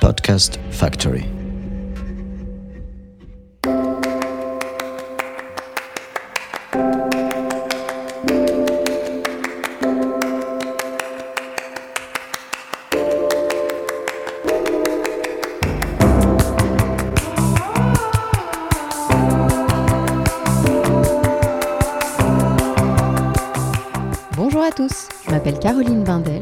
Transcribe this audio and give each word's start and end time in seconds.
Podcast 0.00 0.56
Factory. 0.72 1.39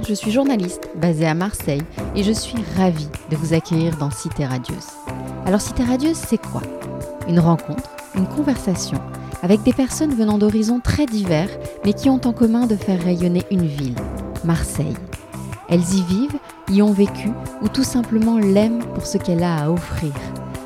Je 0.09 0.15
suis 0.15 0.31
journaliste 0.31 0.89
basée 0.97 1.27
à 1.27 1.35
Marseille 1.35 1.83
et 2.17 2.23
je 2.23 2.33
suis 2.33 2.65
ravie 2.79 3.09
de 3.31 3.37
vous 3.37 3.53
accueillir 3.53 3.97
dans 3.99 4.11
Cité 4.11 4.47
Radieuse. 4.47 4.87
Alors 5.45 5.61
Cité 5.61 5.85
Radieuse, 5.85 6.17
c'est 6.17 6.41
quoi? 6.41 6.63
Une 7.29 7.41
rencontre, 7.41 7.91
une 8.15 8.27
conversation 8.27 8.99
avec 9.43 9.63
des 9.65 9.75
personnes 9.75 10.15
venant 10.15 10.39
d'horizons 10.39 10.81
très 10.81 11.05
divers 11.05 11.51
mais 11.85 11.93
qui 11.93 12.09
ont 12.09 12.21
en 12.25 12.33
commun 12.33 12.67
de 12.67 12.75
faire 12.75 13.03
rayonner 13.03 13.43
une 13.51 13.67
ville, 13.67 13.97
Marseille. 14.45 14.97
Elles 15.69 15.95
y 15.95 16.03
vivent, 16.03 16.39
y 16.71 16.81
ont 16.81 16.93
vécu 16.93 17.29
ou 17.61 17.69
tout 17.69 17.85
simplement 17.85 18.39
l'aiment 18.39 18.83
pour 18.95 19.05
ce 19.05 19.19
qu'elle 19.19 19.43
a 19.43 19.65
à 19.65 19.71
offrir. 19.71 20.13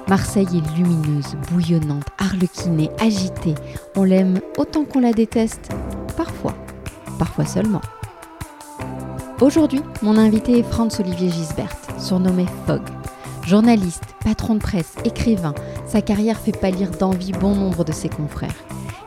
Marseille 0.07 0.47
est 0.55 0.77
lumineuse, 0.79 1.35
bouillonnante, 1.51 2.07
arlequinée, 2.19 2.91
agitée. 3.01 3.57
On 3.97 4.05
l'aime 4.05 4.39
autant 4.57 4.85
qu'on 4.85 5.01
la 5.01 5.13
déteste, 5.13 5.71
parfois 6.17 6.55
parfois 7.19 7.47
seulement. 7.47 7.81
Aujourd'hui, 9.43 9.81
mon 10.03 10.19
invité 10.19 10.61
est 10.61 10.63
Franz-Olivier 10.63 11.29
Gisbert, 11.29 11.77
surnommé 11.99 12.47
Fogg. 12.65 12.81
Journaliste, 13.45 14.05
patron 14.25 14.55
de 14.55 14.61
presse, 14.61 14.95
écrivain, 15.05 15.53
sa 15.85 16.01
carrière 16.01 16.39
fait 16.39 16.57
pâlir 16.57 16.93
d'envie 16.93 17.33
bon 17.33 17.57
nombre 17.57 17.83
de 17.83 17.91
ses 17.91 18.09
confrères. 18.09 18.55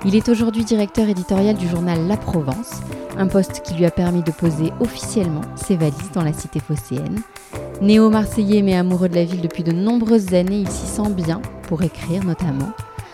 Il 0.03 0.13
est 0.13 0.27
aujourd'hui 0.27 0.65
directeur 0.65 1.07
éditorial 1.07 1.55
du 1.55 1.69
journal 1.69 2.05
La 2.09 2.17
Provence, 2.17 2.81
un 3.17 3.27
poste 3.27 3.61
qui 3.61 3.75
lui 3.75 3.85
a 3.85 3.91
permis 3.91 4.23
de 4.23 4.31
poser 4.31 4.73
officiellement 4.81 5.39
ses 5.55 5.77
valises 5.77 6.11
dans 6.13 6.23
la 6.25 6.33
cité 6.33 6.59
phocéenne. 6.59 7.21
Néo-marseillais 7.81 8.61
mais 8.61 8.75
amoureux 8.75 9.07
de 9.07 9.15
la 9.15 9.23
ville 9.23 9.39
depuis 9.39 9.63
de 9.63 9.71
nombreuses 9.71 10.33
années, 10.33 10.59
il 10.59 10.69
s'y 10.69 10.85
sent 10.85 11.11
bien 11.11 11.41
pour 11.69 11.81
écrire 11.81 12.25
notamment. 12.25 12.73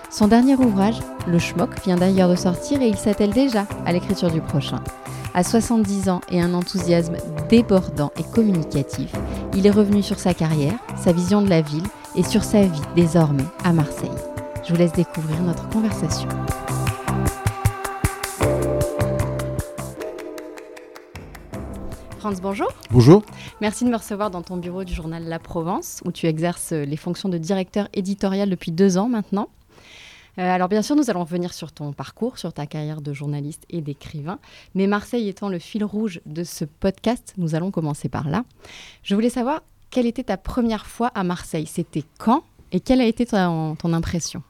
Son 0.09 0.28
dernier 0.28 0.56
ouvrage, 0.56 0.97
Le 1.28 1.38
Schmock, 1.38 1.83
vient 1.83 1.97
d'ailleurs 1.97 2.30
de 2.30 2.35
sortir 2.35 2.81
et 2.81 2.88
il 2.88 2.97
s'attelle 2.97 3.30
déjà 3.30 3.67
à 3.85 3.94
l'écriture 3.94 4.31
du 4.31 4.41
prochain. 4.41 4.81
À 5.34 5.46
70 5.46 6.10
ans 6.10 6.20
et 6.30 6.42
un 6.42 6.54
enthousiasme 6.54 7.16
débordant 7.48 8.12
et 8.18 8.24
communicatif, 8.24 9.14
il 9.56 9.66
est 9.66 9.72
revenu 9.72 10.04
sur 10.04 10.20
sa 10.20 10.34
carrière, 10.34 10.78
sa 10.98 11.14
vision 11.14 11.42
de 11.42 11.50
la 11.50 11.62
ville 11.62 11.86
et 12.16 12.24
sur 12.24 12.44
sa 12.44 12.64
vie 12.64 12.82
désormais 12.98 13.46
à 13.64 13.72
Marseille. 13.72 14.09
Je 14.66 14.74
vous 14.74 14.78
laisse 14.78 14.92
découvrir 14.92 15.42
notre 15.42 15.70
conversation. 15.70 16.28
Franz, 22.20 22.42
bonjour. 22.42 22.68
Bonjour. 22.92 23.24
Merci 23.62 23.86
de 23.86 23.90
me 23.90 23.96
recevoir 23.96 24.32
dans 24.32 24.42
ton 24.42 24.58
bureau 24.58 24.84
du 24.84 24.94
journal 24.94 25.24
La 25.24 25.40
Provence, 25.40 26.02
où 26.04 26.12
tu 26.12 26.28
exerces 26.28 26.74
les 26.74 26.98
fonctions 26.98 27.30
de 27.30 27.38
directeur 27.38 27.88
éditorial 27.94 28.50
depuis 28.50 28.74
deux 28.74 28.98
ans 28.98 29.08
maintenant. 29.08 29.48
Euh, 30.38 30.42
alors 30.42 30.70
bien 30.70 30.82
sûr, 30.82 30.96
nous 30.96 31.10
allons 31.10 31.24
revenir 31.24 31.54
sur 31.54 31.72
ton 31.72 31.94
parcours, 31.94 32.38
sur 32.38 32.54
ta 32.54 32.66
carrière 32.66 33.02
de 33.02 33.14
journaliste 33.14 33.64
et 33.70 33.82
d'écrivain, 33.82 34.40
mais 34.76 34.88
Marseille 34.88 35.28
étant 35.28 35.50
le 35.50 35.60
fil 35.60 35.84
rouge 35.84 36.22
de 36.26 36.44
ce 36.44 36.66
podcast, 36.66 37.34
nous 37.38 37.56
allons 37.56 37.72
commencer 37.72 38.10
par 38.10 38.30
là. 38.30 38.46
Je 39.04 39.16
voulais 39.16 39.30
savoir 39.30 39.62
quelle 39.90 40.06
était 40.06 40.24
ta 40.24 40.38
première 40.38 40.86
fois 40.86 41.08
à 41.16 41.24
Marseille, 41.24 41.68
c'était 41.68 42.06
quand? 42.18 42.44
Et 42.72 42.80
quelle 42.80 43.02
a 43.02 43.06
été 43.06 43.26
ton, 43.26 43.76
impression? 43.84 44.42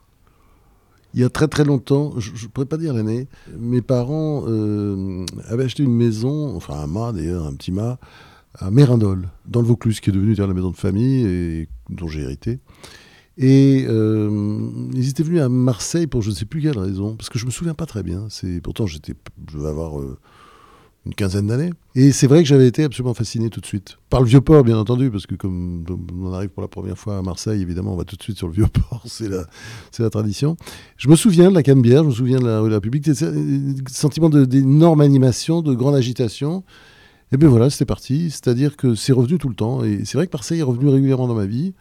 Il 1.16 1.20
y 1.20 1.24
a 1.24 1.30
très 1.30 1.48
très 1.48 1.66
longtemps, 1.66 2.14
je 2.20 2.32
ne 2.32 2.50
pourrais 2.50 2.68
pas 2.68 2.78
dire 2.78 2.94
l'année, 2.94 3.28
mes 3.58 3.82
parents 3.82 4.44
euh, 4.48 5.26
avaient 5.50 5.64
acheté 5.64 5.82
une 5.84 5.96
maison, 5.96 6.56
enfin 6.56 6.76
un 6.76 6.88
mât 6.88 7.12
d'ailleurs, 7.12 7.46
un 7.48 7.54
petit 7.54 7.72
mât, 7.72 7.98
à 8.60 8.70
Mérindol, 8.70 9.28
dans 9.46 9.62
le 9.62 9.68
Vaucluse, 9.68 10.00
qui 10.00 10.10
est 10.10 10.14
devenu 10.14 10.36
la 10.36 10.48
maison 10.48 10.70
de 10.70 10.78
famille 10.78 11.26
et 11.26 11.68
dont 11.90 12.08
j'ai 12.08 12.22
hérité. 12.22 12.60
Et 13.42 13.88
euh, 13.90 14.70
ils 14.94 15.10
étaient 15.10 15.24
venus 15.24 15.42
à 15.42 15.50
Marseille 15.50 16.06
pour 16.06 16.22
je 16.22 16.30
ne 16.30 16.36
sais 16.36 16.46
plus 16.46 16.62
quelle 16.62 16.78
raison, 16.78 17.16
parce 17.16 17.30
que 17.30 17.40
je 17.40 17.48
me 17.48 17.52
souviens 17.52 17.74
pas 17.74 17.88
très 17.88 18.04
bien. 18.04 18.28
Pourtant 18.64 18.86
je 18.86 19.00
vais 19.56 19.68
avoir 19.68 20.00
euh, 20.00 20.16
une 21.08 21.16
quinzaine 21.16 21.48
d'années. 21.48 21.72
Et 21.96 22.12
c'est 22.12 22.28
vrai 22.28 22.44
que 22.44 22.48
j'avais 22.48 22.68
été 22.68 22.84
absolument 22.84 23.16
fasciné 23.16 23.50
tout 23.50 23.60
de 23.60 23.66
suite 23.66 23.98
par 24.12 24.22
le 24.22 24.28
vieux 24.28 24.42
port, 24.42 24.64
bien 24.64 24.78
entendu, 24.78 25.10
parce 25.10 25.26
que 25.26 25.34
comme 25.34 25.84
on 26.22 26.32
arrive 26.34 26.50
pour 26.50 26.62
la 26.62 26.68
première 26.68 27.00
fois 27.00 27.18
à 27.18 27.24
Marseille, 27.24 27.64
évidemment, 27.64 27.94
on 27.94 27.98
va 27.98 28.04
tout 28.04 28.16
de 28.16 28.22
suite 28.22 28.38
sur 28.38 28.46
le 28.46 28.54
vieux 28.54 28.68
port, 28.68 29.02
c'est 29.08 29.28
la, 29.28 30.10
tradition. 30.12 30.56
Je 30.98 31.10
me 31.10 31.16
souviens 31.16 31.50
de 31.50 31.56
la 31.56 31.64
Canebière, 31.64 32.04
je 32.04 32.10
me 32.10 32.14
souviens 32.14 32.40
de 32.40 32.46
la 32.46 32.60
rue 32.60 32.66
de 32.66 32.76
la 32.76 32.78
République, 32.78 33.10
sentiment 33.90 34.30
d'énorme 34.30 35.02
animation, 35.02 35.64
de 35.64 35.74
grande 35.74 35.96
agitation. 35.96 36.64
Et 37.32 37.38
bien 37.38 37.50
voilà, 37.50 37.72
c'était 37.72 37.86
parti. 37.86 38.30
C'est-à-dire 38.30 38.78
que 38.78 38.94
c'est 38.94 39.14
revenu 39.14 39.40
tout 39.40 39.50
le 39.50 39.56
temps. 39.56 39.84
Et 39.84 40.06
c'est 40.06 40.18
vrai 40.18 40.28
que 40.28 40.34
Marseille 40.34 40.60
est 40.60 40.64
revenu 40.64 40.90
régulièrement 40.90 41.28
dans 41.28 41.34
ma 41.34 41.46
vie. 41.46 41.74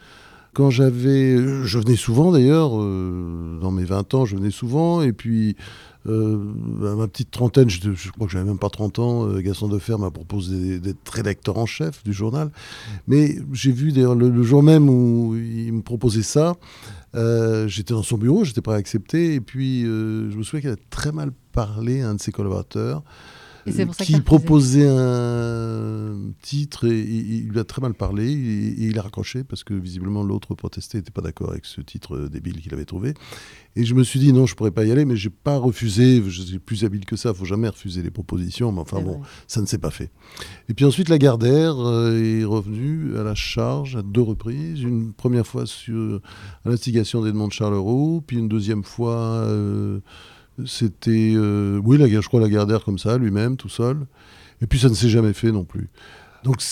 Quand 0.53 0.71
j'avais. 0.71 1.37
Je 1.65 1.79
venais 1.79 1.97
souvent 1.97 2.33
d'ailleurs, 2.33 2.73
euh, 2.75 3.59
dans 3.61 3.71
mes 3.71 3.85
20 3.85 4.15
ans, 4.15 4.25
je 4.25 4.37
venais 4.37 4.51
souvent. 4.51 5.03
Et 5.03 5.13
puis, 5.13 5.57
euh, 6.07 6.39
à 6.83 6.95
ma 6.95 7.09
petite 7.09 7.31
trentaine, 7.31 7.69
je, 7.69 8.11
crois 8.11 8.27
que 8.27 8.33
j'avais 8.33 8.47
même 8.47 8.59
pas 8.59 8.71
30 8.71 8.99
ans, 9.01 9.29
euh, 9.29 9.41
Gaston 9.41 9.69
Defer 9.69 9.97
m'a 9.99 10.11
proposé 10.11 10.79
d'être 10.79 11.07
rédacteur 11.11 11.59
en 11.59 11.67
chef 11.67 12.03
du 12.05 12.13
journal. 12.13 12.51
Mais 13.07 13.37
j'ai 13.53 13.73
vu 13.73 13.93
d'ailleurs 13.93 14.15
le, 14.15 14.43
jour 14.43 14.63
même 14.63 14.89
où 14.89 15.37
il 15.37 15.73
me 15.73 15.83
proposait 15.83 16.23
ça, 16.23 16.57
euh, 17.15 17.69
j'étais 17.69 17.93
dans 17.93 18.03
son 18.03 18.17
bureau, 18.17 18.45
j'étais 18.45 18.63
prêt 18.63 18.75
à 18.75 18.79
accepter. 18.79 19.35
Et 19.35 19.41
puis, 19.41 19.83
je 19.83 20.37
me 20.37 20.43
souviens 20.43 20.61
qu'il 20.61 20.71
a 20.71 20.89
très 20.91 21.13
mal 21.13 21.33
parlé 21.53 22.01
à 22.01 22.09
un 22.09 22.15
de 22.15 22.21
ses 22.21 22.33
collaborateurs 22.33 23.03
qui 23.99 24.21
proposait 24.21 24.89
un 24.89 26.33
titre 26.43 26.87
et, 26.87 27.01
il 27.01 27.49
lui 27.49 27.59
a 27.59 27.65
très 27.65 27.81
mal 27.81 27.95
parlé 27.95 28.31
et, 28.31 28.85
et 28.85 28.87
il 28.87 28.99
a 28.99 29.03
raccroché 29.03 29.45
parce 29.45 29.65
que 29.65 29.75
visiblement 29.75 30.23
l'autre 30.23 30.55
protestait, 30.55 30.99
n'était 30.99 31.11
pas 31.11 31.23
d'accord 31.23 31.51
avec 31.51 31.65
ce 31.67 31.81
titre 31.81 32.29
débile 32.29 32.61
qu'il 32.61 32.75
avait 32.75 32.85
trouvé. 32.85 33.15
Et 33.77 33.85
je 33.85 33.95
me 33.95 34.03
suis 34.03 34.19
dit 34.19 34.33
non, 34.33 34.47
je 34.47 34.57
pourrais 34.57 34.73
pas 34.73 34.85
y 34.85 34.91
aller, 34.91 35.05
mais 35.05 35.17
j'ai 35.17 35.31
pas 35.31 35.57
refusé. 35.57 36.23
Je 36.27 36.43
suis 36.43 36.59
plus 36.59 36.85
habile 36.85 37.05
que 37.05 37.17
ça. 37.17 37.33
Faut 37.33 37.45
jamais 37.45 37.69
refuser 37.69 38.03
les 38.03 38.11
propositions. 38.11 38.73
Mais 38.73 38.81
enfin 38.81 39.01
bon, 39.01 39.19
vrai. 39.19 39.29
ça 39.47 39.61
ne 39.61 39.67
s'est 39.67 39.79
pas 39.79 39.91
fait. 39.91 40.11
Et 40.69 40.75
puis 40.75 40.85
ensuite, 40.85 41.09
la 41.09 41.19
Gardère 41.19 41.77
euh, 41.79 42.21
est 42.21 42.45
revenue 42.45 43.17
à 43.17 43.23
la 43.23 43.35
charge 43.35 43.97
à 43.97 44.03
deux 44.03 44.23
reprises. 44.23 44.83
Une 44.83 45.13
première 45.13 45.47
fois 45.47 45.67
sur 45.67 46.21
à 46.65 46.69
l'instigation 46.69 47.23
d'Edmond 47.23 47.49
de 47.49 47.53
Charleroi, 47.53 48.23
puis 48.27 48.39
une 48.39 48.49
deuxième 48.49 48.83
fois. 48.83 49.17
Euh, 49.17 50.01
c'était, 50.67 51.33
euh, 51.35 51.81
oui, 51.85 51.99
la, 51.99 52.09
je 52.09 52.27
crois, 52.27 52.41
la 52.41 52.49
Gardère 52.49 52.85
comme 52.85 52.99
ça, 52.99 53.19
lui-même, 53.19 53.57
tout 53.57 53.69
seul. 53.69 54.07
Et 54.63 54.67
puis 54.67 54.79
ça 54.79 54.89
ne 54.89 54.95
s'est 54.95 55.09
jamais 55.09 55.33
fait 55.33 55.53
non 55.53 55.65
plus. 55.65 55.89
Donc 56.45 56.63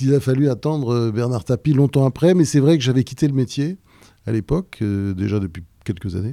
il 0.00 0.14
a 0.14 0.20
fallu 0.20 0.50
attendre 0.50 1.10
Bernard 1.10 1.44
Tapie 1.44 1.72
longtemps 1.72 2.06
après, 2.06 2.34
mais 2.34 2.44
c'est 2.44 2.60
vrai 2.60 2.76
que 2.76 2.84
j'avais 2.84 3.04
quitté 3.04 3.26
le 3.26 3.34
métier 3.34 3.78
à 4.26 4.32
l'époque, 4.32 4.78
euh, 4.82 5.14
déjà 5.14 5.38
depuis 5.38 5.64
quelques 5.84 6.16
années. 6.16 6.32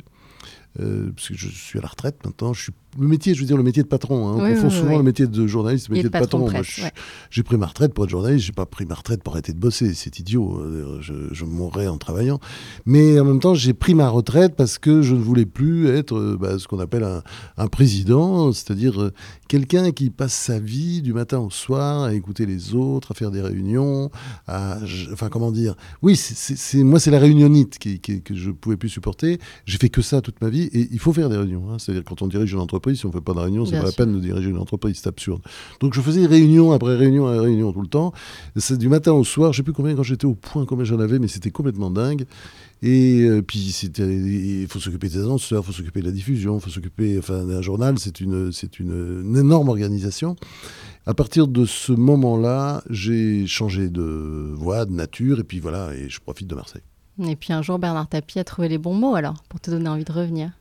Euh, 0.79 1.11
parce 1.13 1.27
que 1.27 1.33
je 1.35 1.49
suis 1.49 1.79
à 1.79 1.81
la 1.81 1.89
retraite 1.89 2.15
maintenant. 2.23 2.53
Je 2.53 2.61
suis 2.63 2.71
le 2.99 3.07
métier, 3.07 3.33
je 3.33 3.39
veux 3.39 3.45
dire 3.45 3.55
le 3.57 3.63
métier 3.63 3.83
de 3.83 3.87
patron. 3.87 4.27
Hein. 4.27 4.35
On 4.37 4.43
oui, 4.43 4.53
confond 4.55 4.67
oui, 4.67 4.73
souvent 4.73 4.91
oui. 4.91 4.97
le 4.97 5.03
métier 5.03 5.25
de 5.27 5.47
journaliste 5.47 5.87
le 5.89 5.93
métier 5.95 6.09
de 6.09 6.13
de 6.13 6.19
patron. 6.19 6.45
patron 6.49 6.59
ouais. 6.83 6.91
J'ai 7.29 7.43
pris 7.43 7.55
ma 7.57 7.65
retraite 7.67 7.93
pour 7.93 8.03
être 8.05 8.09
journaliste. 8.09 8.45
J'ai 8.45 8.51
pas 8.53 8.65
pris 8.65 8.85
ma 8.85 8.95
retraite 8.95 9.23
pour 9.23 9.33
arrêter 9.33 9.53
de 9.53 9.59
bosser. 9.59 9.93
C'est 9.93 10.19
idiot. 10.19 10.59
Euh, 10.59 10.99
Je, 11.01 11.13
je 11.31 11.45
mourrais 11.45 11.87
en 11.87 11.97
travaillant. 11.97 12.39
Mais 12.85 13.17
en 13.19 13.25
même 13.25 13.39
temps, 13.39 13.53
j'ai 13.53 13.73
pris 13.73 13.95
ma 13.95 14.09
retraite 14.09 14.55
parce 14.57 14.77
que 14.77 15.01
je 15.01 15.13
ne 15.15 15.21
voulais 15.21 15.45
plus 15.45 15.87
être 15.87 16.15
euh, 16.17 16.37
bah, 16.39 16.57
ce 16.59 16.67
qu'on 16.67 16.79
appelle 16.79 17.03
un, 17.03 17.21
un 17.57 17.67
président, 17.67 18.51
c'est-à-dire 18.51 19.11
quelqu'un 19.47 19.91
qui 19.91 20.09
passe 20.09 20.33
sa 20.33 20.59
vie 20.59 21.01
du 21.01 21.13
matin 21.13 21.39
au 21.39 21.49
soir 21.49 22.03
à 22.03 22.13
écouter 22.13 22.45
les 22.45 22.73
autres, 22.75 23.11
à 23.11 23.13
faire 23.15 23.31
des 23.31 23.41
réunions, 23.41 24.09
à, 24.47 24.77
enfin 25.11 25.29
comment 25.29 25.51
dire? 25.51 25.75
Oui, 26.01 26.15
c'est- 26.15 26.83
moi 26.83 26.99
c'est 26.99 27.11
la 27.11 27.19
réunionnite 27.19 27.77
qui, 27.79 27.99
qui- 27.99 28.21
que 28.21 28.35
je 28.35 28.51
pouvais 28.51 28.77
plus 28.77 28.89
supporter. 28.89 29.39
J'ai 29.65 29.77
fait 29.77 29.89
que 29.89 30.01
ça 30.01 30.21
toute 30.21 30.39
ma 30.41 30.49
vie 30.49 30.60
et 30.63 30.87
il 30.91 30.99
faut 30.99 31.13
faire 31.13 31.29
des 31.29 31.37
réunions. 31.37 31.71
hein. 31.71 31.77
C'est-à-dire 31.79 32.03
quand 32.03 32.21
on 32.21 32.27
dirige 32.27 32.51
une 32.53 32.59
entreprise, 32.59 32.99
si 32.99 33.05
on 33.05 33.11
fait 33.11 33.21
pas 33.21 33.33
de 33.33 33.39
réunion, 33.39 33.65
c'est 33.65 33.77
pas 33.77 33.85
la 33.85 33.91
peine 33.91 34.13
de 34.13 34.19
diriger 34.19 34.49
une 34.49 34.57
entreprise, 34.57 34.99
c'est 35.01 35.07
absurde. 35.07 35.41
Donc 35.79 35.93
je 35.93 36.01
faisais 36.01 36.25
réunion 36.25 36.71
après 36.71 36.95
réunion 36.95 37.27
après 37.27 37.39
réunion 37.39 37.71
tout 37.73 37.81
le 37.81 37.87
temps. 37.87 38.13
C'est 38.55 38.77
du 38.77 38.89
matin 38.89 39.13
au 39.13 39.23
soir. 39.23 39.53
Je 39.53 39.57
sais 39.57 39.63
plus 39.63 39.73
combien 39.73 39.95
quand 39.95 40.03
j'étais 40.03 40.25
au 40.25 40.35
point 40.35 40.65
combien 40.65 40.85
j'en 40.85 40.99
avais, 40.99 41.19
mais 41.19 41.27
c'était 41.27 41.51
complètement 41.51 41.91
dingue. 41.91 42.25
Et 42.83 43.21
euh, 43.21 43.43
puis 43.43 43.59
il 43.99 44.67
faut 44.67 44.79
s'occuper 44.79 45.07
des 45.07 45.19
annonceurs, 45.19 45.61
il 45.63 45.65
faut 45.67 45.71
s'occuper 45.71 45.99
de 46.01 46.05
la 46.05 46.11
diffusion, 46.11 46.57
il 46.57 46.61
faut 46.61 46.71
s'occuper, 46.71 47.17
enfin 47.19 47.45
d'un 47.45 47.61
journal, 47.61 47.99
c'est 47.99 48.19
une, 48.21 48.51
une, 48.79 49.23
une 49.23 49.37
énorme 49.37 49.69
organisation. 49.69 50.35
À 51.05 51.13
partir 51.13 51.47
de 51.47 51.65
ce 51.65 51.91
moment-là, 51.91 52.83
j'ai 52.89 53.45
changé 53.45 53.89
de 53.89 54.51
voie, 54.55 54.85
de 54.85 54.93
nature, 54.93 55.39
et 55.39 55.43
puis 55.43 55.59
voilà, 55.59 55.93
et 55.95 56.09
je 56.09 56.19
profite 56.19 56.47
de 56.47 56.55
Marseille. 56.55 56.81
Et 57.19 57.35
puis 57.35 57.53
un 57.53 57.61
jour, 57.61 57.79
Bernard 57.79 58.07
Tapie 58.07 58.39
a 58.39 58.43
trouvé 58.43 58.67
les 58.67 58.77
bons 58.77 58.95
mots 58.95 59.15
alors, 59.15 59.43
pour 59.49 59.59
te 59.59 59.69
donner 59.69 59.89
envie 59.89 60.05
de 60.05 60.11
revenir. 60.11 60.51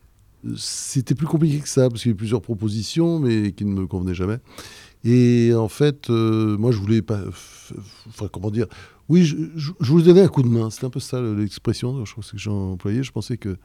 C'était 0.57 1.15
plus 1.15 1.27
compliqué 1.27 1.61
que 1.61 1.69
ça, 1.69 1.89
parce 1.89 2.03
qu'il 2.03 2.11
y 2.11 2.13
a 2.13 2.15
eu 2.15 2.17
plusieurs 2.17 2.41
propositions, 2.41 3.19
mais 3.19 3.53
qui 3.53 3.65
ne 3.65 3.73
me 3.73 3.87
convenaient 3.87 4.15
jamais. 4.15 4.39
Et 5.05 5.53
en 5.55 5.69
fait, 5.69 6.11
euh, 6.11 6.57
moi, 6.59 6.73
je 6.73 6.79
voulais 6.79 7.03
pas. 7.03 7.21
Enfin, 8.09 8.29
comment 8.31 8.51
dire 8.51 8.67
Oui, 9.09 9.25
je, 9.25 9.73
voulais 9.81 10.05
donner 10.05 10.23
un 10.23 10.29
coup 10.29 10.43
de 10.43 10.49
main. 10.49 10.71
C'était 10.71 10.87
un 10.87 10.91
peu 10.91 11.01
ça 11.01 11.21
l'expression, 11.21 12.05
que 12.05 12.39
j'ai 12.39 12.51
employé. 12.51 13.03
Je 13.03 13.13
pensais 13.13 13.37
que 13.37 13.57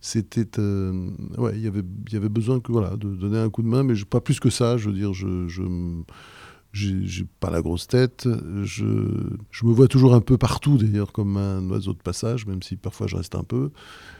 c'était. 0.00 0.46
Euh, 0.58 1.10
ouais, 1.38 1.58
y 1.58 1.66
il 1.66 2.12
y 2.12 2.16
avait 2.16 2.28
besoin 2.28 2.60
que, 2.60 2.70
voilà, 2.70 2.90
de 2.96 3.08
donner 3.14 3.38
un 3.38 3.50
coup 3.50 3.62
de 3.62 3.68
main, 3.68 3.82
mais 3.82 3.94
pas 4.08 4.20
plus 4.20 4.40
que 4.40 4.50
ça. 4.50 4.76
Je 4.76 4.88
veux 4.90 4.94
dire, 4.94 5.12
je 5.12 5.62
j'ai 6.76 7.24
pas 7.40 7.50
la 7.50 7.62
grosse 7.62 7.86
tête. 7.86 8.28
Je, 8.62 8.84
je, 9.50 9.66
me 9.66 9.72
vois 9.72 9.88
toujours 9.88 10.14
un 10.14 10.20
peu 10.20 10.36
partout, 10.36 10.78
d'ailleurs, 10.78 11.12
comme 11.12 11.36
un 11.36 11.68
oiseau 11.70 11.92
de 11.92 11.98
passage, 11.98 12.46
même 12.46 12.62
si 12.62 12.76
parfois 12.76 13.06
je 13.06 13.16
reste 13.16 13.34
un 13.34 13.44
peu. 13.44 13.70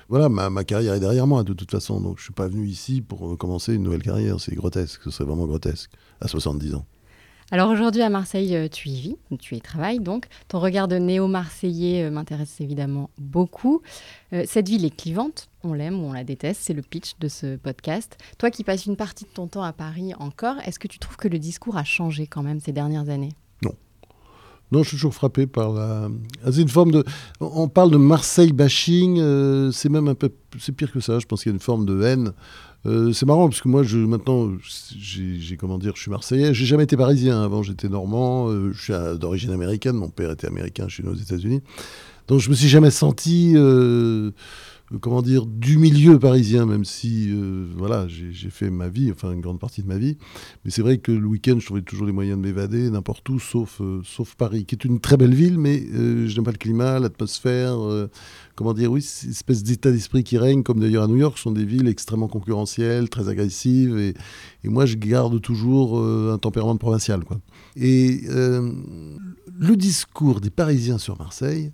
Voilà, 0.09 0.29
ma, 0.29 0.51
ma 0.51 0.65
carrière 0.65 0.95
est 0.95 1.01
derrière 1.01 1.27
moi, 1.27 1.45
de 1.45 1.53
toute 1.53 1.71
façon. 1.71 2.01
Donc 2.01 2.19
je 2.19 2.25
suis 2.25 2.33
pas 2.33 2.49
venu 2.49 2.67
ici 2.67 3.03
pour 3.03 3.37
commencer 3.39 3.75
une 3.75 3.83
nouvelle 3.83 4.03
carrière. 4.03 4.41
C'est 4.41 4.55
grotesque, 4.55 5.03
ce 5.05 5.11
serait 5.11 5.25
vraiment 5.25 5.47
grotesque, 5.47 5.91
à 6.21 6.29
70 6.29 6.75
ans. 6.75 6.87
Alors 7.53 7.71
aujourd'hui 7.71 8.03
à 8.03 8.11
Marseille, 8.11 8.57
euh, 8.57 8.67
tu 8.69 8.89
y 8.89 9.01
vis, 9.01 9.17
tu 9.39 9.55
y 9.55 9.61
travailles 9.61 10.01
donc. 10.01 10.27
Ton 10.49 10.59
regard 10.59 10.89
de 10.89 10.97
néo-marseillais 10.97 12.05
euh, 12.05 12.11
m'intéresse 12.11 12.61
évidemment 12.61 13.09
beaucoup. 13.19 13.83
Euh, 14.33 14.43
cette 14.49 14.69
ville 14.69 14.85
est 14.85 14.95
clivante, 14.95 15.49
on 15.67 15.75
l'aime 15.75 16.03
ou 16.03 16.09
on 16.09 16.13
la 16.13 16.25
déteste, 16.25 16.61
c'est 16.63 16.75
le 16.75 16.83
pitch 16.83 17.13
de 17.21 17.29
ce 17.29 17.57
podcast. 17.57 18.17
Toi 18.39 18.51
qui 18.51 18.65
passes 18.65 18.87
une 18.87 18.97
partie 18.97 19.25
de 19.25 19.31
ton 19.31 19.47
temps 19.47 19.63
à 19.63 19.73
Paris 19.73 20.13
encore, 20.19 20.57
est-ce 20.65 20.79
que 20.79 20.89
tu 20.89 20.99
trouves 20.99 21.17
que 21.17 21.29
le 21.29 21.39
discours 21.39 21.77
a 21.77 21.85
changé 21.85 22.27
quand 22.27 22.43
même 22.43 22.61
ces 22.61 22.73
dernières 22.73 23.09
années? 23.09 23.33
Non. 23.63 23.75
Non, 24.73 24.83
je 24.83 24.89
suis 24.89 24.97
toujours 24.97 25.15
frappé 25.15 25.47
par 25.47 25.73
la. 25.73 26.09
Ah, 26.45 26.53
c'est 26.53 26.63
une 26.63 26.69
forme 26.69 26.91
de. 26.91 27.05
On 27.41 27.69
parle 27.69 27.91
de 27.91 27.99
Marseille 27.99 28.53
bashing, 28.53 29.21
c'est 29.73 29.89
même 29.89 30.09
un 30.09 30.15
peu. 30.15 30.31
C'est 30.59 30.73
pire 30.73 30.91
que 30.91 31.01
ça. 31.01 31.19
Je 31.19 31.27
pense 31.27 31.43
qu'il 31.43 31.51
y 31.51 31.53
a 31.53 31.57
une 31.57 31.61
forme 31.61 31.87
de 31.87 32.03
haine 32.03 32.33
euh, 32.87 33.13
c'est 33.13 33.27
marrant 33.27 33.49
parce 33.49 33.61
que 33.61 33.69
moi, 33.69 33.83
maintenant, 34.07 34.53
j'ai 34.97 35.57
comment 35.57 35.79
dire, 35.79 35.93
je 35.97 36.03
suis 36.03 36.11
marseillais. 36.11 36.55
J'ai 36.55 36.67
jamais 36.67 36.85
été 36.85 36.97
parisien. 36.97 37.43
Avant, 37.43 37.63
j'étais 37.63 37.89
normand. 37.89 38.49
Euh, 38.49 38.73
je 38.73 38.83
suis 38.83 39.19
d'origine 39.19 39.51
américaine. 39.51 39.97
Mon 39.97 40.09
père 40.09 40.31
était 40.31 40.47
américain. 40.47 40.85
Je 40.89 40.95
suis 40.95 41.03
né 41.03 41.11
aux 41.11 41.15
États-Unis. 41.15 41.63
Donc, 42.29 42.41
je 42.41 42.51
me 42.51 42.55
suis 42.55 42.69
jamais 42.69 42.91
senti 42.91 43.55
euh, 43.57 43.61
euh, 43.61 44.31
comment 45.01 45.21
dire, 45.21 45.47
du 45.47 45.79
milieu 45.79 46.19
parisien, 46.19 46.65
même 46.65 46.85
si 46.85 47.29
euh, 47.31 47.67
voilà, 47.77 48.07
j'ai 48.09 48.51
fait 48.51 48.71
ma 48.71 48.89
vie, 48.89 49.11
enfin 49.11 49.33
une 49.33 49.41
grande 49.41 49.59
partie 49.59 49.83
de 49.83 49.89
ma 49.89 49.99
vie. 49.99 50.17
Mais 50.65 50.71
c'est 50.71 50.83
vrai 50.83 50.99
que 50.99 51.11
le 51.11 51.27
week-end, 51.27 51.57
je 51.59 51.67
trouvais 51.67 51.83
toujours 51.83 52.07
les 52.07 52.13
moyens 52.13 52.39
de 52.39 52.43
m'évader 52.43 52.91
n'importe 52.91 53.29
où, 53.29 53.41
sauf, 53.41 53.81
euh, 53.81 54.01
sauf 54.05 54.37
Paris, 54.37 54.65
qui 54.65 54.77
est 54.77 54.85
une 54.85 55.01
très 55.01 55.17
belle 55.17 55.35
ville, 55.35 55.59
mais 55.59 55.85
je 55.87 56.35
n'aime 56.35 56.45
pas 56.45 56.53
le 56.53 56.59
climat, 56.59 56.99
l'atmosphère, 57.01 57.79
comment 58.55 58.75
dire, 58.75 58.93
oui, 58.93 59.03
cette 59.03 59.31
espèce 59.31 59.63
d'état 59.63 59.91
d'esprit 59.91 60.23
qui 60.23 60.39
règne, 60.39 60.63
comme 60.63 60.79
d'ailleurs 60.79 61.05
à 61.05 61.09
New 61.09 61.17
York, 61.17 61.39
sont 61.39 61.53
des 61.53 61.65
villes 61.65 61.89
extrêmement 61.89 62.29
concurrentielles, 62.29 63.09
très 63.09 63.29
agressives, 63.29 63.99
et, 63.99 64.15
moi 64.65 64.85
je 64.85 64.97
garde 64.97 65.41
toujours 65.41 66.01
un 66.01 66.39
tempérament 66.39 66.77
provincial. 66.77 67.25
Quoi. 67.25 67.39
Et 67.77 68.23
le 68.27 69.77
discours 69.77 70.41
des 70.41 70.51
Parisiens 70.51 70.99
sur 70.99 71.19
Marseille, 71.19 71.73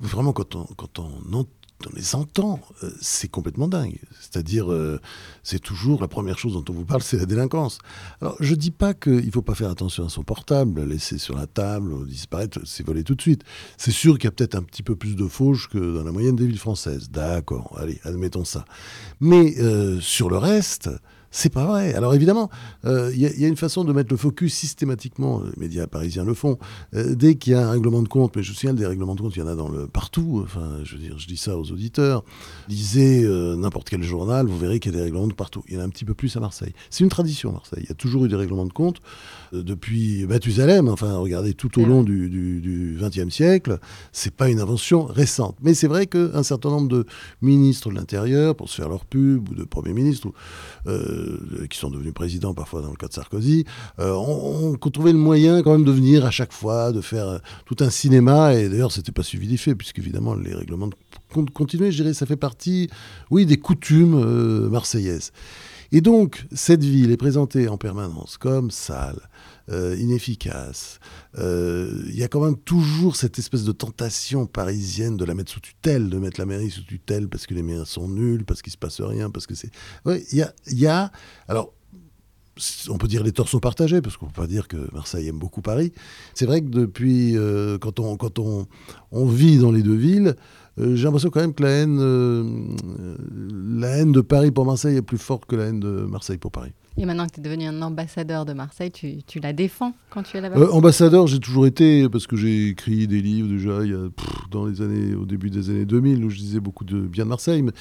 vraiment 0.00 0.32
quand 0.32 0.56
on, 0.56 0.64
quand 0.76 0.98
on 0.98 1.34
entend 1.34 1.59
on 1.86 1.96
les 1.96 2.14
entend, 2.14 2.60
euh, 2.82 2.90
c'est 3.00 3.28
complètement 3.28 3.68
dingue. 3.68 3.98
C'est-à-dire, 4.20 4.70
euh, 4.72 5.00
c'est 5.42 5.58
toujours 5.58 6.00
la 6.00 6.08
première 6.08 6.38
chose 6.38 6.54
dont 6.54 6.64
on 6.68 6.72
vous 6.72 6.84
parle, 6.84 7.02
c'est 7.02 7.16
la 7.16 7.26
délinquance. 7.26 7.78
Alors, 8.20 8.36
je 8.40 8.54
dis 8.54 8.70
pas 8.70 8.94
qu'il 8.94 9.24
ne 9.26 9.30
faut 9.30 9.42
pas 9.42 9.54
faire 9.54 9.70
attention 9.70 10.06
à 10.06 10.08
son 10.08 10.22
portable, 10.22 10.84
laisser 10.84 11.18
sur 11.18 11.36
la 11.36 11.46
table, 11.46 12.06
disparaître, 12.06 12.60
c'est 12.64 12.84
volé 12.84 13.04
tout 13.04 13.14
de 13.14 13.22
suite. 13.22 13.44
C'est 13.76 13.90
sûr 13.90 14.18
qu'il 14.18 14.24
y 14.24 14.28
a 14.28 14.32
peut-être 14.32 14.54
un 14.54 14.62
petit 14.62 14.82
peu 14.82 14.96
plus 14.96 15.16
de 15.16 15.26
fauches 15.26 15.68
que 15.68 15.78
dans 15.78 16.04
la 16.04 16.12
moyenne 16.12 16.36
des 16.36 16.46
villes 16.46 16.58
françaises. 16.58 17.10
D'accord, 17.10 17.76
allez, 17.78 18.00
admettons 18.04 18.44
ça. 18.44 18.64
Mais 19.20 19.58
euh, 19.58 20.00
sur 20.00 20.30
le 20.30 20.38
reste, 20.38 20.90
c'est 21.30 21.52
pas 21.52 21.64
vrai. 21.64 21.94
Alors 21.94 22.14
évidemment, 22.14 22.50
il 22.84 22.90
euh, 22.90 23.14
y, 23.14 23.44
a 23.44 23.48
une 23.48 23.56
façon 23.56 23.84
de 23.84 23.92
mettre 23.92 24.10
le 24.10 24.16
focus 24.16 24.52
systématiquement, 24.52 25.42
les 25.42 25.60
médias 25.60 25.86
parisiens 25.86 26.24
le 26.24 26.34
font, 26.34 26.58
euh, 26.94 27.14
dès 27.14 27.36
qu'il 27.36 27.52
y 27.52 27.56
a 27.56 27.68
un 27.68 27.70
règlement 27.70 28.02
de 28.02 28.08
compte, 28.08 28.34
mais 28.36 28.42
je 28.42 28.52
signale 28.52 28.76
des 28.76 28.86
règlements 28.86 29.14
de 29.14 29.20
compte, 29.20 29.36
il 29.36 29.40
y 29.40 29.42
en 29.42 29.46
a 29.46 29.54
dans 29.54 29.68
le, 29.68 29.86
partout, 29.86 30.42
enfin 30.44 30.80
je 30.82 30.96
dis 30.96 31.36
ça 31.36 31.56
aux 31.56 31.70
auditeurs, 31.70 32.24
lisez 32.68 33.24
euh, 33.24 33.56
n'importe 33.56 33.88
quel 33.90 34.02
journal, 34.02 34.46
vous 34.46 34.58
verrez 34.58 34.80
qu'il 34.80 34.92
y 34.92 34.94
a 34.94 34.98
des 34.98 35.04
règlements 35.04 35.28
de 35.28 35.32
partout. 35.32 35.62
Il 35.68 35.74
y 35.74 35.78
en 35.78 35.80
a 35.80 35.84
un 35.84 35.88
petit 35.88 36.04
peu 36.04 36.14
plus 36.14 36.36
à 36.36 36.40
Marseille. 36.40 36.72
C'est 36.90 37.04
une 37.04 37.10
tradition 37.10 37.50
à 37.50 37.52
Marseille, 37.52 37.84
il 37.84 37.88
y 37.88 37.92
a 37.92 37.96
toujours 37.96 38.24
eu 38.24 38.28
des 38.28 38.36
règlements 38.36 38.66
de 38.66 38.72
compte 38.72 39.00
depuis 39.52 40.26
Mathusalem, 40.26 40.88
enfin 40.88 41.16
regardez 41.16 41.54
tout 41.54 41.80
au 41.80 41.84
long 41.84 42.02
du 42.02 42.96
XXe 43.00 43.32
siècle, 43.34 43.78
c'est 44.12 44.34
pas 44.34 44.48
une 44.48 44.60
invention 44.60 45.04
récente. 45.04 45.56
Mais 45.62 45.74
c'est 45.74 45.86
vrai 45.86 46.06
qu'un 46.06 46.42
certain 46.42 46.70
nombre 46.70 46.88
de 46.88 47.06
ministres 47.42 47.90
de 47.90 47.94
l'Intérieur, 47.94 48.54
pour 48.54 48.68
se 48.68 48.76
faire 48.76 48.88
leur 48.88 49.04
pub, 49.04 49.48
ou 49.48 49.54
de 49.54 49.64
premiers 49.64 49.92
ministres, 49.92 50.28
euh, 50.86 51.66
qui 51.68 51.78
sont 51.78 51.90
devenus 51.90 52.14
présidents 52.14 52.54
parfois 52.54 52.82
dans 52.82 52.90
le 52.90 52.96
cas 52.96 53.08
de 53.08 53.12
Sarkozy, 53.12 53.64
euh, 53.98 54.12
ont, 54.12 54.76
trouvé 54.90 55.12
le 55.12 55.18
moyen 55.18 55.62
quand 55.62 55.72
même 55.72 55.84
de 55.84 55.92
venir 55.92 56.24
à 56.24 56.30
chaque 56.30 56.52
fois, 56.52 56.90
de 56.90 57.00
faire 57.00 57.28
euh, 57.28 57.38
tout 57.64 57.76
un 57.80 57.90
cinéma. 57.90 58.54
Et 58.54 58.68
d'ailleurs, 58.68 58.92
c'était 58.92 59.12
pas 59.12 59.22
suivi 59.22 59.46
d'effet, 59.46 59.74
puisque 59.74 59.98
évidemment, 59.98 60.34
les 60.34 60.54
règlements 60.54 60.88
de 60.88 61.50
continuer, 61.52 61.92
je 61.92 62.02
dirais, 62.02 62.14
ça 62.14 62.26
fait 62.26 62.36
partie, 62.36 62.90
oui, 63.30 63.46
des 63.46 63.56
coutumes 63.56 64.68
marseillaises. 64.68 65.32
Et 65.92 66.00
donc, 66.00 66.46
cette 66.52 66.84
ville 66.84 67.10
est 67.10 67.16
présentée 67.16 67.68
en 67.68 67.76
permanence 67.76 68.38
comme 68.38 68.70
sale, 68.70 69.28
euh, 69.70 69.96
inefficace. 69.98 71.00
Euh, 71.38 72.04
il 72.08 72.16
y 72.16 72.22
a 72.22 72.28
quand 72.28 72.44
même 72.44 72.56
toujours 72.56 73.16
cette 73.16 73.38
espèce 73.38 73.64
de 73.64 73.72
tentation 73.72 74.46
parisienne 74.46 75.16
de 75.16 75.24
la 75.24 75.34
mettre 75.34 75.50
sous 75.50 75.60
tutelle, 75.60 76.08
de 76.08 76.18
mettre 76.18 76.38
la 76.38 76.46
mairie 76.46 76.70
sous 76.70 76.84
tutelle 76.84 77.28
parce 77.28 77.46
que 77.46 77.54
les 77.54 77.62
maires 77.62 77.86
sont 77.86 78.08
nuls, 78.08 78.44
parce 78.44 78.62
qu'il 78.62 78.72
se 78.72 78.78
passe 78.78 79.00
rien, 79.00 79.30
parce 79.30 79.46
que 79.46 79.54
c'est. 79.54 79.70
Oui, 80.04 80.24
il 80.32 80.78
y 80.78 80.86
a. 80.86 81.12
Alors, 81.48 81.72
on 82.88 82.98
peut 82.98 83.08
dire 83.08 83.22
les 83.22 83.32
torts 83.32 83.48
sont 83.48 83.60
partagés, 83.60 84.00
parce 84.00 84.16
qu'on 84.16 84.26
ne 84.26 84.30
peut 84.30 84.42
pas 84.42 84.46
dire 84.46 84.68
que 84.68 84.92
Marseille 84.92 85.28
aime 85.28 85.38
beaucoup 85.38 85.62
Paris. 85.62 85.92
C'est 86.34 86.46
vrai 86.46 86.60
que 86.60 86.68
depuis, 86.68 87.36
euh, 87.36 87.78
quand, 87.78 88.00
on, 88.00 88.16
quand 88.16 88.38
on, 88.38 88.66
vit 89.26 89.58
dans 89.58 89.72
les 89.72 89.82
deux 89.82 89.96
villes, 89.96 90.36
j'ai 90.80 91.04
l'impression 91.04 91.30
quand 91.30 91.40
même 91.40 91.54
que 91.54 91.62
la 91.62 91.70
haine, 91.70 92.76
la 93.80 93.88
haine 93.98 94.12
de 94.12 94.20
Paris 94.20 94.50
pour 94.50 94.64
Marseille 94.64 94.96
est 94.96 95.02
plus 95.02 95.18
forte 95.18 95.46
que 95.46 95.56
la 95.56 95.64
haine 95.64 95.80
de 95.80 96.06
Marseille 96.08 96.38
pour 96.38 96.50
Paris. 96.50 96.72
Et 96.96 97.06
maintenant 97.06 97.26
que 97.26 97.32
tu 97.32 97.40
es 97.40 97.42
devenu 97.42 97.66
un 97.66 97.82
ambassadeur 97.82 98.44
de 98.44 98.52
Marseille, 98.52 98.90
tu, 98.90 99.40
la 99.40 99.52
défends 99.52 99.94
quand 100.10 100.22
tu 100.22 100.36
es 100.36 100.40
là-bas? 100.40 100.58
Euh, 100.58 100.70
Ambassadeur, 100.72 101.26
j'ai 101.28 101.38
toujours 101.38 101.66
été, 101.66 102.08
parce 102.08 102.26
que 102.26 102.36
j'ai 102.36 102.68
écrit 102.68 103.06
des 103.06 103.22
livres 103.22 103.48
déjà 103.48 103.84
il 103.84 103.90
y 103.90 103.94
a, 103.94 104.08
dans 104.50 104.66
les 104.66 104.82
années, 104.82 105.14
au 105.14 105.24
début 105.24 105.50
des 105.50 105.70
années 105.70 105.84
2000, 105.84 106.24
où 106.24 106.30
je 106.30 106.38
disais 106.38 106.60
beaucoup 106.60 106.84
de 106.84 107.00
bien 107.00 107.24
de 107.24 107.30
Marseille. 107.30 107.62
Mais 107.62 107.72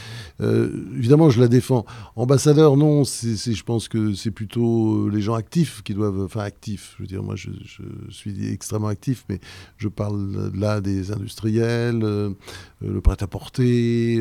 euh, 0.41 0.69
évidemment, 0.95 1.29
je 1.29 1.41
la 1.41 1.47
défends. 1.47 1.85
Ambassadeur, 2.15 2.77
non, 2.77 3.03
je 3.03 3.63
pense 3.63 3.87
que 3.87 4.13
c'est 4.13 4.31
plutôt 4.31 5.07
euh, 5.07 5.11
les 5.11 5.21
gens 5.21 5.33
actifs 5.33 5.81
qui 5.83 5.93
doivent. 5.93 6.21
Enfin, 6.21 6.41
actifs, 6.41 6.93
je 6.97 7.03
veux 7.03 7.07
dire, 7.07 7.23
moi 7.23 7.35
je, 7.35 7.49
je 7.65 8.13
suis 8.13 8.47
extrêmement 8.51 8.87
actif, 8.87 9.25
mais 9.27 9.39
je 9.77 9.87
parle 9.87 10.51
là 10.55 10.81
des 10.81 11.11
industriels, 11.11 11.99
le 11.99 13.01
prêt-à-porter, 13.01 14.19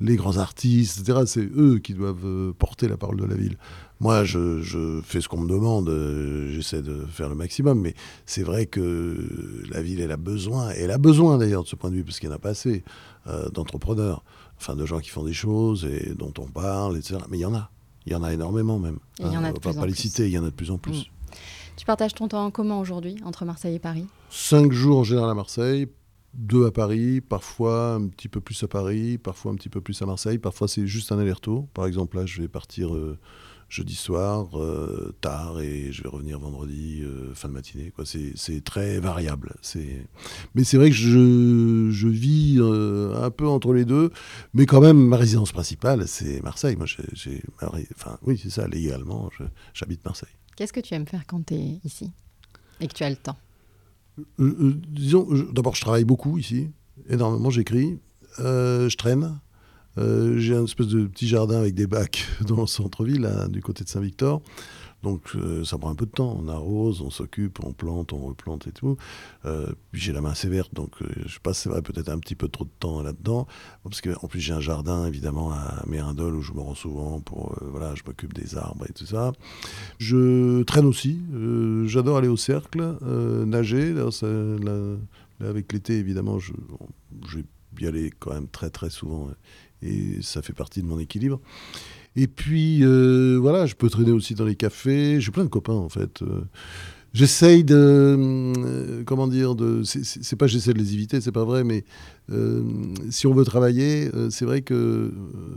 les 0.00 0.16
grands 0.16 0.36
artistes, 0.36 1.00
etc. 1.00 1.24
C'est 1.26 1.48
eux 1.56 1.80
qui 1.82 1.92
doivent 1.92 2.52
porter 2.58 2.88
la 2.88 2.96
parole 2.96 3.18
de 3.18 3.26
la 3.26 3.34
ville. 3.34 3.56
Moi, 4.00 4.24
je, 4.24 5.00
fais 5.04 5.20
ce 5.20 5.28
qu'on 5.28 5.40
me 5.40 5.48
demande, 5.48 5.88
euh, 5.88 6.50
j'essaie 6.52 6.82
de 6.82 7.06
faire 7.06 7.30
le 7.30 7.34
maximum, 7.34 7.80
mais 7.80 7.94
c'est 8.26 8.42
vrai 8.42 8.66
que 8.66 9.64
la 9.70 9.80
ville, 9.80 10.00
elle 10.00 10.12
a 10.12 10.18
besoin, 10.18 10.70
elle 10.70 10.90
a 10.90 10.98
besoin 10.98 11.38
d'ailleurs 11.38 11.62
de 11.62 11.68
ce 11.68 11.76
point 11.76 11.90
de 11.90 11.96
vue, 11.96 12.04
parce 12.04 12.20
qu'il 12.20 12.28
n'y 12.28 12.34
en 12.34 12.36
a 12.36 12.40
pas 12.40 12.50
assez 12.50 12.84
euh, 13.26 13.48
d'entrepreneurs, 13.48 14.22
enfin 14.58 14.76
de 14.76 14.84
gens 14.84 15.00
qui 15.00 15.08
font 15.08 15.24
des 15.24 15.32
choses 15.32 15.86
et 15.86 16.14
dont 16.14 16.32
on 16.38 16.46
parle, 16.46 16.98
etc. 16.98 17.20
Mais 17.30 17.38
il 17.38 17.42
y 17.42 17.46
en 17.46 17.54
a, 17.54 17.70
il 18.04 18.12
y 18.12 18.16
en 18.16 18.22
a 18.22 18.32
énormément 18.34 18.78
même. 18.78 18.98
il 19.18 19.26
y 19.26 19.28
en 19.28 19.44
a 19.44 19.48
hein, 19.48 19.52
de 19.52 19.58
on 19.64 19.68
ne 19.68 19.74
va 19.74 19.80
pas 19.80 19.86
les 19.86 19.94
citer, 19.94 20.26
il 20.26 20.32
y 20.32 20.38
en 20.38 20.44
a 20.44 20.50
de 20.50 20.54
plus 20.54 20.70
en 20.70 20.78
plus. 20.78 21.00
Mm. 21.00 21.34
Tu 21.76 21.84
partages 21.84 22.14
ton 22.14 22.28
temps 22.28 22.44
en 22.44 22.50
commun 22.50 22.78
aujourd'hui 22.78 23.16
entre 23.24 23.44
Marseille 23.44 23.74
et 23.74 23.78
Paris? 23.78 24.06
Cinq 24.30 24.72
jours 24.72 24.98
en 24.98 25.04
général 25.04 25.30
à 25.30 25.34
Marseille, 25.34 25.88
deux 26.34 26.66
à 26.66 26.70
Paris, 26.70 27.20
parfois 27.20 27.94
un 27.94 28.08
petit 28.08 28.28
peu 28.28 28.40
plus 28.40 28.62
à 28.62 28.68
Paris, 28.68 29.18
parfois 29.18 29.52
un 29.52 29.54
petit 29.56 29.68
peu 29.68 29.80
plus 29.80 30.00
à 30.02 30.06
Marseille, 30.06 30.38
parfois 30.38 30.68
c'est 30.68 30.86
juste 30.86 31.12
un 31.12 31.18
aller-retour. 31.18 31.66
Par 31.68 31.86
exemple, 31.86 32.16
là, 32.16 32.26
je 32.26 32.40
vais 32.40 32.48
partir 32.48 32.94
euh, 32.94 33.18
jeudi 33.68 33.94
soir, 33.94 34.58
euh, 34.58 35.14
tard, 35.20 35.60
et 35.60 35.90
je 35.90 36.02
vais 36.02 36.08
revenir 36.08 36.38
vendredi, 36.38 37.00
euh, 37.02 37.34
fin 37.34 37.48
de 37.48 37.54
matinée. 37.54 37.92
C'est 38.04 38.64
très 38.64 39.00
variable. 39.00 39.54
Mais 40.54 40.64
c'est 40.64 40.76
vrai 40.76 40.90
que 40.90 40.96
je, 40.96 41.90
je 41.90 42.08
vis 42.08 42.58
euh, 42.58 43.22
un 43.22 43.30
peu 43.30 43.46
entre 43.46 43.72
les 43.72 43.84
deux, 43.84 44.12
mais 44.54 44.66
quand 44.66 44.80
même, 44.80 44.98
ma 44.98 45.16
résidence 45.16 45.52
principale, 45.52 46.06
c'est 46.06 46.42
Marseille. 46.42 46.76
Moi, 46.76 46.86
j'ai, 46.86 47.42
enfin, 47.94 48.18
oui, 48.22 48.38
c'est 48.40 48.50
ça, 48.50 48.68
légalement, 48.68 49.30
j'habite 49.74 50.04
Marseille. 50.04 50.28
Qu'est-ce 50.56 50.72
que 50.72 50.80
tu 50.80 50.94
aimes 50.94 51.06
faire 51.06 51.26
quand 51.26 51.44
tu 51.46 51.54
es 51.54 51.80
ici 51.84 52.12
et 52.80 52.86
que 52.86 52.94
tu 52.94 53.02
as 53.02 53.10
le 53.10 53.16
temps? 53.16 53.36
Disons, 54.38 55.26
d'abord, 55.52 55.74
je 55.74 55.80
travaille 55.80 56.04
beaucoup 56.04 56.38
ici, 56.38 56.70
énormément, 57.08 57.50
j'écris, 57.50 57.98
je 58.38 58.96
traîne. 58.96 59.38
Euh, 59.98 60.38
j'ai 60.38 60.54
un 60.54 60.64
espèce 60.64 60.88
de 60.88 61.06
petit 61.06 61.26
jardin 61.26 61.58
avec 61.58 61.74
des 61.74 61.86
bacs 61.86 62.26
dans 62.46 62.62
le 62.62 62.66
centre-ville, 62.66 63.30
du 63.48 63.62
côté 63.62 63.84
de 63.84 63.88
Saint-Victor. 63.88 64.42
Donc 65.06 65.36
euh, 65.36 65.62
ça 65.64 65.78
prend 65.78 65.90
un 65.90 65.94
peu 65.94 66.06
de 66.06 66.10
temps. 66.10 66.36
On 66.36 66.48
arrose, 66.48 67.00
on 67.00 67.10
s'occupe, 67.10 67.60
on 67.64 67.72
plante, 67.72 68.12
on 68.12 68.26
replante 68.26 68.66
et 68.66 68.72
tout. 68.72 68.96
Euh, 69.44 69.72
j'ai 69.92 70.12
la 70.12 70.20
main 70.20 70.32
verte, 70.44 70.74
donc 70.74 71.00
euh, 71.00 71.06
je 71.26 71.38
passe, 71.38 71.68
peut-être 71.84 72.08
un 72.08 72.18
petit 72.18 72.34
peu 72.34 72.48
trop 72.48 72.64
de 72.64 72.70
temps 72.80 73.02
là-dedans. 73.02 73.46
Parce 73.84 74.00
qu'en 74.00 74.26
plus 74.26 74.40
j'ai 74.40 74.52
un 74.52 74.60
jardin, 74.60 75.06
évidemment, 75.06 75.52
à 75.52 75.84
Mérindol 75.86 76.34
où 76.34 76.42
je 76.42 76.52
me 76.52 76.60
rends 76.60 76.74
souvent 76.74 77.20
pour, 77.20 77.56
voilà, 77.60 77.94
je 77.94 78.02
m'occupe 78.04 78.32
des 78.32 78.56
arbres 78.56 78.84
et 78.88 78.92
tout 78.92 79.06
ça. 79.06 79.32
Je 79.98 80.62
traîne 80.64 80.86
aussi. 80.86 81.20
J'adore 81.84 82.16
aller 82.16 82.28
au 82.28 82.36
cercle, 82.36 82.98
nager. 83.46 83.94
avec 85.40 85.72
l'été, 85.72 85.98
évidemment, 85.98 86.38
je, 86.38 86.52
je 87.28 87.38
vais 87.38 87.44
y 87.80 87.86
aller 87.86 88.10
quand 88.18 88.32
même 88.32 88.48
très 88.48 88.70
très 88.70 88.90
souvent. 88.90 89.30
Et 89.82 90.22
ça 90.22 90.42
fait 90.42 90.52
partie 90.52 90.82
de 90.82 90.86
mon 90.86 90.98
équilibre. 90.98 91.40
Et 92.16 92.26
puis, 92.26 92.82
euh, 92.82 93.38
voilà, 93.40 93.66
je 93.66 93.74
peux 93.74 93.90
traîner 93.90 94.10
aussi 94.10 94.34
dans 94.34 94.46
les 94.46 94.56
cafés. 94.56 95.20
J'ai 95.20 95.30
plein 95.30 95.44
de 95.44 95.50
copains, 95.50 95.74
en 95.74 95.90
fait. 95.90 96.22
Euh, 96.22 96.40
j'essaye 97.12 97.62
de. 97.62 97.76
Euh, 97.76 99.04
comment 99.04 99.28
dire 99.28 99.54
de, 99.54 99.82
C'est 99.84 100.36
pas 100.36 100.46
j'essaie 100.46 100.72
de 100.72 100.78
les 100.78 100.94
éviter, 100.94 101.20
c'est 101.20 101.32
pas 101.32 101.44
vrai, 101.44 101.62
mais 101.62 101.84
si 103.10 103.26
on 103.26 103.34
veut 103.34 103.44
travailler, 103.44 104.10
c'est 104.30 104.46
vrai 104.46 104.62
que 104.62 105.12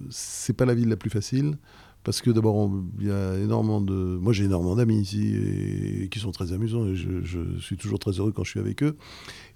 c'est 0.09 0.53
pas 0.53 0.65
la 0.65 0.75
ville 0.75 0.89
la 0.89 0.97
plus 0.97 1.09
facile. 1.09 1.57
Parce 2.03 2.21
que 2.21 2.31
d'abord, 2.31 2.71
il 2.99 3.07
y 3.07 3.11
a 3.11 3.37
énormément 3.37 3.81
de. 3.81 3.93
Moi, 3.93 4.31
j'ai 4.31 4.45
énormément 4.45 4.75
d'amis 4.75 4.99
ici 4.99 5.35
et, 5.35 6.09
qui 6.09 6.19
sont 6.19 6.31
très 6.31 6.53
amusants 6.53 6.85
et 6.87 6.95
je, 6.95 7.23
je, 7.23 7.59
suis 7.59 7.75
toujours 7.75 7.99
très 7.99 8.11
heureux 8.11 8.31
quand 8.31 8.43
je 8.43 8.51
suis 8.51 8.59
avec 8.59 8.83
eux. 8.83 8.97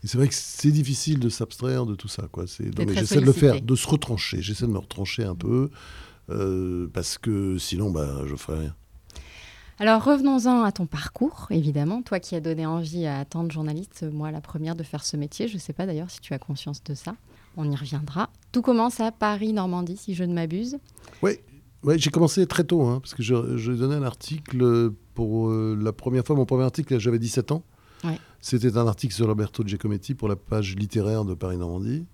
Et 0.03 0.07
c'est 0.07 0.17
vrai 0.17 0.27
que 0.27 0.35
c'est 0.35 0.71
difficile 0.71 1.19
de 1.19 1.29
s'abstraire 1.29 1.85
de 1.85 1.95
tout 1.95 2.09
ça. 2.09 2.27
Quoi. 2.31 2.45
J'essaie 2.45 3.21
de 3.21 3.25
le 3.25 3.31
faire, 3.31 3.61
de 3.61 3.75
se 3.75 3.87
retrancher. 3.87 4.41
J'essaie 4.41 4.67
de 4.67 4.71
me 4.71 4.77
retrancher 4.77 5.23
un 5.23 5.35
peu. 5.35 5.69
Euh, 6.29 6.87
parce 6.93 7.17
que 7.17 7.57
sinon, 7.57 7.91
bah, 7.91 8.23
je 8.25 8.35
ferais 8.35 8.59
rien. 8.59 8.75
Alors 9.79 10.03
revenons-en 10.03 10.63
à 10.63 10.71
ton 10.71 10.85
parcours, 10.85 11.47
évidemment. 11.49 12.01
Toi 12.01 12.19
qui 12.19 12.35
as 12.35 12.39
donné 12.39 12.65
envie 12.65 13.07
à 13.07 13.25
tant 13.25 13.43
de 13.43 13.51
journalistes, 13.51 14.05
moi 14.11 14.31
la 14.31 14.39
première, 14.39 14.75
de 14.75 14.83
faire 14.83 15.03
ce 15.03 15.17
métier. 15.17 15.47
Je 15.47 15.55
ne 15.55 15.59
sais 15.59 15.73
pas 15.73 15.85
d'ailleurs 15.85 16.11
si 16.11 16.19
tu 16.19 16.33
as 16.33 16.39
conscience 16.39 16.83
de 16.83 16.93
ça. 16.93 17.15
On 17.57 17.69
y 17.69 17.75
reviendra. 17.75 18.29
Tout 18.51 18.61
commence 18.61 18.99
à 18.99 19.11
Paris-Normandie, 19.11 19.97
si 19.97 20.13
je 20.13 20.23
ne 20.23 20.33
m'abuse. 20.33 20.77
Oui, 21.21 21.39
ouais, 21.83 21.97
j'ai 21.97 22.09
commencé 22.09 22.45
très 22.47 22.63
tôt, 22.63 22.83
hein, 22.83 22.99
parce 22.99 23.13
que 23.13 23.23
je, 23.23 23.57
je, 23.57 23.71
donnais 23.71 23.95
un 23.95 24.03
article 24.03 24.91
pour 25.13 25.49
euh, 25.49 25.77
la 25.79 25.93
première 25.93 26.25
fois. 26.25 26.35
Mon 26.35 26.45
premier 26.45 26.63
article, 26.63 26.97
j'avais 26.99 27.19
17 27.19 27.51
ans. 27.51 27.63
C'était 28.41 28.77
un 28.77 28.85
article 28.87 29.13
sur 29.13 29.27
Roberto 29.27 29.63
Giacometti 29.65 30.15
pour 30.15 30.27
la 30.27 30.35
page 30.35 30.75
littéraire 30.75 31.23
de 31.23 31.33
Paris-Normandie. 31.33 32.05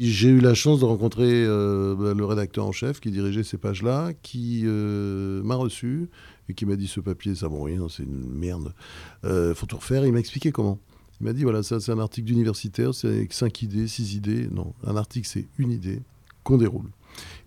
J'ai 0.00 0.30
eu 0.30 0.40
la 0.40 0.54
chance 0.54 0.80
de 0.80 0.84
rencontrer 0.84 1.44
euh, 1.46 1.94
bah, 1.94 2.14
le 2.16 2.24
rédacteur 2.24 2.66
en 2.66 2.72
chef 2.72 2.98
qui 2.98 3.12
dirigeait 3.12 3.44
ces 3.44 3.58
pages-là, 3.58 4.12
qui 4.22 4.62
euh, 4.64 5.40
m'a 5.44 5.54
reçu 5.54 6.08
et 6.48 6.54
qui 6.54 6.66
m'a 6.66 6.74
dit 6.74 6.88
ce 6.88 6.98
papier, 6.98 7.36
ça 7.36 7.46
vaut 7.46 7.62
rien, 7.62 7.86
c'est 7.88 8.02
une 8.02 8.28
merde, 8.28 8.74
faut 9.22 9.66
tout 9.66 9.76
refaire. 9.76 10.04
il 10.04 10.12
m'a 10.12 10.18
expliqué 10.18 10.50
comment. 10.50 10.80
Il 11.20 11.26
m'a 11.26 11.32
dit 11.32 11.44
voilà, 11.44 11.62
ça 11.62 11.78
c'est 11.78 11.92
un 11.92 12.00
article 12.00 12.26
d'universitaire, 12.26 12.92
c'est 12.92 13.06
avec 13.06 13.32
cinq 13.32 13.62
idées, 13.62 13.86
six 13.86 14.16
idées. 14.16 14.48
Non, 14.50 14.74
un 14.84 14.96
article 14.96 15.28
c'est 15.28 15.46
une 15.56 15.70
idée 15.70 16.02
qu'on 16.42 16.58
déroule. 16.58 16.90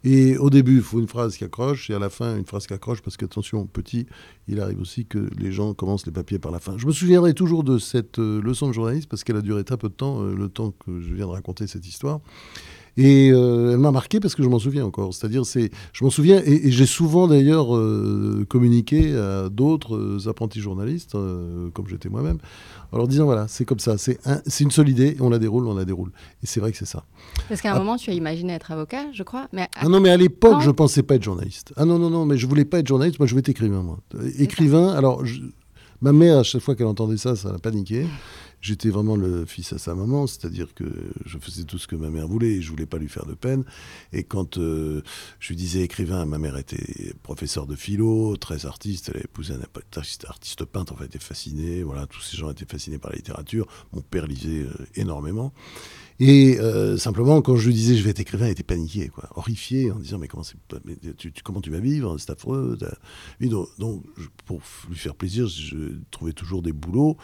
Et 0.04 0.38
au 0.38 0.52
début, 0.52 0.78
il 0.78 0.82
faut 0.84 1.00
une 1.00 1.08
phrase 1.08 1.36
qui 1.36 1.44
accroche, 1.44 1.90
et 1.90 1.96
à 1.96 2.00
la 2.00 2.10
fin, 2.10 2.38
une 2.38 2.46
phrase 2.46 2.68
qui 2.68 2.74
accroche, 2.74 3.02
parce 3.02 3.18
qu'attention, 3.18 3.66
petit, 3.66 4.06
il 4.48 4.60
arrive 4.60 4.80
aussi 4.80 5.08
que 5.08 5.30
les 5.38 5.52
gens 5.52 5.74
commencent 5.74 6.06
les 6.06 6.12
papiers 6.12 6.38
par 6.38 6.52
la 6.52 6.60
fin. 6.60 6.78
Je 6.78 6.86
me 6.86 6.92
souviendrai 6.92 7.34
toujours 7.34 7.64
de 7.64 7.80
cette 7.80 8.20
euh, 8.20 8.40
leçon 8.42 8.68
de 8.68 8.74
journaliste, 8.74 9.10
parce 9.10 9.24
qu'elle 9.24 9.38
a 9.38 9.42
duré 9.42 9.64
très 9.64 9.78
peu 9.78 9.90
de 9.90 9.96
temps, 9.96 10.22
euh, 10.22 10.36
le 10.36 10.48
temps 10.48 10.72
que 10.72 11.00
je 11.00 11.14
viens 11.16 11.26
de 11.26 11.32
raconter 11.32 11.66
cette 11.66 11.88
histoire. 11.88 12.20
Et 12.98 13.30
euh, 13.32 13.74
elle 13.74 13.80
m'a 13.80 13.92
marqué 13.92 14.20
parce 14.20 14.36
que 14.36 14.44
je 14.44 14.48
m'en 14.48 14.60
souviens 14.60 14.86
encore. 14.86 15.14
C'est-à-dire, 15.14 15.46
c'est, 15.46 15.70
je 15.92 16.04
m'en 16.04 16.10
souviens, 16.10 16.42
et, 16.46 16.72
j'ai 16.72 16.86
souvent 16.86 17.28
d'ailleurs 17.28 17.76
euh, 17.76 18.46
communiqué 18.48 19.16
à 19.16 19.50
d'autres 19.50 19.96
euh, 19.96 20.30
apprentis 20.30 20.62
journalistes, 20.62 21.12
comme 21.74 21.88
j'étais 21.88 22.10
moi-même, 22.10 22.38
en 22.92 22.98
leur 22.98 23.08
disant 23.08 23.26
voilà, 23.26 23.48
c'est 23.50 23.66
comme 23.66 23.80
ça, 23.80 23.98
c'est, 23.98 24.20
c'est 24.46 24.64
une 24.64 24.72
seule 24.72 24.90
idée, 24.90 25.18
on 25.20 25.30
la 25.30 25.40
déroule, 25.40 25.68
on 25.68 25.76
la 25.76 25.84
déroule. 25.86 26.12
Et 26.42 26.48
c'est 26.48 26.60
vrai 26.60 26.72
que 26.72 26.78
c'est 26.78 26.86
ça. 26.86 27.04
Parce 27.50 27.62
qu'à 27.62 27.74
un 27.74 27.76
ah. 27.76 27.80
moment, 27.80 27.98
tu 27.98 28.10
as 28.10 28.14
imaginé 28.14 28.54
être 28.54 28.72
avocat, 28.72 29.12
je 29.14 29.24
crois. 29.24 29.48
Mais 29.52 29.68
Ah 29.76 29.90
non, 29.90 30.00
mais 30.00 30.10
à 30.10 30.18
l'époque, 30.18 30.62
je 30.62 30.72
pensais 30.72 31.04
pas 31.04 31.16
être 31.16 31.24
journaliste. 31.24 31.74
Ah 31.76 31.86
non, 31.86 32.00
non, 32.00 32.10
non, 32.10 32.26
mais 32.26 32.38
je 32.38 32.48
voulais 32.48 32.66
pas 32.66 32.80
être 32.80 32.88
journaliste, 32.88 33.20
moi 33.20 33.28
je 33.28 33.34
voulais 33.34 33.42
être 33.42 33.50
écrivain, 33.50 33.82
moi. 33.82 34.00
Écrivain, 34.38 34.94
alors, 34.94 35.22
ma 36.02 36.14
mère, 36.14 36.40
à 36.40 36.44
chaque 36.44 36.62
fois 36.62 36.76
qu'elle 36.76 36.88
entendait 36.88 37.18
ça, 37.18 37.36
ça 37.36 37.52
l'a 37.52 37.60
paniqué 37.60 38.06
j'étais 38.66 38.90
vraiment 38.90 39.16
le 39.16 39.46
fils 39.46 39.74
à 39.74 39.78
sa 39.78 39.94
maman, 39.94 40.26
c'est-à-dire 40.26 40.74
que 40.74 40.86
je 41.26 41.38
faisais 41.38 41.66
tout 41.66 41.78
ce 41.78 41.86
que 41.88 41.96
ma 41.96 42.10
mère 42.10 42.28
voulait 42.28 42.54
et 42.54 42.62
je 42.64 42.72
voulais 42.72 42.88
pas 42.88 42.98
lui 42.98 43.08
faire 43.08 43.28
de 43.28 43.36
peine. 43.36 43.64
Et 44.12 44.24
quand 44.24 44.58
euh, 44.58 45.04
je 45.40 45.50
lui 45.50 45.56
disais 45.56 45.82
écrivain, 45.82 46.26
ma 46.26 46.40
mère 46.40 46.58
était 46.58 47.14
professeure 47.22 47.68
de 47.68 47.76
philo, 47.76 48.36
très 48.38 48.66
artiste, 48.66 49.12
elle 49.14 49.22
a 49.22 49.24
épousé 49.24 49.54
un 49.54 49.62
artiste, 49.96 50.26
artiste 50.28 50.66
peintre, 50.66 50.94
en 50.94 50.98
fait, 50.98 51.06
était 51.06 51.20
fascinée. 51.20 51.84
Voilà, 51.84 52.08
tous 52.08 52.22
ces 52.22 52.38
gens 52.38 52.50
étaient 52.50 52.66
fascinés 52.66 52.98
par 52.98 53.12
la 53.12 53.18
littérature. 53.18 53.68
Mon 53.94 54.02
père 54.02 54.26
lisait 54.26 54.64
euh, 54.64 54.74
énormément. 54.96 55.54
Et 56.20 56.58
euh, 56.60 56.98
simplement, 56.98 57.42
quand 57.42 57.58
je 57.58 57.68
lui 57.68 57.74
disais 57.74 57.96
je 57.96 58.04
vais 58.04 58.12
être 58.12 58.22
écrivain, 58.22 58.48
il 58.48 58.52
était 58.52 58.64
paniqué, 58.64 59.10
quoi, 59.10 59.30
horrifié, 59.36 59.92
en 59.92 60.00
disant 60.00 60.18
mais 60.18 60.28
comment, 60.28 60.44
tu, 61.18 61.34
comment 61.44 61.62
tu 61.62 61.70
vas 61.70 61.80
vivre, 61.80 62.18
c'est 62.18 62.30
affreux. 62.30 62.78
donc, 63.78 64.04
pour 64.46 64.62
lui 64.90 64.96
faire 64.96 65.16
plaisir, 65.16 65.48
je 65.48 66.00
trouvais 66.12 66.34
toujours 66.34 66.62
des 66.62 66.74
boulots. 66.74 67.18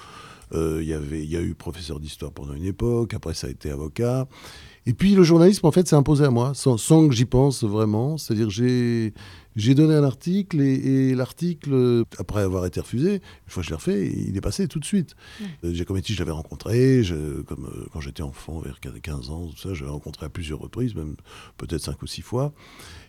Euh, 0.54 0.80
il 0.82 1.30
y 1.30 1.38
a 1.38 1.42
eu 1.42 1.56
professeur 1.56 2.02
d'histoire 2.02 2.34
pendant 2.34 2.54
une 2.54 2.66
époque, 2.66 3.14
après 3.14 3.34
ça 3.34 3.48
a 3.48 3.50
été 3.50 3.72
avocat. 3.72 4.28
Et 4.86 4.94
puis 4.94 5.16
le 5.16 5.24
journalisme, 5.24 5.66
en 5.66 5.72
fait, 5.72 5.88
s'est 5.88 5.96
imposé 5.96 6.26
à 6.26 6.30
moi, 6.32 6.54
sans, 6.54 6.78
sans 6.78 7.08
que 7.08 7.14
j'y 7.14 7.26
pense 7.26 7.64
vraiment. 7.64 8.18
C'est-à-dire 8.18 8.50
j'ai 8.50 9.14
j'ai 9.56 9.76
donné 9.76 9.96
un 9.96 10.04
article 10.04 10.62
et, 10.62 11.14
l'article, 11.16 12.04
après 12.18 12.42
avoir 12.42 12.66
été 12.66 12.80
refusé, 12.80 13.16
une 13.16 13.22
fois 13.48 13.62
que 13.62 13.66
je 13.66 13.70
l'ai 13.72 13.76
refait, 13.76 14.08
il 14.08 14.36
est 14.36 14.42
passé 14.42 14.68
tout 14.68 14.80
de 14.80 14.86
suite. 14.86 15.16
Ouais. 15.64 15.74
Giacometti, 15.74 16.14
je 16.14 16.20
l'avais 16.20 16.32
rencontré, 16.32 17.04
je, 17.04 17.42
comme 17.42 17.66
euh, 17.66 17.88
quand 17.92 18.02
j'étais 18.02 18.24
enfant, 18.24 18.60
vers 18.60 18.80
15 18.80 19.30
ans, 19.30 19.48
tout 19.48 19.58
ça, 19.58 19.74
je 19.74 19.82
l'avais 19.82 19.94
rencontré 19.94 20.26
à 20.26 20.30
plusieurs 20.30 20.60
reprises, 20.60 20.96
même 20.96 21.16
peut-être 21.58 21.82
5 21.82 22.02
ou 22.02 22.08
6 22.08 22.22
fois. 22.22 22.54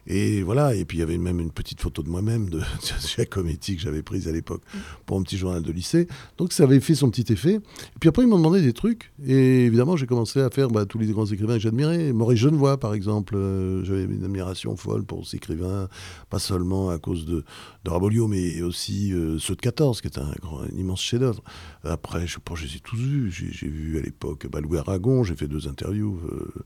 Et 0.07 0.43
voilà, 0.43 0.75
et 0.75 0.85
puis 0.85 0.99
il 0.99 1.01
y 1.01 1.05
avait 1.05 1.19
même 1.19 1.39
une 1.41 1.53
petite 1.53 1.81
photo 1.81 2.03
de 2.03 2.09
moi-même 2.09 2.51
de, 2.51 2.61
Giacometti 3.17 3.77
que 3.77 3.83
j'avais 3.83 4.03
prise 4.03 4.27
à 4.29 4.33
l'époque 4.33 4.63
pour 5.07 5.17
un 5.17 5.23
petit 5.23 5.37
journal 5.37 5.63
de 5.63 5.73
lycée. 5.73 6.09
Donc 6.39 6.53
ça 6.53 6.65
avait 6.65 6.81
fait 6.81 6.95
son 6.95 7.11
petit 7.11 7.33
effet. 7.33 7.55
Et 7.55 7.99
puis 8.01 8.09
après, 8.09 8.25
ils 8.25 8.29
m'ont 8.29 8.39
demandé 8.39 8.63
des 8.63 8.73
trucs. 8.73 9.13
Et 9.25 9.67
évidemment, 9.67 9.97
j'ai 9.97 10.07
commencé 10.07 10.41
à 10.41 10.51
faire 10.51 10.69
bah, 10.69 10.87
tous 10.87 10.99
les 10.99 11.07
grands 11.07 11.27
écrivains 11.27 11.55
que 11.55 11.61
j'admirais. 11.61 12.13
Maurice 12.13 12.41
Genevoix, 12.41 12.79
par 12.79 12.95
exemple. 12.95 13.37
Euh, 13.37 13.85
j'avais 13.85 14.05
une 14.05 14.25
admiration 14.25 14.77
folle 14.77 15.05
pour 15.05 15.27
ces 15.27 15.37
écrivains, 15.37 15.89
pas 16.31 16.39
seulement 16.39 16.91
à 16.91 16.99
cause 16.99 17.25
de, 17.25 17.45
de 17.85 17.91
Rabolio, 17.91 18.27
mais 18.27 18.63
aussi 18.63 19.13
euh, 19.13 19.39
ceux 19.39 19.55
de 19.55 19.61
14, 19.61 20.01
qui 20.01 20.09
est 20.09 20.19
un, 20.19 20.33
grand, 20.41 20.65
immense 20.77 21.01
chef-d'œuvre. 21.01 21.43
Après, 21.85 22.27
je 22.27 22.39
pense 22.39 22.61
que 22.61 22.67
je 22.67 22.71
les 22.71 22.77
ai 22.77 22.81
tous 22.81 22.97
vus. 22.97 23.31
J'ai 23.31 23.69
vu 23.69 23.99
à 23.99 24.03
l'époque 24.03 24.47
bah, 24.51 24.61
Louis 24.61 24.79
Aragon, 24.79 25.23
j'ai 25.23 25.37
fait 25.37 25.49
deux 25.49 25.69
interviews. 25.69 26.21
Euh, 26.31 26.65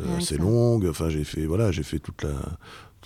euh, 0.00 0.16
assez 0.16 0.38
longue. 0.38 0.86
Enfin, 0.88 1.08
j'ai 1.08 1.24
fait, 1.24 1.46
voilà, 1.46 1.70
j'ai 1.72 1.82
fait 1.82 1.98
toute 1.98 2.22
la. 2.22 2.34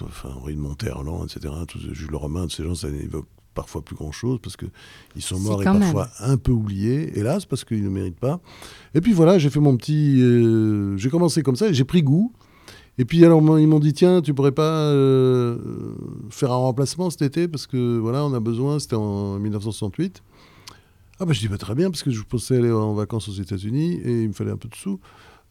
Enfin, 0.03 0.29
Henri 0.37 0.55
de 0.55 0.61
Monterland, 0.61 1.25
etc. 1.25 1.53
Tout, 1.67 1.79
Jules 1.93 2.15
Romain, 2.15 2.47
ces 2.51 2.63
gens, 2.63 2.75
ça 2.75 2.91
n'évoque 2.91 3.27
parfois 3.57 3.83
plus 3.83 3.97
grand 3.97 4.13
chose 4.13 4.39
parce 4.43 4.57
qu'ils 4.57 5.23
sont 5.23 5.41
morts 5.41 5.63
et 5.63 5.65
parfois 5.65 6.09
un 6.21 6.37
peu 6.37 6.53
oubliés, 6.53 7.19
hélas, 7.19 7.47
parce 7.47 7.65
qu'ils 7.65 7.83
ne 7.83 7.89
méritent 7.89 8.21
pas. 8.21 8.41
Et 8.95 9.01
puis 9.01 9.13
voilà, 9.13 9.39
j'ai 9.39 9.51
fait 9.51 9.61
mon 9.61 9.77
petit. 9.77 10.21
Euh, 10.21 10.97
j'ai 10.97 11.11
commencé 11.11 11.43
comme 11.43 11.57
ça 11.57 11.73
j'ai 11.73 11.85
pris 11.85 12.03
goût. 12.03 12.33
Et 12.99 13.05
puis 13.05 13.23
alors 13.25 13.43
ils 13.59 13.69
m'ont 13.69 13.79
dit 13.79 13.93
tiens 13.93 14.23
tu 14.23 14.33
pourrais 14.33 14.53
pas 14.53 14.89
euh, 14.89 15.59
faire 16.31 16.51
un 16.51 16.57
remplacement 16.57 17.11
cet 17.11 17.21
été 17.21 17.47
parce 17.47 17.67
que 17.67 17.99
voilà 17.99 18.25
on 18.25 18.33
a 18.33 18.41
besoin 18.41 18.79
c'était 18.79 18.97
en 18.97 19.39
1968 19.39 20.23
ah 21.21 21.27
bah 21.27 21.35
je 21.35 21.41
dis 21.41 21.49
pas 21.49 21.59
très 21.59 21.75
bien 21.75 21.91
parce 21.91 22.03
que 22.03 22.11
je 22.11 22.23
pensais 22.23 22.57
aller 22.57 22.73
en 22.73 22.95
vacances 22.95 23.29
aux 23.29 23.35
États-Unis 23.35 24.01
et 24.03 24.23
il 24.23 24.29
me 24.29 24.33
fallait 24.33 24.51
un 24.51 24.57
peu 24.57 24.71
de 24.71 24.75
sous 24.75 24.99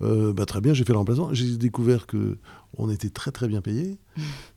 euh, 0.01 0.33
bah, 0.33 0.45
très 0.45 0.61
bien, 0.61 0.73
j'ai 0.73 0.83
fait 0.83 0.93
le 0.93 0.99
remplacement. 0.99 1.33
J'ai 1.33 1.57
découvert 1.57 2.05
que 2.05 2.37
on 2.77 2.89
était 2.89 3.09
très 3.09 3.31
très 3.31 3.47
bien 3.47 3.61
payé 3.61 3.97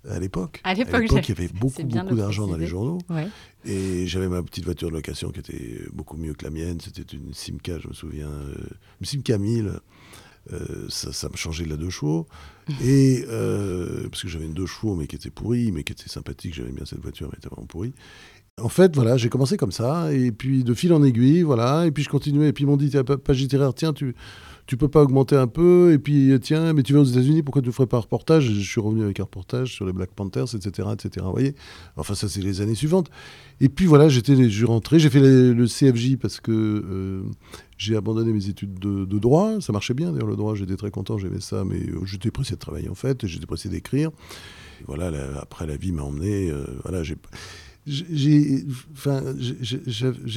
à 0.09 0.19
l'époque. 0.19 0.61
À 0.65 0.75
l'époque, 0.75 1.05
il 1.09 1.29
y 1.29 1.33
avait 1.33 1.49
beaucoup 1.49 1.83
beaucoup 1.85 2.17
d'argent 2.17 2.47
dans 2.47 2.57
les 2.57 2.67
journaux. 2.67 2.99
Et 3.65 4.07
j'avais 4.07 4.29
ma 4.29 4.43
petite 4.43 4.65
voiture 4.65 4.89
de 4.89 4.95
location 4.95 5.31
qui 5.31 5.41
était 5.41 5.83
beaucoup 5.93 6.17
mieux 6.17 6.35
que 6.35 6.45
la 6.45 6.51
mienne. 6.51 6.81
C'était 6.81 7.17
une 7.17 7.33
Simca, 7.33 7.79
je 7.79 7.89
me 7.89 7.93
souviens, 7.93 8.29
euh, 8.29 8.55
une 9.01 9.07
Simca 9.07 9.39
1000. 9.39 9.73
Euh, 10.51 10.87
ça, 10.89 11.13
ça 11.13 11.29
me 11.29 11.37
changeait 11.37 11.65
de 11.65 11.71
la 11.71 11.77
deux 11.77 11.91
chevaux. 11.91 12.27
Et 12.83 13.25
parce 14.11 14.23
que 14.23 14.29
j'avais 14.29 14.47
une 14.47 14.55
deux 14.55 14.67
chevaux, 14.67 14.97
mais 14.97 15.07
qui 15.07 15.17
était 15.17 15.31
pourrie, 15.31 15.71
mais 15.71 15.85
qui 15.85 15.93
était 15.93 16.09
sympathique. 16.09 16.55
J'aimais 16.55 16.73
bien 16.73 16.85
cette 16.85 17.01
voiture, 17.01 17.29
mais 17.29 17.35
elle 17.35 17.39
était 17.39 17.55
vraiment 17.55 17.67
pourrie. 17.67 17.95
En 18.61 18.69
fait, 18.69 18.95
voilà, 18.97 19.17
j'ai 19.17 19.29
commencé 19.29 19.57
comme 19.57 19.71
ça, 19.71 20.13
et 20.13 20.33
puis 20.33 20.65
de 20.65 20.75
fil 20.75 20.93
en 20.93 21.05
aiguille, 21.05 21.43
voilà, 21.43 21.87
et 21.87 21.93
puis 21.93 22.03
je 22.03 22.09
continuais, 22.09 22.49
et 22.49 22.53
puis 22.53 22.65
ils 22.65 22.67
m'ont 22.67 22.77
dit, 22.77 22.91
page 23.25 23.39
littéraire, 23.39 23.73
tiens, 23.73 23.93
tu, 23.93 24.17
tu 24.69 24.77
peux 24.77 24.89
pas 24.89 25.03
augmenter 25.03 25.35
un 25.35 25.47
peu 25.47 25.93
Et 25.95 25.99
puis, 25.99 26.31
tiens, 26.43 26.75
mais 26.75 26.83
tu 26.83 26.93
vas 26.93 27.01
aux 27.01 27.05
États-Unis, 27.05 27.43
pourquoi 27.43 27.63
tu 27.63 27.69
ne 27.69 27.73
ferais 27.73 27.87
pas 27.87 27.97
un 27.97 28.01
reportage? 28.01 28.45
Je 28.45 28.61
suis 28.61 28.81
revenu 28.81 29.03
avec 29.03 29.19
un 29.19 29.23
reportage 29.23 29.73
sur 29.73 29.87
les 29.87 29.95
Black 29.95 30.11
Panthers, 30.11 30.55
etc. 30.55 30.89
etc. 30.93 31.25
Vous 31.25 31.33
voyez 31.33 31.55
Enfin, 31.97 32.15
ça, 32.15 32.29
c'est 32.29 32.43
les 32.43 32.61
années 32.61 32.75
suivantes. 32.75 33.11
Et 33.63 33.71
puis, 33.71 33.87
voilà, 33.87 34.11
j'étais, 34.11 34.37
je 34.37 34.49
suis 34.49 34.67
rentré, 34.67 34.99
j'ai 34.99 35.09
fait 35.09 35.21
le 35.21 35.67
CFJ 35.67 36.17
parce 36.19 36.39
que 36.41 36.53
euh, 36.53 37.23
j'ai 37.79 37.97
abandonné 37.97 38.31
mes 38.31 38.49
études 38.49 38.79
de, 38.79 39.19
droit. 39.19 39.59
Ça 39.63 39.73
marchait 39.73 39.95
bien, 39.95 40.13
d'ailleurs, 40.13 40.29
le 40.29 40.37
droit, 40.37 40.55
j'étais 40.55 40.77
très 40.77 40.91
content, 40.91 41.17
j'aimais 41.17 41.41
ça, 41.41 41.65
mais 41.65 41.81
euh, 41.81 42.05
j'étais 42.05 42.31
pressé 42.31 42.55
de 42.55 42.61
travailler, 42.61 42.91
en 42.91 42.95
fait, 42.95 43.27
j'étais 43.27 43.47
pressé 43.47 43.71
d'écrire. 43.71 44.11
Voilà, 44.87 45.11
après, 45.41 45.67
la 45.67 45.79
vie 45.79 45.93
m'a 45.93 46.03
emmené. 46.03 46.51
Euh, 46.51 46.67
voilà, 46.85 47.03
j'ai 47.89 48.65
enfin, 48.93 49.23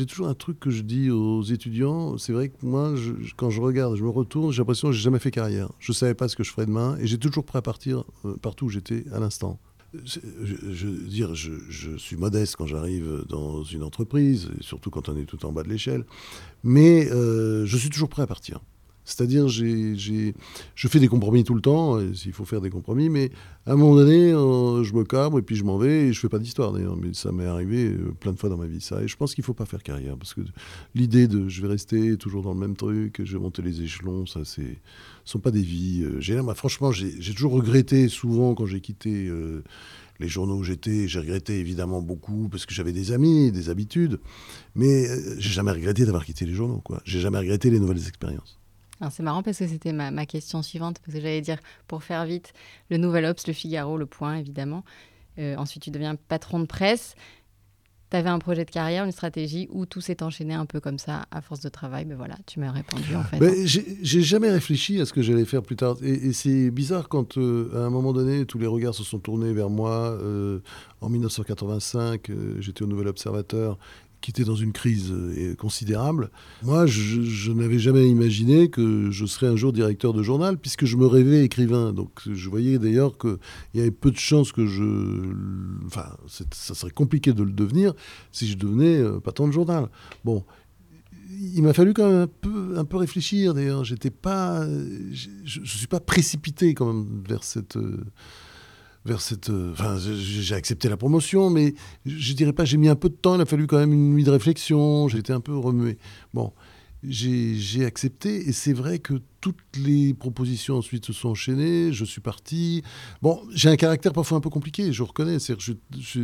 toujours 0.08 0.28
un 0.28 0.34
truc 0.34 0.60
que 0.60 0.70
je 0.70 0.82
dis 0.82 1.10
aux 1.10 1.44
étudiants. 1.44 2.18
C'est 2.18 2.34
vrai 2.34 2.50
que 2.50 2.66
moi, 2.66 2.94
quand 3.36 3.50
je 3.50 3.62
regarde, 3.62 3.96
je 3.96 4.04
me 4.04 4.10
retourne, 4.10 4.52
j'ai 4.52 4.60
l'impression 4.60 4.90
que 4.90 4.94
j'ai 4.94 5.02
jamais 5.02 5.20
fait 5.20 5.32
carrière. 5.32 5.70
Je 5.80 5.92
savais 5.92 6.14
pas 6.14 6.28
ce 6.28 6.36
que 6.36 6.44
je 6.44 6.52
ferais 6.52 6.66
demain 6.66 6.98
et 7.00 7.08
j'ai 7.08 7.18
toujours 7.18 7.46
prêt 7.46 7.60
à 7.60 7.62
partir 7.62 8.04
euh, 8.26 8.36
partout 8.42 8.66
où 8.66 8.70
j'étais 8.70 9.04
à 9.12 9.20
l'instant. 9.20 9.60
Je, 10.06 10.88
veux 10.88 11.08
dire, 11.08 11.36
je, 11.36 11.98
suis 11.98 12.16
modeste 12.16 12.56
quand 12.56 12.66
j'arrive 12.66 13.26
dans 13.28 13.64
une 13.64 13.84
entreprise, 13.84 14.50
surtout 14.62 14.90
quand 14.90 15.10
on 15.10 15.18
est 15.18 15.26
tout 15.26 15.46
en 15.46 15.52
bas 15.52 15.64
de 15.64 15.70
l'échelle, 15.70 16.06
mais 16.64 17.12
euh, 17.12 17.66
je 17.66 17.78
suis 17.78 17.90
toujours 17.90 18.08
prêt 18.08 18.22
à 18.22 18.28
partir. 18.28 18.62
C'est-à-dire, 19.12 19.48
je 19.48 20.34
fais 20.76 21.00
des 21.00 21.08
compromis 21.08 21.44
tout 21.44 21.56
le 21.56 21.62
temps, 21.62 22.00
s'il 22.14 22.34
faut 22.34 22.46
faire 22.46 22.62
des 22.62 22.70
compromis, 22.70 23.10
mais 23.10 23.32
à 23.66 23.74
un 23.74 23.76
moment 23.76 23.96
donné, 23.96 24.34
euh, 24.34 24.84
je 24.84 24.94
me 24.94 25.04
cabre 25.04 25.38
et 25.38 25.44
puis 25.44 25.56
je 25.56 25.64
m'en 25.64 25.78
vais 25.78 26.08
et 26.08 26.14
je 26.14 26.20
fais 26.20 26.30
pas 26.30 26.40
d'histoire 26.40 26.72
d'ailleurs. 26.72 26.98
Mais 26.98 27.14
ça 27.14 27.32
m'est 27.32 27.46
arrivé 27.46 27.90
euh, 27.90 28.12
plein 28.20 28.32
de 28.32 28.40
fois 28.40 28.50
dans 28.50 28.58
ma 28.58 28.66
vie, 28.66 28.82
ça. 28.82 29.04
Et 29.04 29.08
je 29.08 29.16
pense 29.16 29.36
qu'il 29.36 29.44
faut 29.44 29.54
pas 29.54 29.66
faire 29.66 29.84
carrière 29.84 30.18
parce 30.18 30.34
que 30.34 30.42
l'idée 30.96 31.28
de 31.28 31.48
je 31.48 31.62
vais 31.62 31.68
rester 31.68 32.18
toujours 32.18 32.42
dans 32.42 32.54
le 32.54 32.60
même 32.60 32.76
truc, 32.76 33.22
je 33.24 33.38
vais 33.38 33.42
monter 33.42 33.62
les 33.62 33.82
échelons, 33.82 34.26
ça, 34.26 34.42
c'est 34.46 34.80
sont 35.26 35.40
pas 35.40 35.52
des 35.52 35.62
vies. 35.62 36.04
Euh, 36.04 36.20
j'ai, 36.20 36.42
franchement, 36.56 36.92
j'ai, 36.92 37.34
toujours 37.34 37.54
regretté 37.54 38.08
souvent 38.08 38.56
quand 38.56 38.66
j'ai 38.66 38.82
quitté. 38.82 39.32
les 40.20 40.28
journaux 40.28 40.58
où 40.58 40.64
j'étais, 40.64 41.08
j'ai 41.08 41.20
regretté 41.20 41.60
évidemment 41.60 42.02
beaucoup 42.02 42.48
parce 42.50 42.68
que 42.68 42.74
j'avais 42.74 42.92
des 42.92 43.12
amis, 43.12 43.52
des 43.52 43.70
habitudes, 43.70 44.20
mais 44.76 45.08
j'ai 45.40 45.50
jamais 45.50 45.72
regretté 45.72 46.06
d'avoir 46.06 46.26
quitté 46.26 46.46
les 46.46 46.54
journaux. 46.54 46.82
Quoi. 46.84 47.02
J'ai 47.06 47.20
jamais 47.20 47.40
regretté 47.40 47.72
les 47.72 47.80
nouvelles 47.80 48.08
expériences. 48.08 48.61
C'est 49.10 49.24
marrant 49.24 49.44
parce 49.44 49.60
que 49.60 49.68
c'était 49.68 49.94
ma, 49.94 50.26
question 50.26 50.62
suivante, 50.62 51.00
parce 51.00 51.16
que 51.16 51.22
j'allais 51.22 51.42
dire, 51.42 51.58
pour 51.88 52.04
faire 52.04 52.26
vite, 52.26 52.54
le 52.90 52.98
Nouvel 52.98 53.26
Obs, 53.26 53.48
le 53.48 53.54
Figaro, 53.54 53.98
le 53.98 54.06
Point, 54.06 54.36
évidemment. 54.36 54.84
Euh, 55.40 55.56
ensuite, 55.56 55.84
tu 55.84 55.92
deviens 55.92 56.16
patron 56.16 56.60
de 56.60 56.66
presse. 56.66 57.16
Tu 58.10 58.18
avais 58.18 58.30
un 58.30 58.40
projet 58.40 58.66
de 58.66 58.70
carrière, 58.70 59.06
une 59.06 59.14
stratégie 59.14 59.70
où 59.72 59.86
tout 59.86 60.02
s'est 60.02 60.22
enchaîné 60.22 60.54
un 60.54 60.66
peu 60.66 60.82
comme 60.82 61.00
ça, 61.00 61.26
à 61.32 61.42
force 61.42 61.62
de 61.62 61.70
travail. 61.70 62.04
Mais 62.06 62.16
voilà, 62.16 62.36
tu 62.46 62.60
m'as 62.60 62.72
répondu 62.72 63.16
en 63.16 63.24
fait. 63.24 63.40
Ben, 63.40 63.54
j'ai 63.66 64.22
jamais 64.22 64.52
réfléchi 64.52 65.00
à 65.00 65.06
ce 65.06 65.14
que 65.14 65.22
j'allais 65.22 65.46
faire 65.46 65.64
plus 65.64 65.78
tard. 65.78 65.96
Et, 66.04 66.34
c'est 66.34 66.70
bizarre 66.72 67.08
quand, 67.08 67.38
euh, 67.38 67.72
à 67.74 67.86
un 67.86 67.90
moment 67.90 68.12
donné, 68.12 68.46
tous 68.46 68.60
les 68.60 68.68
regards 68.68 68.94
se 68.94 69.04
sont 69.04 69.20
tournés 69.20 69.54
vers 69.54 69.70
moi. 69.70 70.18
Euh, 70.22 70.60
en 71.00 71.10
1985, 71.10 72.30
j'étais 72.60 72.84
au 72.84 72.88
Nouvel 72.88 73.08
Observateur 73.08 73.78
qui 74.22 74.32
était 74.32 74.44
dans 74.44 74.56
une 74.56 74.72
crise 74.72 75.12
euh, 75.12 75.56
considérable. 75.56 76.30
Moi, 76.64 76.86
je, 76.86 77.52
n'avais 77.52 77.80
jamais 77.80 78.08
imaginé 78.08 78.70
que 78.70 79.10
je 79.12 79.26
serais 79.26 79.48
un 79.48 79.56
jour 79.56 79.74
directeur 79.74 80.14
de 80.14 80.24
journal, 80.24 80.58
puisque 80.58 80.86
je 80.86 80.96
me 80.96 81.08
rêvais 81.08 81.44
écrivain. 81.44 81.92
Donc, 81.92 82.12
je 82.32 82.50
voyais 82.50 82.78
d'ailleurs 82.78 83.18
qu'il 83.18 83.38
y 83.74 83.80
avait 83.80 83.92
peu 83.92 84.12
de 84.12 84.18
chances 84.18 84.52
que 84.52 84.68
je. 84.68 84.84
Enfin, 85.88 86.16
ça 86.28 86.76
serait 86.76 86.92
compliqué 86.92 87.34
de 87.34 87.44
le 87.44 87.52
devenir 87.52 87.94
si 88.32 88.48
je 88.48 88.58
devenais 88.58 88.98
euh, 88.98 89.20
patron 89.20 89.48
de 89.48 89.54
journal. 89.54 89.90
Bon. 90.24 90.44
Il 91.56 91.64
m'a 91.64 91.72
fallu 91.72 91.94
quand 91.94 92.08
même 92.08 92.24
un 92.24 92.28
peu, 92.28 92.78
un 92.78 92.84
peu 92.84 92.98
réfléchir 92.98 93.54
d'ailleurs. 93.54 93.84
Pas, 94.22 94.68
je 94.68 95.60
ne 95.62 95.66
suis 95.66 95.88
pas 95.88 96.02
précipité 96.02 96.74
quand 96.74 96.92
même 96.92 97.24
vers 97.26 97.46
cette, 97.46 97.78
euh, 97.78 98.04
vers 99.06 99.22
cette. 99.22 99.50
Euh, 99.50 99.72
enfin, 99.74 99.98
j'ai 99.98 100.56
accepté 100.56 100.90
la 100.90 100.98
promotion, 100.98 101.50
mais 101.50 101.74
je 102.06 102.34
dirais 102.34 102.54
pas, 102.54 102.66
j'ai 102.66 102.78
mis 102.78 102.90
un 102.90 102.96
peu 102.96 103.10
de 103.10 103.16
temps. 103.16 103.36
Il 103.36 103.42
a 103.42 103.46
fallu 103.46 103.68
quand 103.68 103.78
même 103.78 103.94
une 103.94 104.14
nuit 104.14 104.24
de 104.24 104.32
réflexion. 104.32 105.08
J'ai 105.08 105.20
été 105.20 105.34
un 105.34 105.40
peu 105.40 105.56
remué. 105.58 105.98
Bon, 106.34 106.54
j'ai 107.04 107.86
accepté, 107.86 108.48
et 108.48 108.52
c'est 108.52 108.74
vrai 108.74 109.00
que 109.00 109.16
toutes 109.40 109.58
les 109.76 110.14
propositions 110.14 110.78
ensuite 110.78 111.06
se 111.06 111.14
sont 111.14 111.30
enchaînées. 111.30 111.92
Je 111.92 112.06
suis 112.06 112.22
parti. 112.22 112.84
Bon, 113.22 113.42
j'ai 113.54 113.70
un 113.70 113.76
caractère 113.76 114.14
parfois 114.14 114.38
un 114.38 114.42
peu 114.42 114.52
compliqué, 114.52 114.94
je 114.94 115.02
reconnais. 115.02 115.38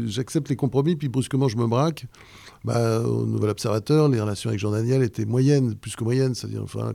J'accepte 0.05 0.50
les 0.50 0.55
compromis, 0.55 0.96
puis 0.96 1.10
brusquement 1.10 1.48
je 1.48 1.57
me 1.57 1.65
braque. 1.65 2.05
Bah, 2.63 3.01
au 3.01 3.25
Nouvel 3.25 3.50
Observateur, 3.50 4.10
les 4.10 4.19
relations 4.19 4.50
avec 4.50 4.60
Jean 4.60 4.72
Daniel 4.72 5.01
étaient 5.01 5.25
moyennes, 5.25 5.75
plus 5.75 5.96
que 5.96 6.03
moyennes, 6.03 6.36
c'est-à-dire, 6.36 6.63
enfin, 6.63 6.93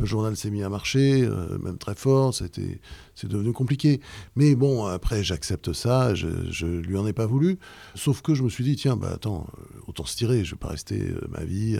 le 0.00 0.06
journal 0.06 0.34
s'est 0.34 0.50
mis 0.50 0.62
à 0.62 0.70
marcher, 0.70 1.22
euh, 1.22 1.58
même 1.58 1.76
très 1.76 1.94
fort, 1.94 2.34
c'est 2.34 3.28
devenu 3.28 3.52
compliqué. 3.52 4.00
Mais 4.34 4.54
bon, 4.54 4.86
après, 4.86 5.22
j'accepte 5.22 5.74
ça, 5.74 6.14
je, 6.14 6.26
ne 6.64 6.80
lui 6.80 6.96
en 6.96 7.06
ai 7.06 7.12
pas 7.12 7.26
voulu. 7.26 7.58
Sauf 7.94 8.22
que 8.22 8.34
je 8.34 8.42
me 8.42 8.48
suis 8.48 8.64
dit, 8.64 8.76
tiens, 8.76 8.96
bah 8.96 9.12
attends, 9.14 9.46
euh, 9.58 9.80
autant 9.86 10.06
se 10.06 10.16
tirer, 10.16 10.42
je 10.42 10.52
vais 10.52 10.58
pas 10.58 10.68
rester 10.68 11.02
euh, 11.02 11.20
ma 11.28 11.44
vie, 11.44 11.78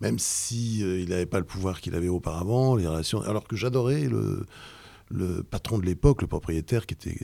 même 0.00 0.20
si 0.20 0.80
il 0.80 1.08
n'avait 1.08 1.26
pas 1.26 1.40
le 1.40 1.44
pouvoir 1.44 1.80
qu'il 1.80 1.96
avait 1.96 2.08
auparavant, 2.08 2.76
les 2.76 2.86
relations. 2.86 3.22
Alors 3.22 3.48
que 3.48 3.56
j'adorais 3.56 4.08
le, 4.08 5.42
patron 5.42 5.78
de 5.78 5.84
l'époque, 5.84 6.22
le 6.22 6.28
propriétaire, 6.28 6.86
qui 6.86 6.94
était 6.94 7.18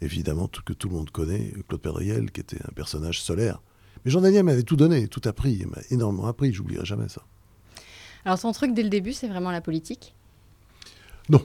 évidemment 0.00 0.48
tout, 0.48 0.62
que 0.64 0.72
tout 0.72 0.88
le 0.88 0.96
monde 0.96 1.10
connaît, 1.10 1.54
Claude 1.68 1.80
Pédriel, 1.80 2.32
qui 2.32 2.40
était 2.40 2.60
un 2.64 2.72
personnage 2.74 3.22
solaire. 3.22 3.62
Mais 4.04 4.10
Jean 4.10 4.20
Daniel 4.20 4.42
m'avait 4.42 4.64
tout 4.64 4.76
donné, 4.76 5.06
tout 5.06 5.22
appris, 5.26 5.58
il 5.60 5.68
m'a 5.68 5.78
énormément 5.90 6.26
appris, 6.26 6.52
j'oublierai 6.52 6.84
jamais 6.84 7.08
ça. 7.08 7.22
Alors 8.24 8.38
son 8.38 8.52
truc 8.52 8.74
dès 8.74 8.82
le 8.82 8.88
début, 8.88 9.12
c'est 9.12 9.28
vraiment 9.28 9.50
la 9.50 9.60
politique? 9.60 10.14
Non. 11.28 11.42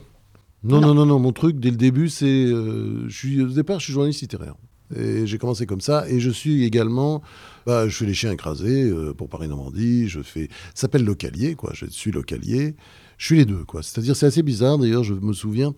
Non, 0.63 0.81
non. 0.81 0.93
non. 0.93 1.05
non, 1.05 1.19
Mon 1.19 1.31
truc 1.31 1.59
dès 1.59 1.71
le 1.71 1.77
début, 1.77 2.09
c'est. 2.09 2.25
Euh, 2.25 3.07
je 3.07 3.15
suis, 3.17 3.41
au 3.41 3.47
départ, 3.47 3.79
je 3.79 3.85
suis 3.85 3.93
journaliste 3.93 4.21
littéraire. 4.21 4.55
Et 4.95 5.27
j'ai 5.27 5.37
commencé 5.37 5.65
comme 5.65 5.81
ça. 5.81 6.09
Et 6.09 6.19
je 6.19 6.29
suis 6.29 6.65
également. 6.65 7.21
Bah, 7.65 7.87
je 7.87 7.95
fais 7.95 8.05
les 8.05 8.13
chiens 8.13 8.31
écrasés 8.31 8.89
euh, 8.89 9.13
pour 9.13 9.29
Paris-Normandie. 9.29 10.07
Je 10.07 10.21
fais. 10.21 10.49
Ça 10.73 10.81
s'appelle 10.81 11.05
localier, 11.05 11.55
quoi. 11.55 11.71
Je 11.73 11.85
suis 11.85 12.11
localier. 12.11 12.75
Je 13.17 13.25
suis 13.25 13.37
les 13.37 13.45
deux, 13.45 13.65
quoi. 13.65 13.83
C'est-à-dire, 13.83 14.15
c'est 14.15 14.25
assez 14.25 14.43
bizarre. 14.43 14.77
D'ailleurs, 14.77 15.03
je 15.03 15.13
me 15.13 15.33
souviens, 15.33 15.73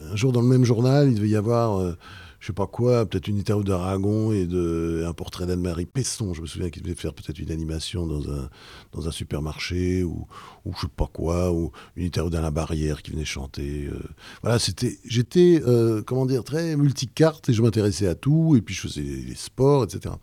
un 0.00 0.16
jour 0.16 0.32
dans 0.32 0.42
le 0.42 0.48
même 0.48 0.64
journal, 0.64 1.08
il 1.08 1.14
devait 1.14 1.30
y 1.30 1.36
avoir. 1.36 1.80
Euh, 1.80 1.96
je 2.42 2.48
sais 2.48 2.52
pas 2.52 2.66
quoi, 2.66 3.06
peut-être 3.06 3.28
une 3.28 3.38
interview 3.38 3.62
d'Aragon 3.62 4.32
et 4.32 4.46
de, 4.46 5.04
un 5.06 5.12
portrait 5.12 5.46
d'Anne-Marie 5.46 5.86
Pesson. 5.86 6.34
Je 6.34 6.42
me 6.42 6.46
souviens 6.46 6.70
qu'il 6.70 6.82
devait 6.82 6.96
faire 6.96 7.14
peut-être 7.14 7.38
une 7.38 7.52
animation 7.52 8.04
dans 8.04 8.28
un, 8.32 8.50
dans 8.90 9.06
un 9.06 9.12
supermarché 9.12 10.02
ou, 10.02 10.26
ou 10.64 10.74
je 10.74 10.80
sais 10.80 10.86
pas 10.88 11.06
quoi, 11.06 11.52
ou 11.52 11.70
une 11.94 12.04
interview 12.04 12.30
d'Alain 12.30 12.50
Barrière 12.50 13.02
qui 13.02 13.12
venait 13.12 13.24
chanter. 13.24 13.86
Euh. 13.86 13.96
voilà, 14.42 14.58
c'était, 14.58 14.98
j'étais, 15.04 15.62
euh, 15.64 16.02
comment 16.04 16.26
dire, 16.26 16.42
très 16.42 16.76
multicarte 16.76 17.48
et 17.48 17.52
je 17.52 17.62
m'intéressais 17.62 18.08
à 18.08 18.16
tout 18.16 18.56
et 18.56 18.60
puis 18.60 18.74
je 18.74 18.80
faisais 18.80 19.02
les 19.02 19.36
sports, 19.36 19.84
etc. 19.84 20.16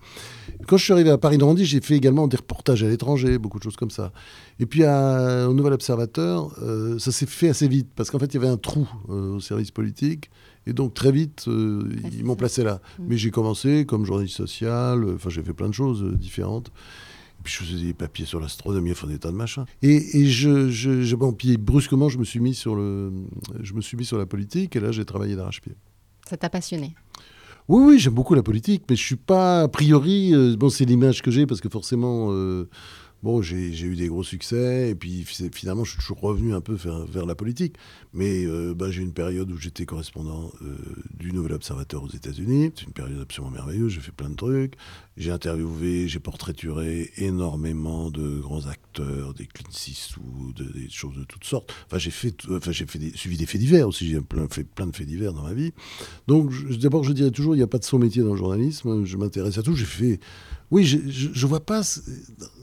Quand 0.67 0.75
je 0.75 0.83
suis 0.83 0.91
arrivé 0.91 1.11
à 1.11 1.17
Paris-Normandie, 1.17 1.63
j'ai 1.63 1.79
fait 1.79 1.95
également 1.95 2.27
des 2.27 2.35
reportages 2.35 2.83
à 2.83 2.89
l'étranger, 2.89 3.37
beaucoup 3.37 3.59
de 3.59 3.63
choses 3.63 3.77
comme 3.77 3.91
ça. 3.91 4.11
Et 4.59 4.65
puis 4.65 4.83
au 4.83 5.53
Nouvel 5.53 5.71
Observateur, 5.71 6.53
euh, 6.61 6.99
ça 6.99 7.13
s'est 7.13 7.25
fait 7.25 7.47
assez 7.47 7.69
vite 7.69 7.87
parce 7.95 8.11
qu'en 8.11 8.19
fait, 8.19 8.25
il 8.25 8.33
y 8.33 8.37
avait 8.39 8.49
un 8.49 8.57
trou 8.57 8.89
au 9.07 9.39
service 9.39 9.71
politique. 9.71 10.29
Et 10.69 10.73
donc 10.73 10.93
très 10.93 11.11
vite, 11.11 11.45
euh, 11.47 11.89
ils 12.13 12.23
m'ont 12.23 12.35
placé 12.35 12.63
là. 12.63 12.79
Mm. 12.99 13.03
Mais 13.07 13.17
j'ai 13.17 13.31
commencé 13.31 13.85
comme 13.85 14.05
journaliste 14.05 14.37
social, 14.37 15.03
euh, 15.03 15.15
enfin 15.15 15.31
j'ai 15.31 15.41
fait 15.41 15.53
plein 15.53 15.67
de 15.67 15.73
choses 15.73 16.03
euh, 16.03 16.15
différentes. 16.15 16.67
Et 16.67 17.43
puis 17.43 17.53
je 17.53 17.63
faisais 17.63 17.83
des 17.83 17.93
papiers 17.93 18.25
sur 18.25 18.39
l'astronomie, 18.39 18.91
enfin 18.91 19.07
des 19.07 19.17
tas 19.17 19.31
de 19.31 19.35
machins. 19.35 19.65
Et, 19.81 20.19
et 20.19 20.27
je, 20.27 20.69
je, 20.69 21.15
bon, 21.15 21.33
puis 21.33 21.57
brusquement, 21.57 22.07
je 22.07 22.19
me 22.19 22.23
suis 22.23 22.39
mis 22.39 22.53
sur 22.53 22.75
le, 22.75 23.11
je 23.61 23.73
me 23.73 23.81
suis 23.81 23.97
mis 23.97 24.05
sur 24.05 24.19
la 24.19 24.27
politique. 24.27 24.75
Et 24.75 24.79
là, 24.79 24.91
j'ai 24.91 25.05
travaillé 25.05 25.35
d'arrache-pied. 25.35 25.73
Ça 26.29 26.37
t'a 26.37 26.49
passionné? 26.49 26.93
Oui, 27.67 27.83
oui, 27.85 27.99
j'aime 27.99 28.13
beaucoup 28.13 28.35
la 28.35 28.43
politique, 28.43 28.83
mais 28.89 28.95
je 28.95 29.03
suis 29.03 29.15
pas 29.15 29.61
a 29.61 29.67
priori. 29.67 30.33
bon, 30.57 30.69
c'est 30.69 30.85
l'image 30.85 31.21
que 31.21 31.31
j'ai 31.31 31.47
parce 31.47 31.61
que 31.61 31.69
forcément 31.69 32.29
Bon, 33.21 33.41
j'ai 33.41 33.69
eu 33.69 33.95
des 33.95 34.07
gros 34.07 34.23
succès, 34.23 34.89
et 34.89 34.95
puis 34.95 35.25
finalement, 35.53 35.83
je 35.83 35.91
suis 35.91 35.99
toujours 35.99 36.21
revenu 36.21 36.53
un 36.53 36.61
peu 36.61 36.73
vers, 36.73 37.25
la 37.25 37.35
politique. 37.35 37.75
Mais 38.13 38.45
euh, 38.45 38.73
bah, 38.73 38.89
j'ai 38.91 39.01
une 39.01 39.11
période 39.11 39.51
où 39.51 39.57
j'étais 39.57 39.85
correspondant 39.85 40.51
euh, 40.61 40.77
du 41.19 41.33
Nouvel 41.33 41.53
Observateur 41.53 42.01
aux 42.01 42.09
États-Unis. 42.09 42.71
C'est 42.75 42.85
une 42.85 42.93
période 42.93 43.19
absolument 43.19 43.51
merveilleuse, 43.51 43.91
j'ai 43.91 43.99
fait 43.99 44.13
plein 44.13 44.29
de 44.29 44.35
trucs. 44.35 44.75
J'ai 45.17 45.31
interviewé, 45.31 46.07
j'ai 46.07 46.19
portraituré 46.19 47.11
énormément 47.17 48.09
de 48.09 48.39
grands 48.39 48.67
acteurs, 48.67 49.33
des 49.33 49.45
Clint 49.45 49.69
Eastwood, 49.69 50.71
des 50.73 50.89
choses 50.89 51.17
de 51.17 51.25
toutes 51.25 51.43
sortes. 51.43 51.73
Enfin, 51.87 51.97
j'ai 51.97 52.11
enfin, 52.51 52.71
suivi 52.71 53.37
des 53.37 53.45
faits 53.45 53.59
divers 53.59 53.89
aussi, 53.89 54.07
j'ai 54.07 54.21
fait 54.49 54.63
plein 54.63 54.87
de 54.87 54.95
faits 54.95 55.07
divers 55.07 55.33
dans 55.33 55.43
ma 55.43 55.53
vie. 55.53 55.73
Donc, 56.27 56.51
d'abord, 56.79 57.03
je 57.03 57.11
dirais 57.11 57.31
toujours, 57.31 57.53
il 57.53 57.57
n'y 57.57 57.63
a 57.63 57.67
pas 57.67 57.79
de 57.79 57.83
son 57.83 57.99
métier 57.99 58.23
dans 58.23 58.31
le 58.31 58.37
journalisme. 58.37 59.03
Je 59.03 59.17
m'intéresse 59.17 59.57
à 59.57 59.63
tout. 59.63 59.75
J'ai 59.75 59.85
fait 59.85 60.19
oui, 60.71 60.85
je 60.85 60.97
ne 60.97 61.47
vois 61.47 61.65
pas 61.65 61.81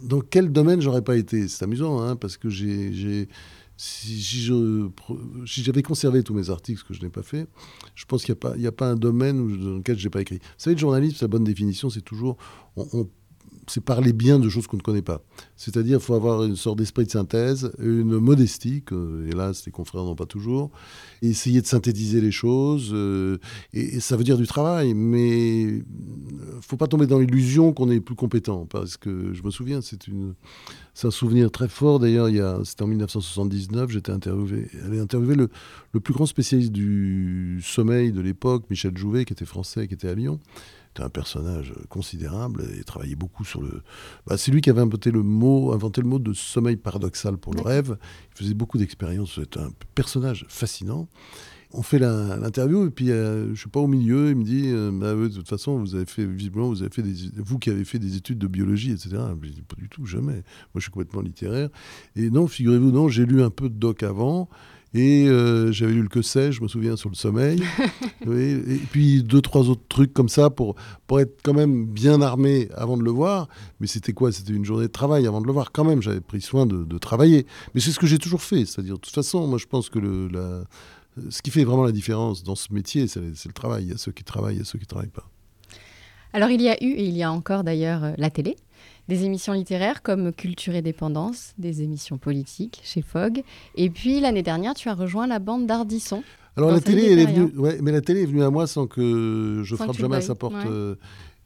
dans 0.03 0.21
quel 0.21 0.53
domaine 0.53 0.81
j'aurais 0.81 1.03
pas 1.03 1.17
été. 1.17 1.49
C'est 1.49 1.65
amusant, 1.65 2.01
hein, 2.01 2.17
parce 2.17 2.37
que 2.37 2.49
j'ai, 2.49 3.29
si, 3.77 4.23
si 4.23 5.63
j'avais 5.63 5.83
conservé 5.83 6.23
tous 6.23 6.35
mes 6.35 6.51
articles, 6.51 6.81
ce 6.81 6.85
que 6.85 6.95
je 6.95 7.03
n'ai 7.03 7.11
pas 7.11 7.23
fait, 7.23 7.47
je 7.95 8.05
pense 8.05 8.25
qu'il 8.25 8.37
n'y 8.57 8.67
a, 8.67 8.69
a, 8.69 8.73
pas 8.73 8.91
un 8.91 8.97
domaine 8.97 9.39
dans 9.59 9.77
lequel 9.79 9.99
je 9.99 10.05
n'ai 10.05 10.11
pas 10.11 10.21
écrit. 10.21 10.37
Vous 10.39 10.55
savez, 10.59 10.75
le 10.75 10.81
journalisme, 10.81 11.17
sa 11.17 11.29
bonne 11.29 11.45
définition, 11.45 11.91
c'est 11.91 12.03
toujours 12.03 12.37
on 12.77 13.09
c'est 13.69 13.83
parler 13.83 14.13
bien 14.13 14.39
de 14.39 14.49
choses 14.49 14.67
qu'on 14.67 14.77
ne 14.77 14.83
connaît 14.83 15.03
pas. 15.03 15.23
C'est-à-dire, 15.57 15.99
il 15.99 16.03
faut 16.03 16.15
avoir 16.15 16.45
une 16.45 16.57
sorte 16.57 16.79
d'esprit 16.79 17.05
de 17.05 17.11
synthèse, 17.11 17.73
une 17.79 18.19
modestie, 18.19 18.83
que, 18.83 19.27
hélas, 19.29 19.65
les 19.67 19.73
confrères 19.73 20.05
n'ont 20.05 20.15
pas 20.15 20.27
toujours, 20.27 20.71
essayer 21.23 21.61
de 21.61 21.67
synthétiser 21.67 22.21
les 22.21 22.31
choses. 22.31 22.91
Euh, 22.93 23.39
et, 23.73 24.01
ça 24.01 24.17
veut 24.17 24.25
dire 24.25 24.37
du 24.37 24.47
travail, 24.47 24.95
mais 24.95 25.63
il 25.63 25.77
ne 25.77 26.61
faut 26.61 26.77
pas 26.77 26.87
tomber 26.87 27.07
dans 27.07 27.19
l'illusion 27.19 27.73
qu'on 27.73 27.91
est 27.91 28.01
plus 28.01 28.15
compétent. 28.15 28.67
Parce 28.67 28.97
que 28.97 29.33
je 29.33 29.43
me 29.43 29.51
souviens, 29.51 29.81
c'est 29.81 29.99
un 31.07 31.11
souvenir 31.11 31.51
très 31.51 31.69
fort. 31.69 31.99
D'ailleurs, 31.99 32.29
c'était 32.65 32.83
en 32.83 32.89
1979, 32.89 33.91
j'étais 33.91 34.13
interviewé, 34.13 34.69
j'avais 34.83 35.01
interviewé 35.01 35.35
le, 35.35 35.49
le, 35.93 36.01
plus 36.01 36.15
grand 36.15 36.27
spécialiste 36.27 36.73
du 36.73 37.61
sommeil 37.63 38.13
de 38.13 38.21
l'époque, 38.21 38.65
Michel 38.71 38.97
Jouvet, 38.97 39.25
qui 39.25 39.33
était 39.33 39.45
français, 39.45 39.89
qui 39.89 39.95
était 39.95 40.09
à 40.09 40.15
Lyon 40.15 40.41
Un 40.99 41.09
personnage 41.11 41.75
considérable 41.89 42.65
et 42.79 42.85
travaillait 42.85 43.17
beaucoup 43.17 43.45
sur 43.45 43.61
le. 43.61 43.83
Bah, 44.27 44.37
c'est 44.39 44.51
lui 44.51 44.61
qui 44.61 44.71
avait 44.71 44.81
inventé 44.81 45.11
le 45.11 45.23
mot, 45.23 45.73
inventé 45.73 46.01
le 46.01 46.09
mot 46.09 46.19
de 46.19 46.33
sommeil 46.33 46.77
paradoxal 46.77 47.37
pour 47.37 47.53
le 47.53 47.61
rêve. 47.61 47.99
Il 48.33 48.39
faisait 48.39 48.55
beaucoup 48.55 48.79
d'expériences. 48.79 49.35
C'était 49.35 49.61
un 49.61 49.71
personnage 49.95 50.47
fascinant. 50.49 51.09
On 51.73 51.83
fait 51.83 51.99
l'interview 51.99 52.87
et 52.87 52.91
puis 52.91 53.11
euh, 53.11 53.55
je 53.55 53.61
suis 53.61 53.69
pas 53.69 53.81
au 53.81 53.87
milieu. 53.87 54.31
Il 54.31 54.37
me 54.37 54.45
dit 54.45 54.71
euh, 54.71 54.91
bah, 54.93 55.15
de 55.15 55.29
toute 55.29 55.49
façon 55.49 55.79
vous 55.79 55.95
avez 55.95 56.07
fait 56.07 56.25
visiblement 56.25 56.69
vous 56.69 56.83
avez 56.83 56.91
fait 56.91 57.03
des, 57.03 57.13
vous 57.37 57.59
qui 57.59 57.71
avez 57.71 57.85
fait 57.85 57.99
des 57.99 58.17
études 58.17 58.39
de 58.39 58.47
biologie 58.47 58.93
etc. 58.93 59.17
Je 59.43 59.49
dis 59.49 59.63
pas 59.63 59.77
du 59.77 59.89
tout 59.89 60.07
jamais. 60.07 60.33
Moi 60.33 60.77
je 60.77 60.81
suis 60.81 60.91
complètement 60.91 61.21
littéraire 61.21 61.69
et 62.15 62.31
non 62.31 62.47
figurez-vous 62.47 62.93
non 62.93 63.09
j'ai 63.09 63.27
lu 63.27 63.43
un 63.43 63.51
peu 63.51 63.69
de 63.69 63.75
doc 63.75 64.03
avant 64.03 64.49
et 64.97 65.29
euh, 65.29 65.73
j'avais 65.73 65.93
lu 65.93 66.01
le 66.01 66.09
que 66.09 66.23
sais, 66.23 66.53
je 66.53 66.63
me 66.63 66.69
souviens, 66.69 66.97
sur 66.97 67.11
le 67.11 67.15
sommeil. 67.15 67.63
et, 68.27 68.81
puis 68.91 69.23
deux, 69.23 69.43
trois 69.43 69.69
autres 69.69 69.85
trucs 69.91 70.15
comme 70.15 70.31
ça 70.31 70.49
pour, 70.49 70.75
pour 71.07 71.21
être 71.21 71.39
quand 71.43 71.53
même 71.53 71.85
bien 71.85 72.23
armé 72.23 72.71
avant 72.75 72.97
de 72.97 73.03
le 73.03 73.11
voir. 73.11 73.49
Mais 73.79 73.89
c'était 73.89 74.15
quoi? 74.15 74.33
C'était 74.33 74.55
une 74.55 74.65
journée 74.65 74.87
de 74.87 74.93
travail 74.93 75.27
avant 75.27 75.43
de 75.43 75.47
le 75.47 75.53
voir. 75.53 75.71
Quand 75.71 75.85
même, 75.85 76.01
j'avais 76.01 76.23
pris 76.23 76.41
soin 76.41 76.65
de, 76.65 76.97
travailler. 76.97 77.47
Mais 77.75 77.83
c'est 77.83 77.91
ce 77.91 77.99
que 77.99 78.07
j'ai 78.07 78.17
toujours 78.17 78.41
fait. 78.41 78.65
C'est-à-dire, 78.65 78.95
de 78.95 79.01
toute 79.01 79.15
façon, 79.15 79.47
moi, 79.47 79.59
je 79.59 79.67
pense 79.67 79.91
que 79.91 79.99
le, 79.99 80.29
la, 80.29 80.65
ce 81.29 81.43
qui 81.43 81.51
fait 81.51 81.65
vraiment 81.65 81.85
la 81.85 81.93
différence 81.93 82.43
dans 82.43 82.55
ce 82.55 82.73
métier, 82.73 83.07
c'est 83.07 83.21
le 83.21 83.53
travail. 83.53 83.85
Il 83.85 83.91
y 83.91 83.95
a 83.95 83.99
ceux 83.99 84.13
qui 84.13 84.25
travaillent, 84.25 84.57
il 84.57 84.61
y 84.61 84.63
a 84.63 84.65
ceux 84.65 84.79
qui 84.79 84.87
ne 84.87 84.89
travaillent 84.89 85.09
pas. 85.09 85.29
Alors, 86.33 86.49
il 86.49 86.63
y 86.63 86.71
a 86.71 86.83
eu, 86.83 86.89
et 86.89 87.05
il 87.05 87.17
y 87.17 87.23
a 87.23 87.31
encore 87.31 87.65
d'ailleurs, 87.65 88.03
euh, 88.03 88.13
la 88.17 88.31
télé 88.31 88.57
des 89.09 89.25
émissions 89.25 89.53
littéraires 89.53 90.03
comme 90.03 90.33
Culture 90.33 90.75
et 90.75 90.83
Dépendance, 90.83 91.55
des 91.59 91.83
émissions 91.83 92.19
politiques 92.19 92.81
chez 92.83 93.03
Fogg. 93.03 93.43
Et 93.77 93.91
puis 93.91 94.21
l'année 94.21 94.43
dernière, 94.43 94.75
tu 94.75 94.89
as 94.89 94.95
rejoint 94.95 95.27
la 95.27 95.39
bande 95.39 95.67
d'Ardisson. 95.67 96.23
Alors 96.57 96.71
la 96.71 96.81
télé, 96.81 97.13
elle 97.13 97.19
est 97.19 97.27
venue, 97.27 97.53
ouais, 97.59 97.79
mais 97.83 97.93
la 97.93 98.01
télé 98.01 98.23
est 98.23 98.27
venue 98.27 98.43
à 98.43 98.51
moi 98.51 98.67
sans 98.67 98.87
que 98.87 99.61
je 99.63 99.77
frappe 99.77 99.97
jamais 99.97 100.17
à 100.17 100.21
sa 100.23 100.35
porte. 100.35 100.55
Euh, 100.67 100.95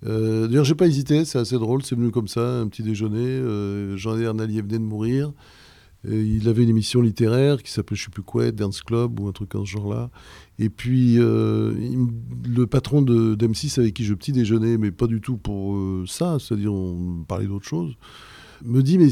euh, 0.07 0.47
D'ailleurs, 0.47 0.65
j'ai 0.65 0.77
pas 0.77 0.87
hésité, 0.87 1.25
c'est 1.25 1.39
assez 1.39 1.57
drôle, 1.57 1.83
c'est 1.83 1.97
venu 1.97 2.11
comme 2.11 2.29
ça, 2.29 2.41
un 2.41 2.69
petit 2.69 2.83
déjeuner. 2.83 3.19
Euh, 3.19 3.97
Jean 3.97 4.19
Hernalier 4.19 4.63
venait 4.63 4.79
de 4.79 4.85
mourir. 4.85 5.33
Il 6.05 6.49
avait 6.49 6.63
une 6.63 6.71
émission 6.71 7.03
littéraire 7.03 7.63
qui 7.63 7.71
s'appelait 7.71 7.97
je 7.97 8.05
sais 8.05 8.11
plus 8.11 8.23
quoi, 8.23 8.51
Dance 8.53 8.83
Club 8.83 9.21
ou 9.21 9.29
un 9.29 9.33
truc 9.33 9.53
dans 9.53 9.65
ce 9.65 9.71
genre-là. 9.71 10.11
Et 10.59 10.69
puis, 10.69 11.19
euh, 11.19 11.73
le 12.47 12.67
patron 12.67 13.01
de, 13.01 13.35
d'M6 13.35 13.81
avec 13.81 13.95
qui 13.95 14.05
je 14.05 14.13
petit 14.13 14.33
déjeuner, 14.33 14.77
mais 14.77 14.91
pas 14.91 15.07
du 15.07 15.23
tout 15.23 15.39
pour 15.39 15.75
euh, 15.75 16.05
ça, 16.07 16.39
c'est-à-dire 16.39 16.73
on 16.73 17.25
parlait 17.27 17.47
d'autre 17.47 17.67
chose, 17.67 17.95
me 18.63 18.83
dit, 18.83 18.99
mais 18.99 19.09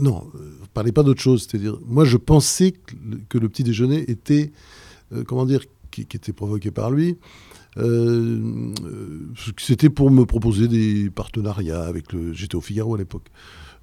non, 0.00 0.30
euh, 0.36 0.52
parlez 0.72 0.92
pas 0.92 1.02
d'autre 1.02 1.20
chose. 1.20 1.48
C'est-à-dire, 1.48 1.78
moi 1.84 2.04
je 2.04 2.16
pensais 2.16 2.72
que 3.28 3.38
le, 3.38 3.48
petit 3.48 3.64
déjeuner 3.64 4.08
était, 4.08 4.52
comment 5.26 5.46
dire, 5.46 5.64
qui, 5.90 6.02
était 6.02 6.32
provoqué 6.32 6.70
par 6.70 6.92
lui. 6.92 7.16
c'était 9.58 9.90
pour 9.90 10.12
me 10.12 10.24
proposer 10.26 10.68
des 10.68 11.10
partenariats 11.10 11.82
avec 11.82 12.12
le. 12.12 12.32
J'étais 12.32 12.54
au 12.54 12.60
Figaro 12.60 12.94
à 12.94 12.98
l'époque. 12.98 13.26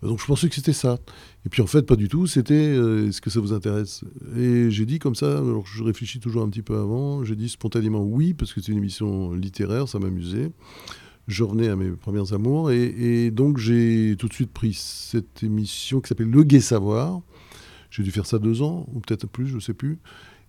Donc 0.01 0.19
je 0.19 0.25
pensais 0.25 0.47
que 0.47 0.55
c'était 0.55 0.73
ça. 0.73 0.99
Et 1.45 1.49
puis 1.49 1.61
en 1.61 1.67
fait, 1.67 1.83
pas 1.83 1.95
du 1.95 2.07
tout. 2.07 2.27
C'était 2.27 2.53
euh, 2.53 3.07
est-ce 3.07 3.21
que 3.21 3.29
ça 3.29 3.39
vous 3.39 3.53
intéresse? 3.53 4.03
Et 4.35 4.69
j'ai 4.69 4.85
dit 4.85 4.99
comme 4.99 5.15
ça, 5.15 5.37
alors 5.39 5.65
je 5.65 5.83
réfléchis 5.83 6.19
toujours 6.19 6.43
un 6.43 6.49
petit 6.49 6.61
peu 6.61 6.77
avant, 6.77 7.23
j'ai 7.23 7.35
dit 7.35 7.49
spontanément 7.49 8.01
oui, 8.03 8.33
parce 8.33 8.53
que 8.53 8.61
c'est 8.61 8.71
une 8.71 8.77
émission 8.77 9.33
littéraire, 9.33 9.87
ça 9.87 9.99
m'amusait. 9.99 10.51
Je 11.27 11.43
revenais 11.43 11.67
à 11.67 11.75
mes 11.75 11.91
premiers 11.91 12.31
amours. 12.33 12.71
Et, 12.71 13.31
donc 13.31 13.57
j'ai 13.57 14.15
tout 14.17 14.27
de 14.27 14.33
suite 14.33 14.51
pris 14.51 14.73
cette 14.73 15.43
émission 15.43 15.99
qui 15.99 16.09
s'appelle 16.09 16.29
Le 16.29 16.43
Gai 16.43 16.61
Savoir. 16.61 17.21
J'ai 17.89 18.03
dû 18.03 18.11
faire 18.11 18.25
ça 18.25 18.37
deux 18.37 18.61
ans, 18.61 18.87
ou 18.93 18.99
peut-être 18.99 19.27
plus, 19.27 19.47
je 19.47 19.55
ne 19.55 19.59
sais 19.59 19.73
plus. 19.73 19.99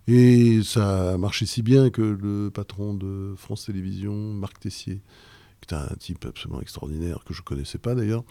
Et 0.07 0.61
ça 0.63 1.13
a 1.13 1.17
marché 1.17 1.45
si 1.45 1.61
bien 1.61 1.89
que 1.89 2.01
le 2.01 2.49
patron 2.49 2.93
de 2.93 3.33
France 3.37 3.65
Télévisions, 3.65 4.33
Marc 4.33 4.59
Tessier, 4.59 5.01
qui 5.61 5.73
est 5.73 5.77
un 5.77 5.95
type 5.99 6.25
absolument 6.25 6.61
extraordinaire, 6.61 7.23
que 7.25 7.33
je 7.33 7.41
ne 7.41 7.45
connaissais 7.45 7.77
pas 7.77 7.95
d'ailleurs, 7.95 8.23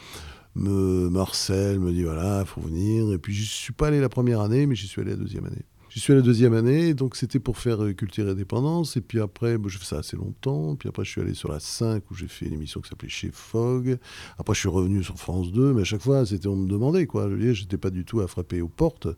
me 0.58 1.08
Marcel 1.08 1.80
me 1.80 1.92
dit 1.92 2.04
voilà, 2.04 2.40
il 2.40 2.46
faut 2.46 2.60
venir. 2.60 3.12
Et 3.12 3.18
puis 3.18 3.32
je 3.32 3.44
suis 3.44 3.72
pas 3.72 3.88
allé 3.88 4.00
la 4.00 4.08
première 4.08 4.40
année, 4.40 4.66
mais 4.66 4.74
j'y 4.74 4.86
suis 4.86 5.00
allé 5.00 5.12
la 5.12 5.16
deuxième 5.16 5.46
année. 5.46 5.64
J'y 5.90 6.00
suis 6.00 6.12
allé 6.12 6.20
la 6.20 6.26
deuxième 6.26 6.52
année, 6.52 6.92
donc 6.92 7.16
c'était 7.16 7.40
pour 7.40 7.56
faire 7.56 7.82
euh, 7.82 7.94
Culture 7.94 8.28
et 8.28 8.34
Dépendance. 8.34 8.98
Et 8.98 9.00
puis 9.00 9.20
après, 9.20 9.56
bon, 9.56 9.70
j'ai 9.70 9.78
fait 9.78 9.86
ça 9.86 9.98
assez 9.98 10.18
longtemps. 10.18 10.76
Puis 10.76 10.88
après, 10.88 11.02
je 11.04 11.10
suis 11.10 11.20
allé 11.22 11.32
sur 11.32 11.50
la 11.50 11.60
5 11.60 12.10
où 12.10 12.14
j'ai 12.14 12.28
fait 12.28 12.46
une 12.46 12.52
émission 12.52 12.82
qui 12.82 12.90
s'appelait 12.90 13.08
Chez 13.08 13.30
Fogg. 13.32 13.98
Après, 14.36 14.54
je 14.54 14.60
suis 14.60 14.68
revenu 14.68 15.02
sur 15.02 15.18
France 15.18 15.50
2, 15.50 15.72
mais 15.72 15.80
à 15.80 15.84
chaque 15.84 16.02
fois, 16.02 16.26
c'était 16.26 16.46
on 16.46 16.56
me 16.56 16.68
demandait 16.68 17.06
quoi. 17.06 17.30
Je 17.30 17.62
n'étais 17.62 17.78
pas 17.78 17.88
du 17.88 18.04
tout 18.04 18.20
à 18.20 18.26
frapper 18.26 18.60
aux 18.60 18.68
portes. 18.68 19.08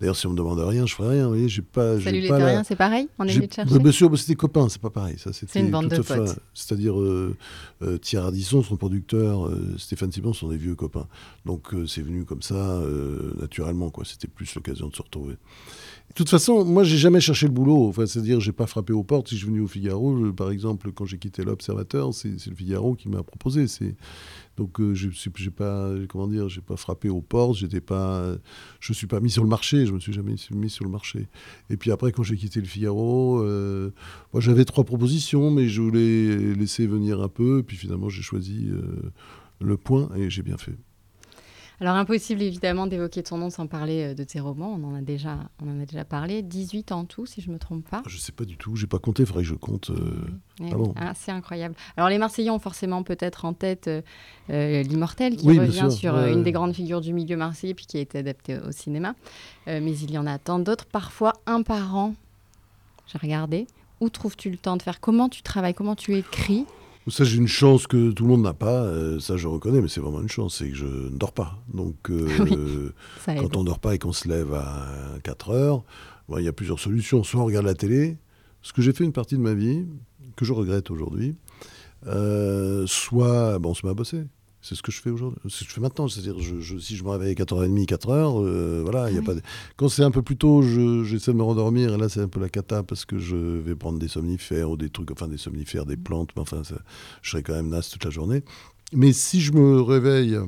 D'ailleurs, 0.00 0.16
si 0.16 0.26
on 0.26 0.30
me 0.30 0.36
demande 0.36 0.58
rien, 0.60 0.86
je 0.86 0.94
ferai 0.94 1.16
rien. 1.16 1.24
Vous 1.24 1.30
voyez, 1.30 1.48
j'ai 1.48 1.60
pas. 1.60 2.00
Salut 2.00 2.20
les 2.20 2.28
terriens, 2.28 2.64
c'est 2.64 2.76
pareil 2.76 3.08
On 3.18 3.26
est 3.26 3.34
venu 3.34 3.48
te 3.48 3.56
chercher. 3.56 3.78
Bien 3.78 3.92
sûr, 3.92 4.18
c'était 4.18 4.34
copains, 4.34 4.68
c'est 4.70 4.80
pas 4.80 4.88
pareil. 4.88 5.16
Ça, 5.18 5.30
c'est 5.32 5.60
une 5.60 5.70
bande 5.70 5.88
de 5.88 5.98
potes. 5.98 6.38
C'est-à-dire 6.54 6.98
euh, 6.98 7.36
euh, 7.82 7.98
Thierry 7.98 8.24
Ardisson, 8.26 8.62
son 8.62 8.76
producteur, 8.76 9.46
euh, 9.46 9.74
Stéphane 9.76 10.10
Simon 10.10 10.32
sont 10.32 10.48
des 10.48 10.56
vieux 10.56 10.74
copains. 10.74 11.06
Donc 11.44 11.74
c'est 11.86 12.00
venu 12.00 12.24
comme 12.24 12.40
ça, 12.40 12.80
naturellement. 13.38 13.90
quoi. 13.90 14.04
C'était 14.06 14.28
plus 14.28 14.54
l'occasion 14.54 14.88
de 14.88 14.96
se 14.96 15.02
retrouver. 15.02 15.36
De 16.10 16.14
toute 16.14 16.28
façon, 16.28 16.64
moi, 16.64 16.82
j'ai 16.82 16.96
jamais 16.96 17.20
cherché 17.20 17.46
le 17.46 17.52
boulot. 17.52 17.86
Enfin, 17.88 18.04
c'est-à-dire, 18.04 18.40
j'ai 18.40 18.52
pas 18.52 18.66
frappé 18.66 18.92
aux 18.92 19.04
portes. 19.04 19.28
Si 19.28 19.36
je 19.36 19.40
suis 19.40 19.48
venu 19.48 19.60
au 19.60 19.68
Figaro, 19.68 20.32
par 20.32 20.50
exemple, 20.50 20.90
quand 20.92 21.04
j'ai 21.04 21.18
quitté 21.18 21.44
l'Observateur, 21.44 22.12
c'est 22.14 22.46
le 22.46 22.56
Figaro 22.56 22.94
qui 22.94 23.08
m'a 23.08 23.22
proposé. 23.22 23.68
C'est 23.68 23.94
donc 24.60 24.78
euh, 24.78 24.94
je 24.94 25.08
j'ai 25.10 25.50
pas 25.50 25.90
comment 26.10 26.28
dire, 26.28 26.50
j'ai 26.50 26.60
pas 26.60 26.76
frappé 26.76 27.08
aux 27.08 27.22
portes, 27.22 27.56
j'étais 27.56 27.80
pas, 27.80 28.36
je 28.78 28.92
suis 28.92 29.06
pas 29.06 29.18
mis 29.18 29.30
sur 29.30 29.42
le 29.42 29.48
marché, 29.48 29.86
je 29.86 29.92
me 29.92 29.98
suis 29.98 30.12
jamais 30.12 30.34
mis 30.50 30.68
sur 30.68 30.84
le 30.84 30.90
marché. 30.90 31.28
Et 31.70 31.78
puis 31.78 31.90
après 31.90 32.12
quand 32.12 32.22
j'ai 32.22 32.36
quitté 32.36 32.60
le 32.60 32.66
Figaro, 32.66 33.40
euh, 33.42 33.90
moi 34.34 34.42
j'avais 34.42 34.66
trois 34.66 34.84
propositions, 34.84 35.50
mais 35.50 35.66
je 35.68 35.80
voulais 35.80 36.54
laisser 36.54 36.86
venir 36.86 37.22
un 37.22 37.28
peu. 37.28 37.62
Puis 37.62 37.78
finalement 37.78 38.10
j'ai 38.10 38.20
choisi 38.20 38.68
euh, 38.70 39.10
le 39.62 39.78
point 39.78 40.10
et 40.14 40.28
j'ai 40.28 40.42
bien 40.42 40.58
fait. 40.58 40.76
Alors 41.80 41.94
impossible 41.94 42.42
évidemment 42.42 42.86
d'évoquer 42.86 43.22
ton 43.22 43.38
nom 43.38 43.48
sans 43.48 43.66
parler 43.66 44.10
euh, 44.10 44.14
de 44.14 44.22
tes 44.22 44.38
romans, 44.38 44.78
on 44.78 44.84
en 44.84 44.94
a 44.94 45.00
déjà, 45.00 45.38
on 45.62 45.70
en 45.70 45.80
a 45.80 45.86
déjà 45.86 46.04
parlé, 46.04 46.42
18 46.42 46.92
en 46.92 47.06
tout 47.06 47.24
si 47.24 47.40
je 47.40 47.48
ne 47.48 47.54
me 47.54 47.58
trompe 47.58 47.88
pas. 47.88 48.02
Je 48.06 48.16
ne 48.16 48.20
sais 48.20 48.32
pas 48.32 48.44
du 48.44 48.58
tout, 48.58 48.76
j'ai 48.76 48.86
pas 48.86 48.98
compté, 48.98 49.24
que 49.24 49.42
je 49.42 49.54
compte. 49.54 49.90
Euh... 49.90 50.92
Ah, 50.96 51.12
c'est 51.14 51.32
incroyable. 51.32 51.74
Alors 51.96 52.10
les 52.10 52.18
Marseillais 52.18 52.50
ont 52.50 52.58
forcément 52.58 53.02
peut-être 53.02 53.46
en 53.46 53.54
tête 53.54 53.88
euh, 53.88 54.02
euh, 54.50 54.82
L'Immortel 54.82 55.36
qui 55.36 55.58
revient 55.58 55.90
sur 55.90 56.14
une 56.18 56.42
des 56.42 56.52
grandes 56.52 56.74
figures 56.74 57.00
du 57.00 57.14
milieu 57.14 57.38
marseillais 57.38 57.72
puis 57.72 57.86
qui 57.86 57.96
a 57.96 58.00
été 58.00 58.18
adapté 58.18 58.58
au 58.58 58.72
cinéma. 58.72 59.14
mais 59.66 59.96
il 59.96 60.10
y 60.10 60.18
en 60.18 60.26
a 60.26 60.38
tant 60.38 60.58
d'autres, 60.58 60.84
parfois 60.84 61.32
un 61.46 61.62
par 61.62 61.96
an. 61.96 62.14
J'ai 63.06 63.18
regardé. 63.18 63.66
Où 64.00 64.08
trouves-tu 64.10 64.50
le 64.50 64.56
temps 64.56 64.76
de 64.76 64.82
faire? 64.82 65.00
Comment 65.00 65.28
tu 65.28 65.42
travailles? 65.42 65.74
Comment 65.74 65.96
tu 65.96 66.14
écris? 66.16 66.66
Ça, 67.10 67.24
j'ai 67.24 67.36
une 67.36 67.48
chance 67.48 67.86
que 67.86 68.10
tout 68.10 68.24
le 68.24 68.30
monde 68.30 68.42
n'a 68.42 68.54
pas. 68.54 68.82
Euh, 68.84 69.20
ça, 69.20 69.36
je 69.36 69.46
reconnais, 69.48 69.80
mais 69.80 69.88
c'est 69.88 70.00
vraiment 70.00 70.20
une 70.20 70.28
chance. 70.28 70.56
C'est 70.58 70.70
que 70.70 70.76
je 70.76 70.86
ne 70.86 71.10
dors 71.10 71.32
pas. 71.32 71.58
Donc, 71.72 72.10
euh, 72.10 72.92
quand 73.26 73.56
on 73.56 73.60
ne 73.60 73.66
dort 73.66 73.78
pas 73.78 73.94
et 73.94 73.98
qu'on 73.98 74.12
se 74.12 74.28
lève 74.28 74.54
à 74.54 74.86
4 75.22 75.50
heures, 75.50 75.84
il 76.38 76.44
y 76.44 76.48
a 76.48 76.52
plusieurs 76.52 76.78
solutions. 76.78 77.24
Soit 77.24 77.40
on 77.40 77.44
regarde 77.44 77.66
la 77.66 77.74
télé, 77.74 78.16
ce 78.62 78.72
que 78.72 78.82
j'ai 78.82 78.92
fait 78.92 79.04
une 79.04 79.12
partie 79.12 79.36
de 79.36 79.40
ma 79.40 79.54
vie, 79.54 79.86
que 80.36 80.44
je 80.44 80.52
regrette 80.52 80.90
aujourd'hui. 80.90 81.36
Euh, 82.06 82.86
soit, 82.86 83.58
bon, 83.58 83.70
on 83.70 83.74
se 83.74 83.84
met 83.84 83.90
à 83.90 83.94
bosser. 83.94 84.24
C'est 84.62 84.74
ce 84.74 84.82
que 84.82 84.92
je 84.92 85.00
fais 85.00 85.10
aujourd'hui. 85.10 85.40
Ce 85.48 85.64
que 85.64 85.70
je 85.70 85.74
fais 85.74 85.80
maintenant. 85.80 86.06
C'est-à-dire, 86.08 86.38
je, 86.38 86.78
si 86.78 86.96
je 86.96 87.04
me 87.04 87.10
réveille 87.10 87.32
à 87.32 87.34
4h30, 87.34 87.86
4h, 87.86 88.44
euh, 88.44 88.80
voilà, 88.82 89.10
il 89.10 89.16
y 89.16 89.18
a 89.18 89.22
pas 89.22 89.32
Quand 89.76 89.88
c'est 89.88 90.02
un 90.02 90.10
peu 90.10 90.22
plus 90.22 90.36
tôt, 90.36 90.62
j'essaie 90.62 91.32
de 91.32 91.36
me 91.36 91.42
rendormir, 91.42 91.94
et 91.94 91.96
là, 91.96 92.08
c'est 92.08 92.20
un 92.20 92.28
peu 92.28 92.40
la 92.40 92.48
cata 92.48 92.82
parce 92.82 93.04
que 93.04 93.18
je 93.18 93.36
vais 93.36 93.74
prendre 93.74 93.98
des 93.98 94.08
somnifères 94.08 94.70
ou 94.70 94.76
des 94.76 94.90
trucs, 94.90 95.10
enfin, 95.10 95.28
des 95.28 95.38
somnifères, 95.38 95.86
des 95.86 95.96
plantes, 95.96 96.30
mais 96.36 96.42
enfin, 96.42 96.62
je 97.22 97.30
serai 97.30 97.42
quand 97.42 97.54
même 97.54 97.68
naze 97.68 97.88
toute 97.88 98.04
la 98.04 98.10
journée. 98.10 98.42
Mais 98.92 99.12
si 99.12 99.40
je 99.40 99.52
me 99.52 99.80
réveille, 99.80 100.38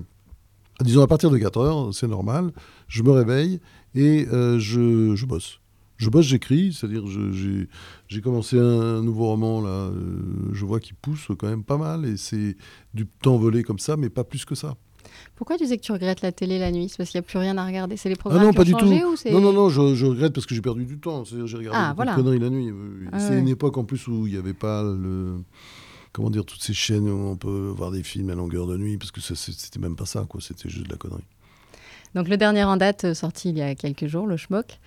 disons 0.81 1.03
à 1.03 1.07
partir 1.07 1.31
de 1.31 1.39
4h, 1.39 1.93
c'est 1.93 2.09
normal, 2.09 2.53
je 2.89 3.03
me 3.03 3.11
réveille 3.11 3.61
et 3.95 4.27
euh, 4.33 4.59
je, 4.59 5.15
je 5.15 5.27
bosse 5.27 5.62
je 6.03 6.11
bosse, 6.11 6.27
j'écris, 6.27 6.73
c'est-à-dire 6.73 7.05
j'ai 8.09 8.21
commencé 8.21 8.59
un, 8.59 9.03
nouveau 9.03 9.27
roman 9.27 9.61
là, 9.61 9.69
euh, 9.69 10.21
je 10.53 10.65
vois 10.65 10.81
qu'il 10.81 10.95
pousse 10.97 11.29
quand 11.39 11.49
même 11.49 11.65
pas 11.65 11.79
mal 11.79 12.05
et 12.05 12.17
c'est 12.17 12.57
du 12.93 13.07
temps 13.07 13.37
volé 13.37 13.63
comme 13.63 13.79
ça, 13.79 13.97
mais 13.97 14.11
pas 14.11 14.25
plus 14.25 14.45
que 14.45 14.55
ça. 14.55 14.77
Pourquoi 15.37 15.57
tu 15.57 15.65
disais 15.65 15.77
que 15.77 15.83
tu 15.83 15.93
regrettes 15.93 16.23
la 16.23 16.33
télé 16.33 16.59
la 16.59 16.71
nuit? 16.71 16.89
C'est 16.89 16.97
parce 16.97 17.11
qu'il 17.11 17.19
n'y 17.19 17.25
a 17.25 17.29
plus 17.29 17.39
rien 17.39 17.59
à 17.59 17.67
regarder 17.67 17.97
C'est 17.97 18.09
les 18.09 18.17
programmes 18.17 18.43
ah 18.43 18.47
non, 18.47 18.53
pas 18.53 18.65
du 18.65 18.73
tout. 18.73 18.87
non, 18.87 19.41
non, 19.41 19.53
non, 19.53 19.69
je, 19.69 20.07
regrette 20.07 20.33
parce 20.33 20.47
que 20.47 20.55
j'ai 20.55 20.63
perdu 20.63 20.85
du 20.85 20.99
temps. 20.99 21.25
J'ai 21.25 21.57
regardé 21.57 21.71
ah, 21.81 21.93
voilà. 21.95 22.15
conneries 22.15 22.39
la 22.39 22.51
nuit. 22.51 22.73
Ah 23.13 23.19
c'est 23.19 23.39
une 23.39 23.49
époque 23.49 23.77
en 23.77 23.85
plus 23.85 24.07
où 24.09 24.27
il 24.27 24.33
n'y 24.33 24.39
avait 24.39 24.55
pas 24.55 24.83
le 24.83 25.41
comment 26.13 26.31
dire 26.31 26.45
toutes 26.45 26.63
ces 26.63 26.75
chaînes 26.75 27.09
où 27.09 27.29
on 27.29 27.37
peut 27.37 27.73
voir 27.75 27.91
des 27.91 28.03
films 28.03 28.31
à 28.31 28.35
longueur 28.35 28.67
de 28.67 28.77
nuit 28.77 28.99
parce 28.99 29.11
que 29.11 29.21
c'était 29.21 29.81
même 29.81 29.97
pas 29.97 30.07
ça 30.07 30.27
quoi. 30.29 30.41
C'était 30.41 30.69
juste 30.69 30.87
de 30.87 30.91
la 30.91 30.99
connerie. 30.99 31.25
Donc 32.15 32.29
le 32.29 32.37
dernier 32.37 32.65
en 32.65 32.77
date 32.77 33.05
euh, 33.05 33.15
sorti 33.15 33.51
il 33.51 33.59
y 33.59 33.63
a 33.63 33.75
quelques 33.75 34.07
jours, 34.07 34.27
le 34.27 34.37
Schmock, 34.37 34.79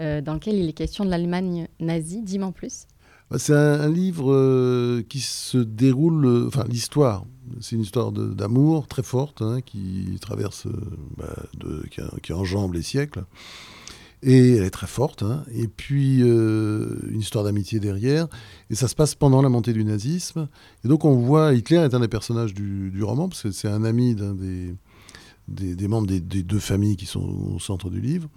euh, 0.00 0.20
dans 0.20 0.34
lequel 0.34 0.56
il 0.56 0.68
est 0.68 0.72
question 0.72 1.04
de 1.04 1.10
l'Allemagne 1.10 1.68
nazie. 1.80 2.22
Dis-moi 2.22 2.48
en 2.48 2.52
plus. 2.52 2.86
Bah, 3.30 3.38
c'est 3.38 3.54
un, 3.54 3.88
livre 3.88 4.32
euh, 4.32 5.04
qui 5.08 5.20
se 5.20 5.58
déroule, 5.58 6.46
enfin 6.48 6.64
l'histoire, 6.68 7.24
c'est 7.60 7.76
une 7.76 7.82
histoire 7.82 8.12
d'amour 8.12 8.88
très 8.88 9.02
forte 9.02 9.42
hein, 9.42 9.60
qui 9.64 10.18
traverse, 10.20 10.66
bah, 11.16 11.34
qui, 12.22 12.32
enjambe 12.32 12.74
les 12.74 12.82
siècles. 12.82 13.24
Et 14.24 14.56
elle 14.56 14.62
est 14.62 14.70
très 14.70 14.86
forte. 14.86 15.24
hein. 15.24 15.42
Et 15.52 15.66
puis, 15.66 16.20
une 16.20 17.18
histoire 17.18 17.42
d'amitié 17.42 17.80
derrière. 17.80 18.28
Et 18.70 18.76
ça 18.76 18.86
se 18.86 18.94
passe 18.94 19.16
pendant 19.16 19.42
la 19.42 19.48
montée 19.48 19.72
du 19.72 19.82
nazisme. 19.84 20.46
Et 20.84 20.88
donc, 20.88 21.04
on 21.04 21.16
voit, 21.16 21.54
Hitler 21.54 21.78
est 21.78 21.92
un 21.92 21.98
des 21.98 22.06
personnages 22.06 22.54
du, 22.54 22.92
du 22.92 23.02
roman, 23.02 23.28
parce 23.28 23.42
que 23.42 23.50
c'est 23.50 23.66
un 23.66 23.82
ami 23.82 24.14
d'un 24.14 24.34
des, 24.34 24.76
des, 25.48 25.88
membres 25.88 26.06
des, 26.06 26.20
deux 26.20 26.58
familles 26.58 26.96
qui 26.96 27.06
sont 27.06 27.54
au 27.54 27.58
centre 27.58 27.90
du 27.90 28.00
livre. 28.00 28.28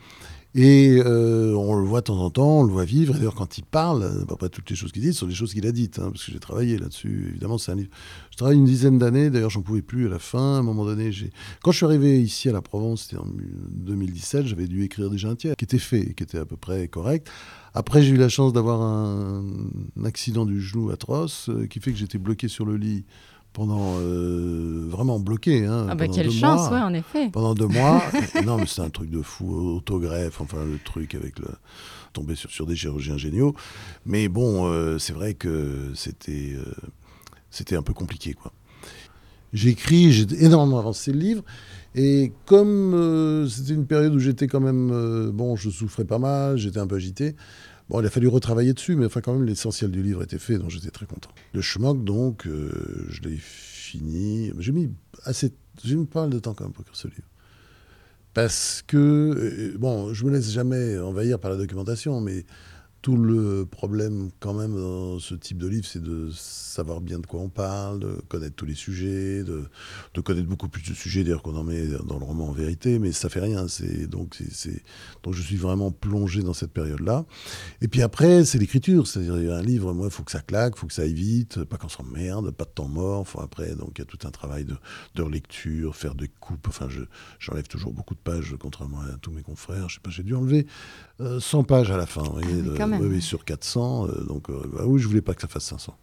Et 0.57 1.01
euh, 1.05 1.53
on 1.53 1.75
le 1.75 1.85
voit 1.85 1.99
de 1.99 2.05
temps 2.05 2.19
en 2.19 2.29
temps, 2.29 2.59
on 2.59 2.63
le 2.63 2.71
voit 2.71 2.85
vivre. 2.85 3.13
D'ailleurs, 3.13 3.35
quand 3.35 3.57
il 3.57 3.65
parle, 3.65 4.03
euh, 4.03 4.23
après 4.31 4.47
toutes 4.47 4.69
les 4.69 4.77
choses 4.77 4.93
qu'il 4.93 5.01
dit, 5.01 5.13
sont 5.13 5.27
des 5.27 5.33
choses 5.33 5.53
qu'il 5.53 5.67
a 5.67 5.73
dites, 5.73 5.99
hein, 5.99 6.11
parce 6.11 6.23
que 6.23 6.31
j'ai 6.31 6.39
travaillé 6.39 6.77
là-dessus. 6.77 7.25
Évidemment, 7.31 7.57
c'est 7.57 7.73
un 7.73 7.75
livre. 7.75 7.89
Je 8.31 8.37
travaille 8.37 8.55
une 8.55 8.63
dizaine 8.63 8.97
d'années. 8.97 9.29
D'ailleurs, 9.29 9.49
j'en 9.49 9.61
pouvais 9.61 9.81
plus 9.81 10.05
à 10.05 10.09
la 10.09 10.19
fin. 10.19 10.55
À 10.55 10.59
un 10.59 10.63
moment 10.63 10.85
donné, 10.85 11.11
j'ai. 11.11 11.29
Quand 11.61 11.71
je 11.71 11.77
suis 11.77 11.85
arrivé 11.85 12.21
ici 12.21 12.47
à 12.47 12.53
la 12.53 12.61
Provence, 12.61 13.01
c'était 13.03 13.17
en 13.17 13.27
2017, 13.27 14.45
j'avais 14.45 14.67
dû 14.67 14.83
écrire 14.83 15.09
déjà 15.09 15.27
un 15.27 15.35
tiers, 15.35 15.57
qui 15.57 15.65
était 15.65 15.77
fait, 15.77 16.13
qui 16.13 16.23
était 16.23 16.37
à 16.37 16.45
peu 16.45 16.55
près 16.55 16.87
correct. 16.87 17.29
Après, 17.73 18.01
j'ai 18.01 18.13
eu 18.13 18.17
la 18.17 18.29
chance 18.29 18.53
d'avoir 18.53 18.81
un, 18.81 19.43
un 19.99 20.05
accident 20.05 20.45
du 20.45 20.61
genou 20.61 20.89
atroce, 20.89 21.49
euh, 21.49 21.67
qui 21.67 21.81
fait 21.81 21.91
que 21.91 21.97
j'étais 21.97 22.17
bloqué 22.17 22.47
sur 22.47 22.65
le 22.65 22.77
lit 22.77 23.03
pendant 23.55 23.95
euh, 23.99 24.85
vraiment 24.89 25.17
bloqué. 25.17 25.65
Hein, 25.65 25.87
Ah 25.89 25.95
bah 25.95 26.09
quelle 26.09 26.27
deux 26.27 26.31
chance, 26.33 26.69
mois 26.69 26.77
ouais, 26.77 26.83
en 26.83 26.93
effet. 26.93 27.29
pendant 27.31 27.55
deux 27.55 27.67
mois. 27.67 28.03
non, 28.45 28.57
mais 28.57 28.65
c'est 28.67 28.81
un 28.81 28.89
truc 28.89 29.09
de 29.09 29.21
fou, 29.21 29.77
autogreffe, 29.77 30.41
enfin 30.41 30.63
le 30.65 30.77
truc 30.77 31.15
avec 31.15 31.39
le 31.39 31.47
tomber 32.11 32.35
sur, 32.35 32.51
sur 32.51 32.65
des 32.65 32.75
chirurgiens 32.75 33.17
géniaux. 33.17 33.55
Mais 34.05 34.27
bon, 34.27 34.67
euh, 34.67 34.99
c'est 34.99 35.13
vrai 35.13 35.35
que 35.35 35.91
c'était 35.95 36.53
euh, 36.53 36.65
c'était 37.49 37.77
un 37.77 37.81
peu 37.81 37.93
compliqué, 37.93 38.33
quoi. 38.33 38.51
J'ai 39.53 39.69
écrit, 39.69 40.11
j'ai 40.11 40.25
énormément 40.43 40.79
avancé 40.79 41.13
le 41.13 41.19
livre. 41.19 41.43
Et 41.95 42.33
comme 42.45 43.47
c'était 43.49 43.73
une 43.73 43.87
période 43.87 44.13
où 44.13 44.19
j'étais 44.19 44.47
quand 44.47 44.59
même, 44.59 45.31
bon, 45.31 45.55
je 45.55 45.69
souffrais 45.69 46.03
pas 46.03 46.19
mal, 46.19 46.57
j'étais 46.57 46.79
un 46.79 46.87
peu 46.87 46.97
agité. 46.97 47.37
Bon, 47.89 48.01
il 48.01 48.05
a 48.05 48.09
fallu 48.09 48.27
retravailler 48.27 48.73
dessus, 48.73 48.95
mais 48.95 49.05
enfin 49.05 49.21
quand 49.21 49.33
même 49.33 49.45
l'essentiel 49.45 49.91
du 49.91 50.01
livre 50.01 50.23
était 50.23 50.39
fait, 50.39 50.57
donc 50.57 50.71
j'étais 50.71 50.89
très 50.89 51.05
content. 51.05 51.29
Le 51.53 51.61
schmock, 51.61 52.03
donc, 52.03 52.47
euh, 52.47 53.05
je 53.09 53.21
l'ai 53.21 53.37
fini. 53.37 54.51
J'ai 54.57 54.71
mis 54.71 54.89
assez, 55.23 55.53
j'ai 55.83 55.95
mis 55.95 56.05
pas 56.05 56.21
mal 56.21 56.31
de 56.31 56.39
temps 56.39 56.53
quand 56.55 56.63
même 56.63 56.73
pour 56.73 56.81
écrire 56.81 56.95
ce 56.95 57.07
livre. 57.07 57.29
Parce 58.33 58.83
que, 58.85 58.97
euh, 58.97 59.77
bon, 59.77 60.13
je 60.13 60.25
me 60.25 60.31
laisse 60.31 60.51
jamais 60.51 60.97
envahir 60.97 61.39
par 61.39 61.51
la 61.51 61.57
documentation, 61.57 62.19
mais 62.21 62.45
tout 63.05 63.17
le 63.17 63.67
problème 63.67 64.31
quand 64.39 64.55
même 64.55 64.75
dans 64.75 65.19
ce 65.19 65.35
type 65.35 65.59
de 65.59 65.67
livre, 65.67 65.85
c'est 65.85 66.01
de 66.01 66.31
savoir 66.31 67.01
bien 67.01 67.19
de 67.19 67.27
quoi 67.27 67.39
on 67.39 67.49
parle, 67.49 67.99
de 67.99 68.13
connaître 68.29 68.55
tous 68.55 68.65
les 68.65 68.73
sujets, 68.73 69.43
de, 69.43 69.69
connaître 70.21 70.47
beaucoup 70.47 70.69
plus 70.69 70.81
de 70.81 70.95
sujets 70.95 71.23
d'ailleurs 71.23 71.43
qu'on 71.43 71.55
en 71.55 71.63
met 71.63 71.85
dans 71.85 72.17
le 72.17 72.25
roman 72.25 72.49
en 72.49 72.51
vérité, 72.51 72.97
mais 72.97 73.11
ça 73.11 73.29
fait 73.29 73.41
rien. 73.41 73.67
C'est 73.67 74.07
donc 74.07 74.33
c'est- 74.33 74.51
c'est 74.51 74.81
je 75.31 75.41
suis 75.43 75.55
vraiment 75.55 75.91
plongé 75.91 76.41
dans 76.41 76.53
cette 76.53 76.71
période-là. 76.71 77.25
Et 77.81 77.87
puis 77.87 78.01
après, 78.01 78.43
c'est 78.43 78.57
l'écriture, 78.57 79.05
c'est-à-dire 79.05 79.53
un 79.53 79.61
livre, 79.61 79.93
moi, 79.93 80.09
faut 80.09 80.23
que 80.23 80.31
ça 80.31 80.39
claque, 80.39 80.75
faut 80.75 80.87
que 80.87 80.93
ça 80.93 81.03
aille 81.03 81.13
vite, 81.13 81.63
pas 81.63 81.77
qu'on 81.77 81.89
s'emmerde, 81.89 82.49
pas 82.51 82.65
de 82.65 82.69
temps 82.69 82.87
mort. 82.87 83.27
Faut 83.27 83.41
après, 83.41 83.75
donc 83.75 83.91
il 83.95 83.99
y 83.99 84.01
a 84.01 84.05
tout 84.05 84.25
un 84.25 84.31
travail 84.31 84.65
de, 84.65 84.75
de 85.13 85.21
relecture, 85.21 85.95
faire 85.95 86.15
des 86.15 86.27
coupes. 86.27 86.67
Enfin, 86.67 86.87
je 86.89 87.01
j'enlève 87.37 87.67
toujours 87.67 87.93
beaucoup 87.93 88.15
de 88.15 88.19
pages, 88.19 88.55
contrairement 88.59 89.01
à 89.01 89.17
tous 89.21 89.31
mes 89.31 89.43
confrères. 89.43 89.89
Je 89.89 89.95
sais 89.95 90.01
pas, 90.01 90.09
j'ai 90.09 90.23
dû 90.23 90.33
enlever 90.33 90.65
euh, 91.21 91.39
100 91.39 91.63
pages 91.63 91.91
à 91.91 91.97
la 91.97 92.05
fin. 92.05 92.23
vous 92.23 92.33
voyez, 92.33 92.61
Ah 92.79 92.85
de- 92.85 92.89
même. 92.91 93.01
oui, 93.01 93.21
sur 93.21 93.45
400. 93.45 94.07
euh, 94.07 94.23
donc, 94.25 94.49
euh, 94.49 94.61
bah 94.73 94.83
oui, 94.85 94.99
je 95.01 95.07
voulais 95.07 95.21
pas 95.21 95.33
que 95.33 95.41
ça 95.41 95.47
fasse 95.47 95.65
500. 95.65 95.95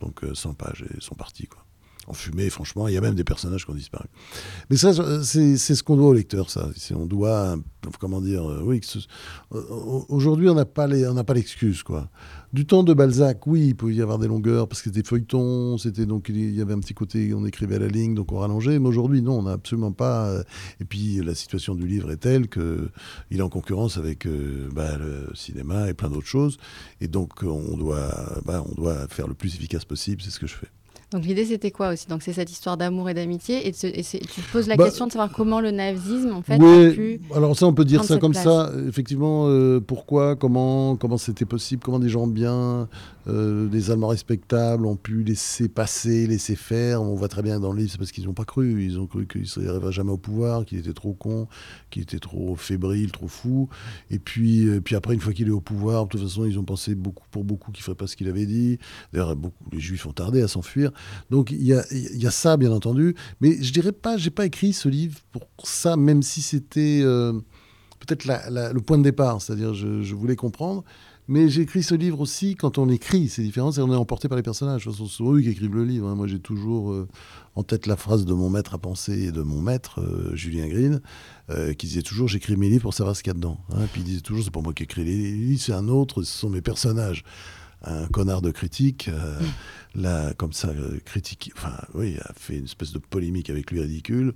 Donc, 0.00 0.24
euh, 0.24 0.34
100 0.34 0.54
pages 0.54 0.82
et 0.88 0.94
ils 0.96 1.02
sont 1.02 1.14
partis, 1.14 1.46
quoi. 1.46 1.64
En 2.10 2.12
fumée, 2.12 2.50
franchement, 2.50 2.88
il 2.88 2.94
y 2.94 2.96
a 2.96 3.00
même 3.00 3.14
des 3.14 3.22
personnages 3.22 3.64
qui 3.64 3.70
ont 3.70 3.74
disparu. 3.74 4.06
Mais 4.68 4.76
ça, 4.76 4.88
euh, 4.88 5.22
c'est 5.22 5.56
ce 5.56 5.82
qu'on 5.84 5.96
doit 5.96 6.08
au 6.08 6.12
lecteur, 6.12 6.50
ça. 6.50 6.68
On 6.92 7.06
doit, 7.06 7.54
euh, 7.54 7.56
comment 8.00 8.20
dire, 8.20 8.50
euh, 8.50 8.62
oui. 8.64 8.80
Aujourd'hui, 10.08 10.48
on 10.48 10.54
n'a 10.54 10.64
pas 10.64 10.88
l'excuse, 10.88 11.84
quoi. 11.84 12.10
Du 12.52 12.66
temps 12.66 12.82
de 12.82 12.92
Balzac, 12.94 13.46
oui, 13.46 13.68
il 13.68 13.74
pouvait 13.76 13.94
y 13.94 14.02
avoir 14.02 14.18
des 14.18 14.26
longueurs 14.26 14.66
parce 14.66 14.82
que 14.82 14.90
c'était 14.90 15.08
feuilleton, 15.08 15.78
c'était 15.78 16.04
donc 16.04 16.30
il 16.30 16.52
y 16.52 16.60
avait 16.60 16.72
un 16.72 16.80
petit 16.80 16.94
côté, 16.94 17.32
on 17.32 17.46
écrivait 17.46 17.76
à 17.76 17.78
la 17.78 17.86
ligne, 17.86 18.16
donc 18.16 18.32
on 18.32 18.38
rallongeait. 18.38 18.80
Mais 18.80 18.88
aujourd'hui, 18.88 19.22
non, 19.22 19.38
on 19.38 19.42
n'a 19.44 19.52
absolument 19.52 19.92
pas. 19.92 20.34
Et 20.80 20.84
puis 20.84 21.22
la 21.22 21.36
situation 21.36 21.76
du 21.76 21.86
livre 21.86 22.10
est 22.10 22.16
telle 22.16 22.48
que 22.48 22.90
il 23.30 23.38
est 23.38 23.42
en 23.42 23.48
concurrence 23.48 23.98
avec 23.98 24.26
bah, 24.74 24.98
le 24.98 25.28
cinéma 25.36 25.88
et 25.88 25.94
plein 25.94 26.10
d'autres 26.10 26.26
choses. 26.26 26.56
Et 27.00 27.06
donc 27.06 27.44
on 27.44 27.76
doit, 27.76 28.40
bah, 28.44 28.64
on 28.68 28.74
doit 28.74 29.06
faire 29.06 29.28
le 29.28 29.34
plus 29.34 29.54
efficace 29.54 29.84
possible. 29.84 30.20
C'est 30.20 30.30
ce 30.30 30.40
que 30.40 30.48
je 30.48 30.56
fais. 30.56 30.70
Donc 31.12 31.24
l'idée 31.24 31.44
c'était 31.44 31.72
quoi 31.72 31.88
aussi? 31.92 32.06
Donc 32.06 32.22
c'est 32.22 32.32
cette 32.32 32.50
histoire 32.52 32.76
d'amour 32.76 33.08
et 33.10 33.14
d'amitié 33.14 33.66
et, 33.66 33.70
et 33.70 34.02
tu 34.02 34.40
te 34.42 34.52
poses 34.52 34.68
la 34.68 34.76
Bah, 34.76 34.84
question 34.84 35.06
de 35.08 35.12
savoir 35.12 35.30
comment 35.32 35.60
le 35.60 35.72
nazisme 35.72 36.32
en 36.32 36.42
fait 36.42 36.56
Oui, 36.56 36.86
a 36.86 36.90
pu. 36.92 37.20
alors 37.34 37.56
ça, 37.56 37.66
on 37.66 37.72
peut 37.74 37.84
dire 37.84 38.04
ça 38.04 38.18
comme 38.18 38.30
place. 38.32 38.44
ça. 38.44 38.70
Effectivement, 38.88 39.46
euh, 39.48 39.80
pourquoi, 39.80 40.36
comment, 40.36 40.94
comment 40.96 41.18
c'était 41.18 41.44
possible, 41.46 41.82
comment 41.84 41.98
des 41.98 42.08
gens 42.08 42.28
bien, 42.28 42.88
euh, 43.30 43.68
des 43.68 43.90
Allemands 43.90 44.08
respectables 44.08 44.84
ont 44.86 44.96
pu 44.96 45.22
laisser 45.22 45.68
passer, 45.68 46.26
laisser 46.26 46.56
faire. 46.56 47.02
On 47.02 47.14
voit 47.14 47.28
très 47.28 47.42
bien 47.42 47.60
dans 47.60 47.72
le 47.72 47.78
livre, 47.78 47.90
c'est 47.92 47.98
parce 47.98 48.12
qu'ils 48.12 48.24
n'ont 48.24 48.34
pas 48.34 48.44
cru. 48.44 48.84
Ils 48.84 48.98
ont 48.98 49.06
cru 49.06 49.26
qu'il 49.26 49.42
ne 49.42 49.90
jamais 49.90 50.10
au 50.10 50.18
pouvoir, 50.18 50.64
qu'il 50.64 50.78
était 50.78 50.92
trop 50.92 51.12
con, 51.14 51.46
qu'il 51.90 52.02
était 52.02 52.18
trop 52.18 52.56
fébrile, 52.56 53.12
trop 53.12 53.28
fou. 53.28 53.68
Et 54.10 54.18
puis, 54.18 54.66
euh, 54.66 54.80
puis 54.80 54.96
après, 54.96 55.14
une 55.14 55.20
fois 55.20 55.32
qu'il 55.32 55.48
est 55.48 55.52
au 55.52 55.60
pouvoir, 55.60 56.04
de 56.04 56.10
toute 56.10 56.22
façon, 56.22 56.44
ils 56.44 56.58
ont 56.58 56.64
pensé 56.64 56.94
beaucoup, 56.94 57.24
pour 57.30 57.44
beaucoup 57.44 57.70
qu'il 57.70 57.82
ne 57.82 57.84
ferait 57.84 57.96
pas 57.96 58.06
ce 58.06 58.16
qu'il 58.16 58.28
avait 58.28 58.46
dit. 58.46 58.78
D'ailleurs, 59.12 59.36
beaucoup, 59.36 59.64
les 59.72 59.80
Juifs 59.80 60.06
ont 60.06 60.12
tardé 60.12 60.42
à 60.42 60.48
s'enfuir. 60.48 60.90
Donc 61.30 61.50
il 61.50 61.62
y 61.62 61.74
a, 61.74 62.30
ça, 62.30 62.56
bien 62.56 62.72
entendu. 62.72 63.14
Mais 63.40 63.62
je 63.62 63.72
dirais 63.72 63.92
pas, 63.92 64.16
j'ai 64.16 64.30
pas 64.30 64.46
écrit 64.46 64.72
ce 64.72 64.88
livre 64.88 65.18
pour 65.32 65.46
ça, 65.64 65.96
même 65.96 66.22
si 66.22 66.42
c'était 66.42 67.00
euh, 67.02 67.32
peut-être 68.00 68.24
le 68.26 68.80
point 68.80 68.98
de 68.98 69.04
départ. 69.04 69.40
C'est-à-dire, 69.40 69.74
je 69.74 70.14
voulais 70.14 70.36
comprendre. 70.36 70.84
Mais 71.32 71.48
j'ai 71.48 71.62
écrit 71.62 71.84
ce 71.84 71.94
livre 71.94 72.18
aussi 72.20 72.56
quand 72.56 72.76
on 72.76 72.88
écrit, 72.88 73.28
c'est 73.28 73.42
différent, 73.42 73.70
c'est 73.70 73.80
on 73.80 73.92
est 73.92 73.96
emporté 73.96 74.26
par 74.28 74.36
les 74.36 74.42
personnages. 74.42 74.82
Façon, 74.84 75.06
c'est 75.06 75.22
eux 75.22 75.40
qui 75.40 75.48
écrivent 75.50 75.76
le 75.76 75.84
livre. 75.84 76.08
hein. 76.08 76.16
Moi, 76.16 76.26
j'ai 76.26 76.40
toujours 76.40 76.90
euh, 76.90 77.06
en 77.54 77.62
tête 77.62 77.86
la 77.86 77.96
phrase 77.96 78.24
de 78.24 78.34
mon 78.34 78.50
maître 78.50 78.74
à 78.74 78.78
penser 78.78 79.26
et 79.26 79.30
de 79.30 79.42
mon 79.42 79.62
maître, 79.62 80.00
euh, 80.00 80.34
Julien 80.34 80.66
Green, 80.66 81.00
euh, 81.50 81.72
qui 81.72 81.86
disait 81.86 82.02
toujours 82.02 82.26
J'écris 82.26 82.56
mes 82.56 82.68
livres 82.68 82.82
pour 82.82 82.94
savoir 82.94 83.14
ce 83.14 83.22
qu'il 83.22 83.30
y 83.30 83.34
a 83.34 83.34
dedans. 83.34 83.58
hein. 83.72 83.86
Puis 83.92 84.00
il 84.00 84.04
disait 84.04 84.22
toujours 84.22 84.42
C'est 84.42 84.50
pas 84.52 84.60
moi 84.60 84.72
qui 84.74 84.82
écris 84.82 85.04
les 85.04 85.14
livres, 85.14 85.62
c'est 85.62 85.72
un 85.72 85.86
autre, 85.86 86.24
ce 86.24 86.36
sont 86.36 86.50
mes 86.50 86.62
personnages. 86.62 87.22
Un 87.82 88.06
connard 88.08 88.42
de 88.42 88.50
critique, 88.50 89.08
euh, 89.08 89.38
là, 89.94 90.34
comme 90.34 90.52
ça, 90.52 90.68
euh, 90.68 90.98
critique, 91.04 91.50
enfin, 91.56 91.72
oui, 91.94 92.16
a 92.22 92.32
fait 92.34 92.58
une 92.58 92.64
espèce 92.64 92.92
de 92.92 92.98
polémique 92.98 93.48
avec 93.48 93.70
lui 93.70 93.80
ridicule, 93.80 94.34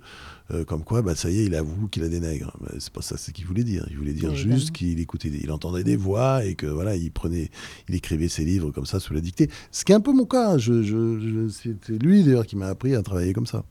euh, 0.49 0.63
comme 0.65 0.83
quoi, 0.83 1.03
bah, 1.03 1.13
ça 1.13 1.29
y 1.29 1.41
est, 1.41 1.45
il 1.45 1.53
avoue 1.53 1.87
qu'il 1.87 2.03
a 2.03 2.07
des 2.09 2.19
nègres. 2.19 2.57
Mais 2.61 2.79
c'est 2.79 2.91
pas 2.91 3.03
ça 3.03 3.17
ce 3.17 3.29
qu'il 3.29 3.45
voulait 3.45 3.63
dire. 3.63 3.85
Il 3.91 3.97
voulait 3.97 4.13
dire 4.13 4.31
Oui, 4.31 4.35
juste 4.37 4.71
qu'il 4.71 4.99
écoutait, 4.99 5.29
il 5.29 5.51
entendait 5.51 5.83
des 5.83 5.95
voix 5.95 6.43
et 6.43 6.55
que 6.55 6.65
voilà, 6.65 6.95
il 6.95 7.11
prenait, 7.11 7.51
il 7.87 7.93
écrivait 7.93 8.29
ses 8.29 8.45
livres 8.45 8.71
comme 8.71 8.87
ça 8.87 8.99
sous 8.99 9.13
la 9.13 9.21
dictée. 9.21 9.49
Ce 9.71 9.85
qui 9.85 9.91
est 9.91 9.95
un 9.95 10.01
peu 10.01 10.11
mon 10.13 10.25
cas. 10.25 10.57
Je, 10.57 10.81
je- 10.81 11.19
je- 11.19 11.49
C'était 11.49 11.93
lui 12.03 12.23
d'ailleurs 12.23 12.47
qui 12.47 12.55
m'a 12.55 12.67
appris 12.67 12.95
à 12.95 13.03
travailler 13.03 13.33
comme 13.33 13.45
ça. 13.47 13.63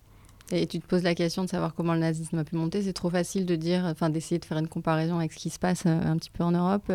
Et 0.52 0.66
tu 0.68 0.78
te 0.78 0.86
poses 0.86 1.02
la 1.02 1.14
question 1.16 1.42
de 1.42 1.48
savoir 1.48 1.74
comment 1.74 1.94
le 1.94 2.00
nazisme 2.00 2.38
a 2.38 2.44
pu 2.44 2.54
monter. 2.54 2.82
C'est 2.82 2.92
trop 2.92 3.10
facile 3.10 3.44
de 3.46 3.56
dire, 3.56 3.84
enfin 3.86 4.08
d'essayer 4.10 4.38
de 4.38 4.44
faire 4.44 4.58
une 4.58 4.68
comparaison 4.68 5.18
avec 5.18 5.32
ce 5.32 5.38
qui 5.38 5.50
se 5.50 5.58
passe 5.58 5.82
euh, 5.86 6.00
un 6.04 6.16
petit 6.16 6.30
peu 6.30 6.44
en 6.44 6.52
Europe. 6.52 6.92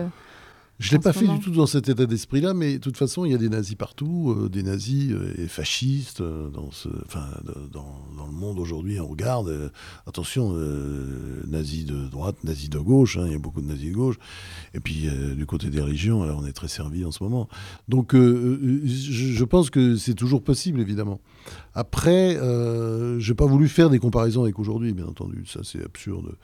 Je 0.79 0.91
l'ai 0.91 0.97
En 0.97 1.01
pas 1.01 1.11
fait 1.13 1.25
moment. 1.25 1.37
du 1.37 1.43
tout 1.43 1.51
dans 1.51 1.65
cet 1.65 1.89
état 1.89 2.05
d'esprit-là, 2.05 2.53
mais 2.53 2.73
de 2.75 2.77
toute 2.77 2.95
façon, 2.95 3.25
il 3.25 3.31
y 3.33 3.35
a 3.35 3.37
des 3.37 3.49
nazis 3.49 3.75
partout, 3.75 4.31
euh, 4.37 4.47
des 4.47 4.63
nazis 4.63 5.11
euh, 5.11 5.33
et 5.37 5.47
fascistes 5.49 6.21
euh, 6.21 6.49
dans, 6.49 6.71
ce, 6.71 6.87
enfin, 7.05 7.25
de- 7.45 7.67
dans, 7.71 7.99
dans 8.17 8.25
le 8.25 8.31
monde 8.31 8.59
aujourd'hui. 8.59 8.97
On 8.99 9.07
regarde, 9.07 9.71
attention, 10.07 10.53
nazis 11.47 11.85
de 11.85 12.07
droite, 12.07 12.37
nazis 12.45 12.69
de 12.69 12.79
gauche, 12.79 13.17
hein, 13.17 13.23
il 13.25 13.33
y 13.33 13.35
a 13.35 13.39
beaucoup 13.39 13.61
de 13.61 13.67
nazis 13.67 13.89
de 13.91 13.95
gauche. 13.95 14.15
Et 14.73 14.79
puis 14.79 15.07
du 15.35 15.45
côté 15.45 15.69
des 15.69 15.81
religions, 15.81 16.23
alors 16.23 16.39
on 16.41 16.45
est 16.45 16.53
très 16.53 16.67
servi 16.69 17.03
en 17.03 17.11
ce 17.11 17.23
moment. 17.23 17.49
Donc 17.89 18.13
je, 18.13 18.87
je 18.87 19.43
pense 19.43 19.69
que 19.69 19.95
c'est 19.97 20.13
toujours 20.13 20.43
possible, 20.43 20.79
évidemment. 20.79 21.19
Après, 21.73 22.37
euh, 22.37 23.19
j'ai 23.19 23.33
pas 23.33 23.45
voulu 23.45 23.67
faire 23.67 23.89
des 23.89 23.99
comparaisons 23.99 24.43
avec 24.43 24.59
aujourd'hui, 24.59 24.93
bien 24.93 25.05
entendu, 25.07 25.43
ça 25.45 25.61
c'est 25.63 25.83
absurde. 25.83 26.35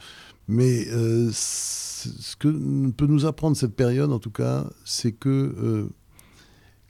Mais 0.47 0.88
euh, 0.89 1.29
ce 1.31 2.36
que 2.36 2.89
peut 2.91 3.08
nous 3.08 3.25
apprendre 3.25 3.58
cette 3.58 3.75
période, 3.75 4.12
en 4.12 4.19
tout 4.19 4.31
cas, 4.31 4.65
c'est 4.84 5.12
que 5.12 5.29
euh, 5.29 5.89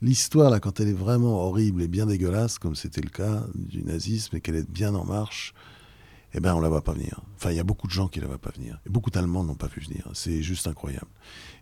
l'histoire, 0.02 0.50
là, 0.50 0.60
quand 0.60 0.80
elle 0.80 0.88
est 0.88 0.92
vraiment 0.92 1.40
horrible 1.46 1.82
et 1.82 1.88
bien 1.88 2.06
dégueulasse, 2.06 2.58
comme 2.58 2.74
c'était 2.74 3.00
le 3.00 3.10
cas 3.10 3.46
du 3.54 3.82
nazisme, 3.82 4.36
et 4.36 4.40
qu'elle 4.40 4.56
est 4.56 4.70
bien 4.70 4.94
en 4.94 5.04
marche, 5.04 5.54
eh 6.34 6.40
ben, 6.40 6.54
on 6.54 6.60
la 6.60 6.68
voit 6.68 6.82
pas 6.82 6.92
venir. 6.92 7.22
Enfin, 7.36 7.50
il 7.50 7.56
y 7.56 7.60
a 7.60 7.64
beaucoup 7.64 7.86
de 7.86 7.92
gens 7.92 8.08
qui 8.08 8.20
la 8.20 8.26
voient 8.26 8.36
pas 8.36 8.50
venir. 8.50 8.78
Et 8.84 8.90
beaucoup 8.90 9.10
d'Allemands 9.10 9.42
n'ont 9.42 9.54
pas 9.54 9.68
vu 9.68 9.80
venir. 9.80 10.10
C'est 10.12 10.42
juste 10.42 10.66
incroyable. 10.66 11.06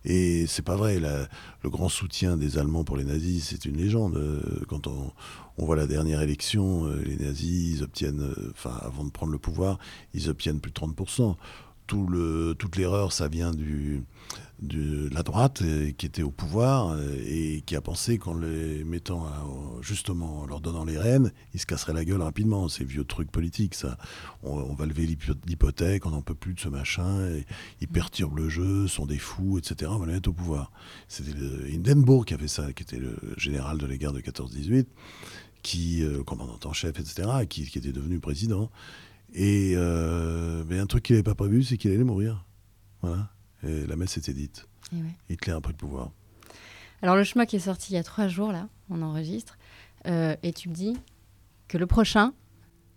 Et 0.04 0.46
c'est 0.48 0.62
pas 0.62 0.74
vrai. 0.74 0.98
le 0.98 1.70
grand 1.70 1.88
soutien 1.88 2.37
des 2.37 2.59
Allemands 2.59 2.83
pour 2.83 2.96
les 2.96 3.04
nazis, 3.04 3.50
c'est 3.50 3.66
une 3.66 3.76
légende. 3.76 4.16
Euh, 4.16 4.40
Quand 4.68 4.88
on, 4.88 5.12
voit 5.59 5.76
la 5.76 5.87
dernière 5.87 6.22
élection, 6.22 6.87
les 6.87 7.16
nazis, 7.16 7.83
obtiennent, 7.83 8.35
enfin, 8.50 8.76
avant 8.83 9.04
de 9.04 9.11
prendre 9.11 9.30
le 9.30 9.38
pouvoir, 9.38 9.78
ils 10.12 10.28
obtiennent 10.28 10.59
plus 10.59 10.72
de 10.72 10.80
30%. 10.80 11.37
Tout 11.87 12.09
toute 12.59 12.77
l'erreur, 12.77 13.12
ça 13.12 13.29
vient 13.29 13.53
du, 13.53 14.05
de 14.61 15.09
la 15.12 15.23
droite 15.23 15.62
qui 15.99 16.07
était 16.07 16.23
au 16.23 16.31
pouvoir 16.31 16.99
et 17.27 17.62
qui 17.66 17.77
a 17.77 17.81
pensé 17.81 18.18
qu'en 18.18 18.35
les 18.35 18.85
mettant 18.85 19.27
justement 19.83 20.40
en 20.40 20.47
leur 20.47 20.61
donnant 20.61 20.85
les 20.85 20.99
rênes, 20.99 21.33
ils 21.53 21.61
se 21.61 21.66
casseraient 21.66 21.92
la 21.92 22.05
gueule 22.05 22.23
rapidement. 22.23 22.68
Ces 22.68 22.85
vieux 22.85 23.05
trucs 23.05 23.31
politiques, 23.31 23.75
ça. 23.75 23.99
On, 24.42 24.75
va 24.75 24.87
lever 24.87 25.07
l'hypothèque, 25.47 26.07
on 26.07 26.11
n'en 26.11 26.23
peut 26.23 26.35
plus 26.35 26.55
de 26.55 26.61
ce 26.61 26.68
machin, 26.68 27.29
ils 27.81 27.88
perturbent 27.88 28.38
le 28.38 28.49
jeu, 28.49 28.87
sont 28.88 29.07
des 29.07 29.18
fous, 29.18 29.59
etc. 29.59 29.90
On 29.94 29.99
va 29.99 30.07
les 30.07 30.14
mettre 30.14 30.31
au 30.31 30.33
pouvoir. 30.33 30.73
C'était 31.09 31.33
Hindenburg 31.73 32.25
qui 32.27 32.35
avait 32.35 32.49
ça, 32.49 32.73
qui 32.73 32.83
était 32.83 32.99
le 32.99 33.16
général 33.37 33.79
de 33.79 33.87
la 33.87 33.97
guerre 33.97 34.12
de 34.12 34.20
14-18, 34.20 34.87
qui, 35.62 36.03
euh, 36.03 36.23
commandant 36.23 36.59
en 36.64 36.73
chef, 36.73 36.99
etc., 37.01 37.29
qui 37.49 37.62
était 37.62 37.92
devenu 37.92 38.20
président. 38.20 38.70
Et 39.35 39.75
euh, 39.77 40.64
mais 40.68 40.79
un 40.79 40.87
truc 40.87 41.05
qu'il 41.05 41.14
n'avait 41.14 41.25
pas 41.25 41.35
prévu, 41.35 41.64
c'est 41.64 41.77
qu'il 41.77 41.90
allait 41.90 42.05
mourir. 42.05 42.47
Voilà. 43.03 43.31
Et 43.62 43.87
la 43.87 43.97
messe 43.97 44.16
était 44.16 44.33
dite. 44.33 44.66
Et 45.29 45.35
Hitler 45.35 45.53
a 45.53 45.61
pris 45.61 45.73
le 45.73 45.79
pouvoir. 45.79 46.11
Alors 47.03 47.16
le 47.16 47.25
chemin 47.25 47.44
qui 47.44 47.57
est 47.57 47.61
sorti 47.61 47.92
il 47.92 47.97
y 47.97 47.99
a 47.99 48.03
trois 48.03 48.29
jours, 48.29 48.53
là, 48.53 48.68
on 48.88 49.03
enregistre, 49.03 49.59
euh, 50.07 50.37
et 50.42 50.53
tu 50.53 50.68
me 50.68 50.75
dis 50.75 50.97
que 51.68 51.77
le 51.77 51.87
prochain, 51.87 52.33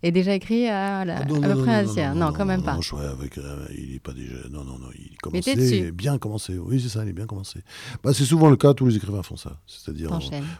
est 0.04 0.12
déjà 0.12 0.34
écrit 0.34 0.68
à, 0.68 1.06
la, 1.06 1.26
non, 1.26 1.42
à 1.42 1.54
peu 1.54 1.62
près 1.64 1.86
non, 1.86 2.16
non, 2.16 2.34
quand 2.34 2.46
même 2.46 2.64
pas. 2.64 2.76
Non, 2.76 2.98
avec, 3.00 3.38
euh, 3.38 3.66
il 3.76 3.96
est 3.96 4.00
pas 4.00 4.14
déjà. 4.14 4.36
Non, 4.52 4.64
non, 4.64 4.78
non, 4.78 4.90
il 4.96 5.18
commençait 5.18 5.92
bien 5.92 6.18
commencé. 6.18 6.58
Oui, 6.58 6.80
c'est 6.80 6.90
ça, 6.90 7.04
il 7.04 7.10
est 7.10 7.14
bien 7.14 7.26
commencé. 7.26 7.62
Bah, 8.04 8.14
c'est 8.14 8.26
souvent 8.26 8.50
le 8.50 8.58
cas, 8.58 8.74
tous 8.74 8.86
les 8.86 8.96
écrivains 8.96 9.24
font 9.24 9.38
ça. 9.38 9.60
C'est-à-dire, 9.66 10.12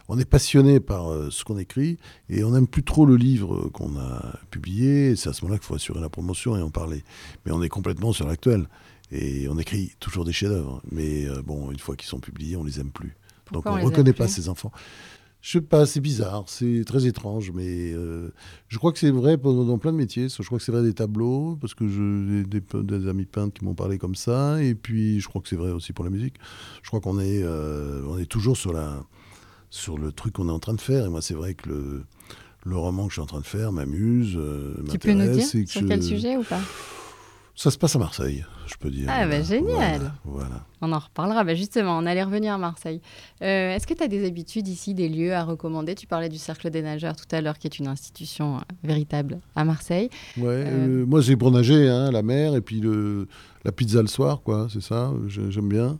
on, 0.08 0.18
est 0.18 0.24
passionné 0.24 0.80
par 0.80 1.10
euh, 1.10 1.28
ce 1.30 1.44
qu'on 1.44 1.58
écrit 1.58 1.98
et 2.28 2.42
on 2.42 2.50
n'aime 2.50 2.66
plus 2.66 2.82
trop 2.82 3.06
le 3.06 3.16
livre 3.16 3.68
qu'on 3.68 3.96
a 3.98 4.38
publié. 4.50 5.14
C'est 5.16 5.28
à 5.28 5.32
ce 5.32 5.42
moment-là 5.42 5.58
qu'il 5.58 5.66
faut 5.66 5.74
assurer 5.74 6.00
la 6.00 6.08
promotion 6.08 6.56
et 6.56 6.62
en 6.62 6.70
parler. 6.70 7.04
Mais 7.46 7.52
on 7.52 7.62
est 7.62 7.68
complètement 7.68 8.12
sur 8.12 8.26
l'actuel. 8.26 8.66
Et 9.10 9.48
on 9.48 9.58
écrit 9.58 9.92
toujours 10.00 10.24
des 10.24 10.32
chefs-d'œuvre. 10.32 10.82
Mais 10.90 11.26
euh, 11.26 11.42
bon, 11.42 11.70
une 11.70 11.78
fois 11.78 11.96
qu'ils 11.96 12.08
sont 12.08 12.20
publiés, 12.20 12.56
on 12.56 12.64
les 12.64 12.80
aime 12.80 12.90
plus. 12.90 13.16
Donc 13.52 13.66
on 13.66 13.76
ne 13.76 13.84
reconnaît 13.84 14.12
pas 14.12 14.28
ces 14.28 14.48
enfants. 14.48 14.72
Je 15.40 15.52
sais 15.52 15.60
pas, 15.60 15.86
c'est 15.86 16.00
bizarre, 16.00 16.44
c'est 16.46 16.82
très 16.84 17.06
étrange, 17.06 17.52
mais 17.54 17.92
euh, 17.92 18.32
je 18.66 18.76
crois 18.78 18.92
que 18.92 18.98
c'est 18.98 19.12
vrai 19.12 19.36
dans 19.36 19.78
plein 19.78 19.92
de 19.92 19.96
métiers. 19.96 20.28
Je 20.28 20.42
crois 20.42 20.58
que 20.58 20.64
c'est 20.64 20.72
vrai 20.72 20.82
des 20.82 20.94
tableaux, 20.94 21.56
parce 21.60 21.74
que 21.74 21.86
j'ai 21.88 22.44
des, 22.44 22.60
des, 22.82 23.08
amis 23.08 23.24
peintres 23.24 23.54
qui 23.56 23.64
m'ont 23.64 23.74
parlé 23.74 23.98
comme 23.98 24.16
ça, 24.16 24.60
et 24.62 24.74
puis 24.74 25.20
je 25.20 25.28
crois 25.28 25.40
que 25.40 25.48
c'est 25.48 25.56
vrai 25.56 25.70
aussi 25.70 25.92
pour 25.92 26.04
la 26.04 26.10
musique. 26.10 26.34
Je 26.82 26.88
crois 26.88 27.00
qu'on 27.00 27.20
est, 27.20 27.42
euh, 27.44 28.02
on 28.08 28.18
est 28.18 28.26
toujours 28.26 28.56
sur, 28.56 28.72
la, 28.72 29.04
sur 29.70 29.96
le 29.96 30.10
truc 30.10 30.34
qu'on 30.34 30.48
est 30.48 30.52
en 30.52 30.58
train 30.58 30.74
de 30.74 30.80
faire, 30.80 31.06
et 31.06 31.08
moi 31.08 31.22
c'est 31.22 31.34
vrai 31.34 31.54
que 31.54 31.68
le, 31.68 32.04
le 32.64 32.76
roman 32.76 33.04
que 33.04 33.10
je 33.10 33.14
suis 33.14 33.22
en 33.22 33.26
train 33.26 33.40
de 33.40 33.46
faire 33.46 33.70
m'amuse, 33.70 34.34
euh, 34.36 34.74
Tu 34.90 34.98
peux 34.98 35.12
nous 35.12 35.32
dire 35.32 35.46
sur 35.46 35.86
quel 35.86 36.02
sujet 36.02 36.36
ou 36.36 36.42
pas? 36.42 36.60
Ça 37.58 37.72
se 37.72 37.78
passe 37.78 37.96
à 37.96 37.98
Marseille, 37.98 38.44
je 38.68 38.76
peux 38.76 38.88
dire. 38.88 39.08
Ah, 39.08 39.26
bah 39.26 39.42
génial 39.42 40.12
voilà, 40.24 40.64
On 40.80 40.92
en 40.92 40.98
reparlera. 41.00 41.42
Bah 41.42 41.56
justement, 41.56 41.98
on 41.98 42.06
allait 42.06 42.22
revenir 42.22 42.54
à 42.54 42.58
Marseille. 42.58 43.00
Euh, 43.42 43.74
est-ce 43.74 43.84
que 43.84 43.94
tu 43.94 44.02
as 44.04 44.06
des 44.06 44.24
habitudes 44.24 44.68
ici, 44.68 44.94
des 44.94 45.08
lieux 45.08 45.34
à 45.34 45.42
recommander? 45.42 45.96
Tu 45.96 46.06
parlais 46.06 46.28
du 46.28 46.38
Cercle 46.38 46.70
des 46.70 46.82
Nageurs 46.82 47.16
tout 47.16 47.26
à 47.32 47.40
l'heure, 47.40 47.58
qui 47.58 47.66
est 47.66 47.80
une 47.80 47.88
institution 47.88 48.58
euh, 48.58 48.60
véritable 48.84 49.40
à 49.56 49.64
Marseille. 49.64 50.08
Ouais, 50.36 50.66
euh, 50.68 51.04
moi, 51.04 51.20
j'ai 51.20 51.36
pour 51.36 51.50
nager, 51.50 51.88
hein, 51.88 52.12
la 52.12 52.22
mer, 52.22 52.54
et 52.54 52.60
puis 52.60 52.78
le, 52.78 53.26
la 53.64 53.72
pizza 53.72 54.02
le 54.02 54.08
soir, 54.08 54.42
quoi, 54.42 54.68
c'est 54.72 54.80
ça, 54.80 55.12
j'aime 55.26 55.68
bien. 55.68 55.98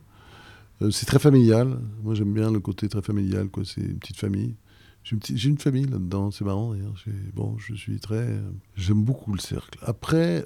c'est 0.91 1.07
très 1.07 1.19
familial. 1.19 1.77
Moi, 2.03 2.15
j'aime 2.15 2.31
bien 2.31 2.51
le 2.51 2.61
côté 2.61 2.87
très 2.87 3.01
familial, 3.01 3.49
quoi. 3.49 3.63
C'est 3.65 3.81
une 3.81 3.99
petite 3.99 4.17
famille. 4.17 4.55
J'ai 5.03 5.49
une, 5.49 5.57
famille 5.57 5.85
là-dedans, 5.85 6.29
c'est 6.29 6.45
marrant 6.45 6.73
d'ailleurs. 6.73 6.93
Bon, 7.33 7.57
je 7.57 7.73
suis 7.73 7.99
très. 7.99 8.27
J'aime 8.75 9.03
beaucoup 9.03 9.33
le 9.33 9.39
cercle. 9.39 9.79
Après, 9.81 10.45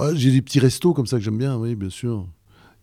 bah, 0.00 0.14
j'ai 0.14 0.30
des 0.30 0.42
petits 0.42 0.60
restos 0.60 0.94
comme 0.94 1.06
ça 1.06 1.18
que 1.18 1.22
j'aime 1.22 1.38
bien, 1.38 1.56
oui, 1.56 1.74
bien 1.74 1.90
sûr. 1.90 2.26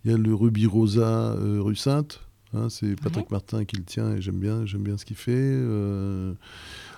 Il 0.04 0.12
y 0.12 0.14
a 0.14 0.18
le 0.18 0.34
Ruby 0.34 0.66
Rosa 0.66 1.34
euh, 1.34 1.60
rue 1.60 1.76
Sainte. 1.76 2.22
Hein, 2.54 2.70
c'est 2.70 2.96
Patrick 2.96 3.30
Martin 3.30 3.66
qui 3.66 3.76
le 3.76 3.84
tient 3.84 4.14
et 4.14 4.22
j'aime 4.22 4.40
bien, 4.40 4.66
j'aime 4.66 4.84
bien 4.84 4.98
ce 4.98 5.04
qu'il 5.04 5.18
fait. 5.18 5.34
Euh... 5.36 6.34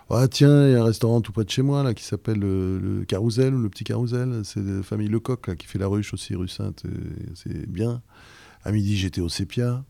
Ah, 0.09 0.27
tiens, 0.27 0.67
il 0.67 0.73
y 0.73 0.75
a 0.75 0.81
un 0.81 0.83
restaurant 0.83 1.21
tout 1.21 1.31
près 1.31 1.43
de 1.43 1.49
chez 1.49 1.61
moi 1.61 1.83
là 1.83 1.93
qui 1.93 2.03
s'appelle 2.03 2.41
euh, 2.43 2.79
le 2.79 3.05
Carousel 3.05 3.53
ou 3.53 3.61
le 3.61 3.69
Petit 3.69 3.83
Carousel. 3.83 4.41
C'est 4.43 4.61
la 4.61 4.83
famille 4.83 5.07
Lecoq 5.07 5.47
là, 5.47 5.55
qui 5.55 5.67
fait 5.67 5.79
la 5.79 5.87
ruche 5.87 6.13
aussi 6.13 6.35
rue 6.35 6.47
Sainte. 6.47 6.83
C'est 7.35 7.65
bien. 7.67 8.01
À 8.63 8.71
midi, 8.71 8.97
j'étais 8.97 9.21
au 9.21 9.29
Sépia, 9.29 9.83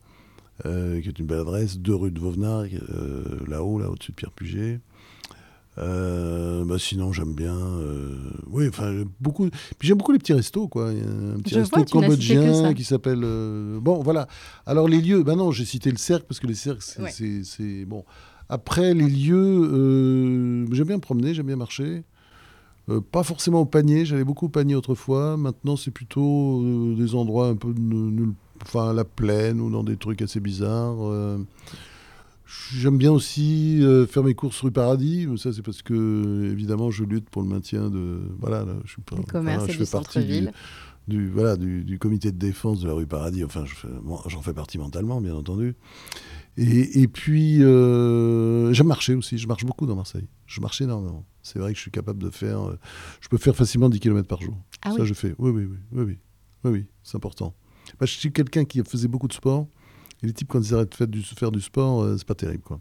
euh, 0.65 1.01
qui 1.01 1.07
est 1.07 1.19
une 1.19 1.25
belle 1.25 1.39
adresse. 1.39 1.77
Deux 1.77 1.95
rue 1.95 2.11
de 2.11 2.19
Vauvenard, 2.19 2.65
là-haut, 3.47 3.79
là 3.79 3.89
au-dessus 3.89 4.11
de 4.11 4.15
Pierre 4.15 4.31
Puget. 4.31 4.79
Euh, 5.79 6.65
bah 6.65 6.75
sinon, 6.77 7.13
j'aime 7.13 7.33
bien. 7.33 7.55
Euh, 7.55 8.17
oui, 8.47 8.67
enfin, 8.67 9.03
beaucoup. 9.19 9.49
Puis 9.77 9.87
j'aime 9.87 9.97
beaucoup 9.97 10.11
les 10.11 10.19
petits 10.19 10.33
restos, 10.33 10.67
quoi. 10.67 10.91
Il 10.91 10.99
y 10.99 11.01
a 11.01 11.35
un 11.35 11.39
petit 11.39 11.55
resto 11.55 11.83
cambodgien 11.85 12.73
qui 12.73 12.83
s'appelle. 12.83 13.21
Euh, 13.23 13.79
bon, 13.79 14.01
voilà. 14.01 14.27
Alors, 14.65 14.87
les 14.87 14.99
lieux, 14.99 15.23
ben 15.23 15.35
non, 15.35 15.51
j'ai 15.51 15.65
cité 15.65 15.91
le 15.91 15.97
cercle 15.97 16.25
parce 16.27 16.39
que 16.39 16.47
les 16.47 16.55
cercles, 16.55 16.83
c'est. 16.83 17.85
Bon. 17.85 18.03
Après, 18.49 18.95
les 18.95 19.07
lieux, 19.07 20.65
j'aime 20.71 20.87
bien 20.87 20.95
me 20.97 21.01
promener, 21.01 21.33
j'aime 21.33 21.45
bien 21.45 21.55
marcher. 21.55 22.03
pas 23.11 23.23
forcément 23.23 23.61
au 23.61 23.65
panier, 23.65 24.05
j'allais 24.05 24.23
beaucoup 24.23 24.47
au 24.47 24.49
panier 24.49 24.75
autrefois. 24.75 25.37
Maintenant, 25.37 25.75
c'est 25.75 25.91
plutôt 25.91 26.95
des 26.95 27.15
endroits 27.15 27.49
un 27.49 27.55
peu. 27.55 27.73
Enfin, 28.61 28.93
la 28.93 29.05
plaine 29.05 29.61
ou 29.61 29.69
dans 29.69 29.83
des 29.83 29.97
trucs 29.97 30.21
assez 30.21 30.39
bizarres. 30.39 30.97
J'aime 32.73 32.97
bien 32.97 33.11
aussi 33.11 33.79
euh, 33.83 34.07
faire 34.07 34.23
mes 34.23 34.33
courses 34.33 34.61
rue 34.61 34.71
Paradis. 34.71 35.27
Ça, 35.37 35.53
c'est 35.53 35.61
parce 35.61 35.83
que, 35.83 36.49
évidemment, 36.51 36.89
je 36.89 37.03
lutte 37.03 37.29
pour 37.29 37.43
le 37.43 37.47
maintien 37.47 37.91
de. 37.91 38.21
Voilà, 38.39 38.65
je 38.85 38.91
suis 38.91 39.01
pas. 39.01 39.15
je 39.67 39.71
fais 39.71 39.91
partie 39.91 40.25
du, 40.25 40.47
du, 41.07 41.29
voilà, 41.29 41.57
du, 41.57 41.99
comité 41.99 42.31
de 42.31 42.37
défense 42.37 42.81
de 42.81 42.87
la 42.87 42.93
rue 42.93 43.05
Paradis. 43.05 43.43
Enfin, 43.43 43.65
j'en 44.27 44.41
fais 44.41 44.53
partie 44.53 44.79
mentalement, 44.79 45.21
bien 45.21 45.35
entendu. 45.35 45.75
Et, 46.57 47.01
et 47.01 47.07
puis, 47.07 47.63
euh, 47.63 48.73
j'aime 48.73 48.87
marcher 48.87 49.13
aussi. 49.13 49.37
Je 49.37 49.47
marche 49.47 49.63
beaucoup 49.63 49.85
dans 49.85 49.95
Marseille. 49.95 50.27
Je 50.47 50.59
marche 50.59 50.81
énormément. 50.81 51.25
C'est 51.43 51.59
vrai 51.59 51.71
que 51.71 51.77
je 51.77 51.83
suis 51.83 51.91
capable 51.91 52.19
de 52.19 52.31
faire. 52.31 52.67
Euh, 52.67 52.79
je 53.21 53.29
peux 53.29 53.37
faire 53.37 53.55
facilement 53.55 53.89
10 53.89 53.99
km 53.99 54.27
par 54.27 54.41
jour. 54.41 54.57
Ah 54.81 54.91
ça, 54.97 55.05
je 55.05 55.13
fais. 55.13 55.35
Oui, 55.37 55.51
oui, 55.51 55.65
oui. 55.65 55.77
Oui, 55.91 56.03
oui. 56.03 56.17
oui, 56.63 56.71
oui 56.71 56.85
c'est 57.03 57.15
important. 57.15 57.53
Je 58.05 58.13
suis 58.13 58.31
quelqu'un 58.31 58.65
qui 58.65 58.81
faisait 58.83 59.07
beaucoup 59.07 59.27
de 59.27 59.33
sport. 59.33 59.67
Et 60.21 60.27
les 60.27 60.33
types, 60.33 60.49
quand 60.49 60.59
ils 60.59 60.73
arrêtent 60.73 60.91
de 60.91 60.95
faire 60.95 61.07
du, 61.07 61.21
faire 61.21 61.51
du 61.51 61.61
sport, 61.61 62.01
euh, 62.01 62.17
c'est 62.17 62.27
pas 62.27 62.35
terrible. 62.35 62.63
Quoi. 62.63 62.79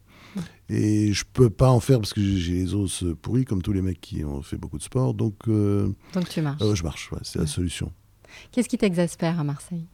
Et 0.69 1.13
je 1.13 1.25
peux 1.33 1.51
pas 1.51 1.71
en 1.71 1.79
faire 1.81 1.99
parce 2.01 2.13
que 2.13 2.21
j'ai 2.21 2.55
les 2.55 2.75
os 2.75 3.05
pourris, 3.23 3.45
comme 3.45 3.63
tous 3.63 3.73
les 3.73 3.83
mecs 3.83 4.01
qui 4.01 4.25
ont 4.25 4.43
fait 4.43 4.57
beaucoup 4.57 4.79
de 4.79 4.83
sport. 4.83 5.15
Donc, 5.15 5.35
euh, 5.47 5.89
donc 6.15 6.29
tu 6.29 6.43
marches 6.43 6.63
Je 6.75 6.83
marche, 6.83 7.11
c'est 7.23 7.39
la 7.39 7.47
solution. 7.47 7.93
Qu'est-ce 8.51 8.69
qui 8.69 8.77
t'exaspère 8.77 9.39
à 9.39 9.45
Marseille? 9.45 9.87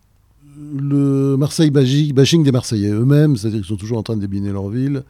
Le 0.57 1.37
Marseille 1.37 1.71
bashing 1.71 2.45
des 2.45 2.53
Marseillais 2.53 2.91
eux-mêmes, 2.91 3.37
c'est-à-dire 3.37 3.61
qu'ils 3.61 3.69
sont 3.69 3.77
toujours 3.77 3.99
en 3.99 4.03
train 4.03 4.17
de 4.17 4.21
débiner 4.21 4.53
leur 4.53 4.69
ville 4.69 5.05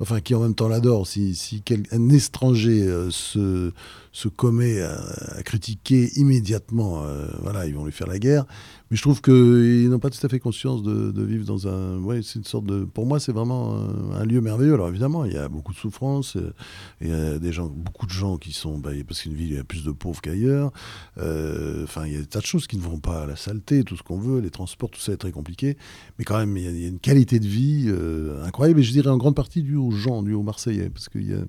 enfin 0.00 0.20
qui 0.20 0.34
en 0.34 0.40
même 0.40 0.54
temps 0.54 0.68
l'adore, 0.68 1.06
si, 1.06 1.34
si 1.34 1.62
un 1.92 2.08
étranger 2.10 2.82
euh, 2.82 3.10
se, 3.10 3.72
se 4.16 4.28
commet 4.28 4.80
à, 4.80 5.42
critiquer 5.44 6.10
immédiatement, 6.16 7.02
voilà, 7.42 7.66
ils 7.66 7.74
vont 7.74 7.84
lui 7.84 7.92
faire 7.92 8.06
la 8.06 8.18
guerre. 8.18 8.46
Mais 8.90 8.96
je 8.96 9.02
trouve 9.02 9.20
qu'ils 9.20 9.90
n'ont 9.90 9.98
pas 9.98 10.10
tout 10.10 10.24
à 10.24 10.28
fait 10.28 10.38
conscience 10.38 10.82
de, 10.84 11.22
vivre 11.22 11.44
dans 11.44 11.66
un. 11.66 12.00
C'est 12.22 12.38
une 12.38 12.44
sorte 12.44 12.66
de. 12.66 12.84
Pour 12.84 13.04
moi, 13.04 13.18
c'est 13.18 13.32
vraiment 13.32 13.76
un, 14.14 14.24
lieu 14.24 14.40
merveilleux. 14.40 14.74
Alors 14.74 14.88
évidemment, 14.88 15.24
il 15.24 15.32
y 15.32 15.36
a 15.36 15.48
beaucoup 15.48 15.72
de 15.72 15.78
souffrance. 15.78 16.36
Euh, 16.36 16.52
il 17.00 17.08
y 17.08 17.12
a 17.12 17.38
des 17.40 17.52
gens, 17.52 17.66
beaucoup 17.66 18.06
de 18.06 18.12
gens 18.12 18.36
qui 18.36 18.52
sont. 18.52 18.78
Bah, 18.78 18.90
parce 19.06 19.22
qu'une 19.22 19.34
ville, 19.34 19.50
il 19.50 19.56
y 19.56 19.58
a 19.58 19.64
plus 19.64 19.82
de 19.82 19.90
pauvres 19.90 20.20
qu'ailleurs. 20.20 20.70
Euh, 21.18 21.82
enfin, 21.82 22.06
il 22.06 22.12
y 22.12 22.16
a 22.16 22.20
des 22.20 22.26
tas 22.26 22.38
de 22.38 22.46
choses 22.46 22.68
qui 22.68 22.76
ne 22.76 22.82
vont 22.82 23.00
pas. 23.00 23.26
La 23.26 23.34
saleté, 23.34 23.82
tout 23.82 23.96
ce 23.96 24.04
qu'on 24.04 24.18
veut, 24.18 24.40
les 24.40 24.50
transports, 24.50 24.90
tout 24.90 25.00
ça 25.00 25.12
est 25.12 25.16
très 25.16 25.32
compliqué. 25.32 25.76
Mais 26.20 26.24
quand 26.24 26.38
même, 26.38 26.56
il 26.56 26.62
y 26.62 26.84
a, 26.84 26.88
une 26.88 27.00
qualité 27.00 27.40
de 27.40 27.48
vie 27.48 27.86
euh, 27.88 28.44
incroyable. 28.44 28.78
Et 28.78 28.84
je 28.84 28.92
dirais 28.92 29.10
en 29.10 29.16
grande 29.16 29.34
partie 29.34 29.62
dû 29.62 29.74
aux 29.74 29.90
gens, 29.90 30.22
dû 30.22 30.32
aux 30.32 30.44
Marseillais. 30.44 30.90
Parce 30.90 31.08
qu'il 31.08 31.28
y 31.28 31.34
a. 31.34 31.40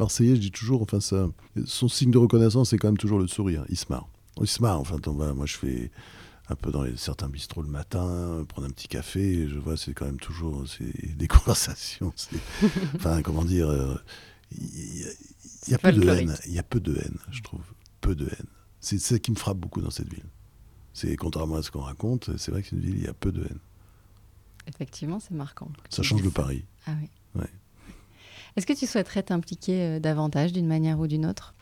Marseillais, 0.00 0.34
je 0.34 0.40
dis 0.40 0.50
toujours, 0.50 0.80
enfin, 0.80 1.00
ça, 1.00 1.28
son 1.66 1.88
signe 1.88 2.10
de 2.10 2.18
reconnaissance, 2.18 2.70
c'est 2.70 2.78
quand 2.78 2.88
même 2.88 2.96
toujours 2.96 3.18
le 3.18 3.28
sourire. 3.28 3.64
Il 3.68 3.76
se 3.76 3.84
marre. 3.90 4.08
Il 4.40 4.46
se 4.46 4.62
marre. 4.62 4.80
Enfin, 4.80 4.96
moi, 5.06 5.44
je 5.44 5.56
fais 5.56 5.90
un 6.48 6.54
peu 6.54 6.72
dans 6.72 6.82
les, 6.82 6.96
certains 6.96 7.28
bistrots 7.28 7.62
le 7.62 7.68
matin, 7.68 8.44
prendre 8.48 8.66
un 8.66 8.70
petit 8.70 8.88
café. 8.88 9.46
Je 9.46 9.58
vois, 9.58 9.76
c'est 9.76 9.92
quand 9.92 10.06
même 10.06 10.18
toujours 10.18 10.64
des 11.18 11.28
conversations. 11.28 12.14
enfin, 12.96 13.20
comment 13.20 13.44
dire, 13.44 13.68
euh, 13.68 13.94
il 14.58 15.06
y, 15.68 15.74
a 15.74 15.78
peu 15.78 15.92
de 15.92 16.08
haine. 16.08 16.34
Il 16.46 16.54
y 16.54 16.58
a 16.58 16.62
peu 16.62 16.80
de 16.80 16.96
haine, 16.96 17.18
je 17.30 17.42
trouve, 17.42 17.62
peu 18.00 18.14
de 18.14 18.24
haine. 18.24 18.46
C'est 18.80 18.98
ça 18.98 19.18
qui 19.18 19.30
me 19.30 19.36
frappe 19.36 19.58
beaucoup 19.58 19.82
dans 19.82 19.90
cette 19.90 20.12
ville. 20.12 20.24
C'est 20.94 21.14
contrairement 21.16 21.56
à 21.56 21.62
ce 21.62 21.70
qu'on 21.70 21.82
raconte, 21.82 22.36
c'est 22.38 22.50
vrai 22.50 22.62
que 22.62 22.68
c'est 22.68 22.76
une 22.76 22.82
ville 22.82 22.96
il 22.96 23.04
y 23.04 23.08
a 23.08 23.12
peu 23.12 23.32
de 23.32 23.42
haine. 23.42 23.58
Effectivement, 24.66 25.20
c'est 25.20 25.34
marquant. 25.34 25.68
Ça 25.90 26.02
change 26.02 26.22
de 26.22 26.30
Paris. 26.30 26.64
Ah 26.86 26.92
oui. 27.00 27.08
Est-ce 28.56 28.66
que 28.66 28.72
tu 28.72 28.86
souhaiterais 28.86 29.22
t'impliquer 29.22 29.82
euh, 29.82 30.00
davantage 30.00 30.52
d'une 30.52 30.66
manière 30.66 30.98
ou 31.00 31.06
d'une 31.06 31.26
autre? 31.26 31.54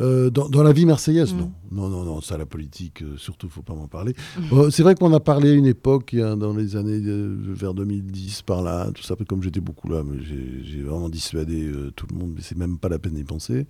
Euh, 0.00 0.28
dans, 0.28 0.48
dans 0.48 0.64
la 0.64 0.72
vie 0.72 0.86
marseillaise, 0.86 1.32
Mm. 1.34 1.38
non. 1.38 1.52
Non, 1.70 1.88
non, 1.88 2.02
non, 2.04 2.20
ça, 2.20 2.36
la 2.36 2.46
politique, 2.46 3.02
euh, 3.02 3.16
surtout, 3.16 3.48
faut 3.48 3.62
pas 3.62 3.74
m'en 3.74 3.86
parler. 3.86 4.14
Mm. 4.36 4.42
Euh, 4.58 4.70
c'est 4.70 4.82
vrai 4.82 4.96
qu'on 4.96 5.12
a 5.14 5.20
parlé 5.20 5.50
à 5.50 5.54
une 5.54 5.66
époque, 5.66 6.16
dans 6.16 6.52
les 6.52 6.74
années 6.74 7.00
vers 7.00 7.74
2010, 7.74 8.42
par 8.42 8.62
là, 8.62 8.90
tout 8.92 9.04
ça, 9.04 9.14
comme 9.28 9.42
j'étais 9.42 9.60
beaucoup 9.60 9.88
là, 9.88 10.02
mais 10.04 10.18
j'ai 10.20 10.82
vraiment 10.82 11.08
dissuadé 11.08 11.70
tout 11.94 12.06
le 12.10 12.18
monde, 12.18 12.32
mais 12.34 12.40
c'est 12.42 12.58
même 12.58 12.78
pas 12.78 12.88
la 12.88 12.98
peine 12.98 13.14
d'y 13.14 13.22
penser. 13.22 13.66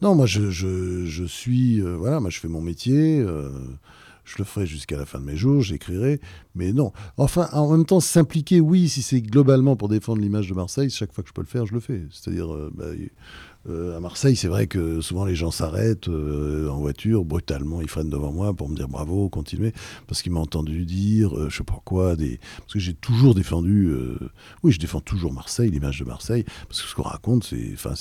Non, 0.00 0.14
moi, 0.14 0.24
je, 0.24 0.50
je, 0.50 1.04
je 1.04 1.24
suis, 1.24 1.80
voilà, 1.82 2.20
moi, 2.20 2.30
je 2.30 2.40
fais 2.40 2.48
mon 2.48 2.62
métier, 2.62 3.22
je 4.30 4.38
le 4.38 4.44
ferai 4.44 4.66
jusqu'à 4.66 4.96
la 4.96 5.06
fin 5.06 5.18
de 5.18 5.24
mes 5.24 5.36
jours, 5.36 5.60
j'écrirai, 5.60 6.20
mais 6.54 6.72
non. 6.72 6.92
Enfin, 7.16 7.48
en 7.52 7.70
même 7.70 7.84
temps, 7.84 8.00
s'impliquer, 8.00 8.60
oui, 8.60 8.88
si 8.88 9.02
c'est 9.02 9.20
globalement 9.20 9.74
pour 9.74 9.88
défendre 9.88 10.20
l'image 10.20 10.48
de 10.48 10.54
Marseille, 10.54 10.88
chaque 10.90 11.12
fois 11.12 11.24
que 11.24 11.28
je 11.28 11.34
peux 11.34 11.40
le 11.40 11.48
faire, 11.48 11.66
je 11.66 11.74
le 11.74 11.80
fais. 11.80 12.02
C'est-à-dire, 12.10 12.52
euh, 12.54 12.70
bah, 12.72 12.86
euh, 13.68 13.96
à 13.96 14.00
Marseille, 14.00 14.36
c'est 14.36 14.48
vrai 14.48 14.66
que 14.66 15.00
souvent 15.00 15.24
les 15.24 15.34
gens 15.34 15.50
s'arrêtent 15.50 16.08
euh, 16.08 16.68
en 16.68 16.78
voiture, 16.78 17.24
brutalement, 17.24 17.80
ils 17.82 17.88
freinent 17.88 18.08
devant 18.08 18.32
moi 18.32 18.54
pour 18.54 18.68
me 18.68 18.76
dire 18.76 18.88
bravo, 18.88 19.28
continuez, 19.28 19.72
parce 20.06 20.22
qu'ils 20.22 20.32
m'ont 20.32 20.40
entendu 20.40 20.86
dire, 20.86 21.36
euh, 21.36 21.50
je 21.50 21.58
sais 21.58 21.64
pas 21.64 21.80
quoi, 21.84 22.16
parce 22.16 22.72
que 22.72 22.78
j'ai 22.78 22.94
toujours 22.94 23.34
défendu, 23.34 23.88
euh, 23.88 24.18
oui, 24.62 24.72
je 24.72 24.78
défends 24.78 25.00
toujours 25.00 25.32
Marseille, 25.32 25.70
l'image 25.70 26.00
de 26.00 26.04
Marseille, 26.04 26.44
parce 26.68 26.80
que 26.80 26.88
ce 26.88 26.94
qu'on 26.94 27.02
raconte, 27.02 27.44
c'est, 27.44 27.70
enfin, 27.74 27.94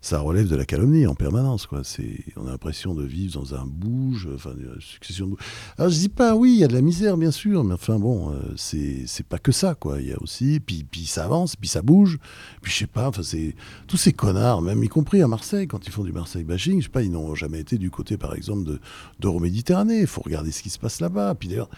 ça 0.00 0.20
relève 0.20 0.48
de 0.48 0.56
la 0.56 0.64
calomnie 0.64 1.06
en 1.06 1.14
permanence, 1.14 1.66
quoi. 1.66 1.82
C'est, 1.84 2.24
on 2.36 2.46
a 2.46 2.50
l'impression 2.50 2.94
de 2.94 3.04
vivre 3.04 3.40
dans 3.40 3.54
un 3.54 3.66
bouge, 3.66 4.28
enfin, 4.34 4.50
une 4.58 4.80
succession 4.80 5.28
de. 5.28 5.36
Alors 5.76 5.90
je 5.90 5.98
dis 5.98 6.08
pas, 6.08 6.34
oui, 6.34 6.54
il 6.54 6.58
y 6.58 6.64
a 6.64 6.68
de 6.68 6.74
la 6.74 6.82
misère, 6.82 7.16
bien 7.16 7.30
sûr, 7.30 7.62
mais 7.62 7.74
enfin 7.74 7.98
bon, 7.98 8.32
euh, 8.32 8.40
c'est, 8.56 9.04
c'est 9.06 9.26
pas 9.26 9.38
que 9.38 9.52
ça, 9.52 9.74
quoi. 9.74 10.00
Il 10.00 10.08
y 10.08 10.12
a 10.12 10.20
aussi, 10.20 10.60
puis, 10.60 10.84
puis 10.90 11.06
ça 11.06 11.24
avance, 11.24 11.54
puis 11.54 11.68
ça 11.68 11.82
bouge, 11.82 12.18
puis 12.62 12.72
je 12.72 12.78
sais 12.78 12.86
pas, 12.86 13.08
enfin, 13.08 13.22
c'est 13.22 13.54
tous 13.86 13.96
ces 13.96 14.12
connards, 14.12 14.62
même 14.62 14.82
y 14.88 14.90
compris 14.90 15.22
à 15.22 15.28
Marseille, 15.28 15.68
quand 15.68 15.86
ils 15.86 15.92
font 15.92 16.02
du 16.02 16.12
Marseille 16.12 16.44
bashing, 16.44 16.80
je 16.80 16.84
sais 16.86 16.90
pas, 16.90 17.02
ils 17.02 17.10
n'ont 17.10 17.34
jamais 17.34 17.60
été 17.60 17.76
du 17.76 17.90
côté, 17.90 18.16
par 18.16 18.34
exemple, 18.34 18.64
de 18.64 18.80
d'Euroméditerranée. 19.20 20.00
Il 20.00 20.06
faut 20.06 20.22
regarder 20.22 20.50
ce 20.50 20.62
qui 20.62 20.70
se 20.70 20.78
passe 20.78 21.00
là-bas. 21.00 21.34
Puis 21.34 21.48
d'ailleurs, 21.48 21.68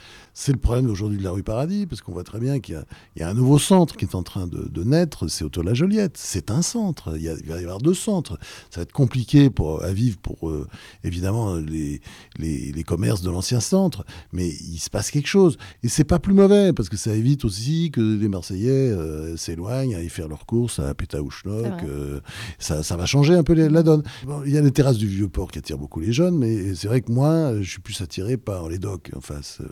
c'est 0.42 0.52
le 0.52 0.58
problème 0.58 0.88
aujourd'hui 0.88 1.18
de 1.18 1.22
la 1.22 1.32
rue 1.32 1.42
Paradis, 1.42 1.84
parce 1.86 2.00
qu'on 2.00 2.12
voit 2.12 2.24
très 2.24 2.38
bien 2.40 2.60
qu'il 2.60 2.74
y 2.74 2.78
a, 2.78 2.84
il 3.14 3.20
y 3.20 3.22
a 3.22 3.28
un 3.28 3.34
nouveau 3.34 3.58
centre 3.58 3.94
qui 3.98 4.06
est 4.06 4.14
en 4.14 4.22
train 4.22 4.46
de, 4.46 4.68
de 4.70 4.84
naître, 4.84 5.28
c'est 5.28 5.44
Auto-la 5.44 5.74
Joliette. 5.74 6.16
C'est 6.16 6.50
un 6.50 6.62
centre. 6.62 7.12
Il, 7.16 7.22
y 7.22 7.28
a- 7.28 7.34
il 7.38 7.46
va 7.46 7.60
y 7.60 7.62
avoir 7.62 7.76
deux 7.76 7.92
centres. 7.92 8.38
Ça 8.70 8.80
va 8.80 8.82
être 8.84 8.92
compliqué 8.92 9.50
pour, 9.50 9.82
à 9.84 9.92
vivre 9.92 10.16
pour, 10.16 10.48
euh, 10.48 10.66
évidemment, 11.04 11.56
les, 11.56 12.00
les, 12.38 12.72
les 12.72 12.82
commerces 12.84 13.20
de 13.20 13.28
l'ancien 13.28 13.60
centre, 13.60 14.06
mais 14.32 14.48
il 14.48 14.78
se 14.78 14.88
passe 14.88 15.10
quelque 15.10 15.28
chose. 15.28 15.58
Et 15.82 15.88
c'est 15.90 16.04
pas 16.04 16.18
plus 16.18 16.32
mauvais, 16.32 16.72
parce 16.72 16.88
que 16.88 16.96
ça 16.96 17.14
évite 17.14 17.44
aussi 17.44 17.90
que 17.90 18.00
les 18.00 18.28
Marseillais 18.28 18.70
euh, 18.70 19.36
s'éloignent, 19.36 19.94
aillent 19.94 20.08
faire 20.08 20.28
leurs 20.28 20.46
courses 20.46 20.78
à 20.78 20.94
vrai. 20.94 21.84
euh, 21.86 22.20
ça, 22.58 22.82
ça 22.82 22.96
va 22.96 23.04
changer 23.04 23.34
un 23.34 23.42
peu 23.42 23.52
la 23.52 23.82
donne. 23.82 24.02
Bon, 24.26 24.42
il 24.46 24.52
y 24.52 24.56
a 24.56 24.62
les 24.62 24.70
terrasses 24.70 24.96
du 24.96 25.06
Vieux-Port 25.06 25.50
qui 25.52 25.58
attirent 25.58 25.76
beaucoup 25.76 26.00
les 26.00 26.14
jeunes, 26.14 26.38
mais 26.38 26.74
c'est 26.74 26.88
vrai 26.88 27.02
que 27.02 27.12
moi, 27.12 27.60
je 27.60 27.68
suis 27.68 27.80
plus 27.80 28.00
attiré 28.00 28.38
par 28.38 28.70
les 28.70 28.78
docks. 28.78 29.10
En 29.14 29.20
face, 29.20 29.58
euh, 29.60 29.66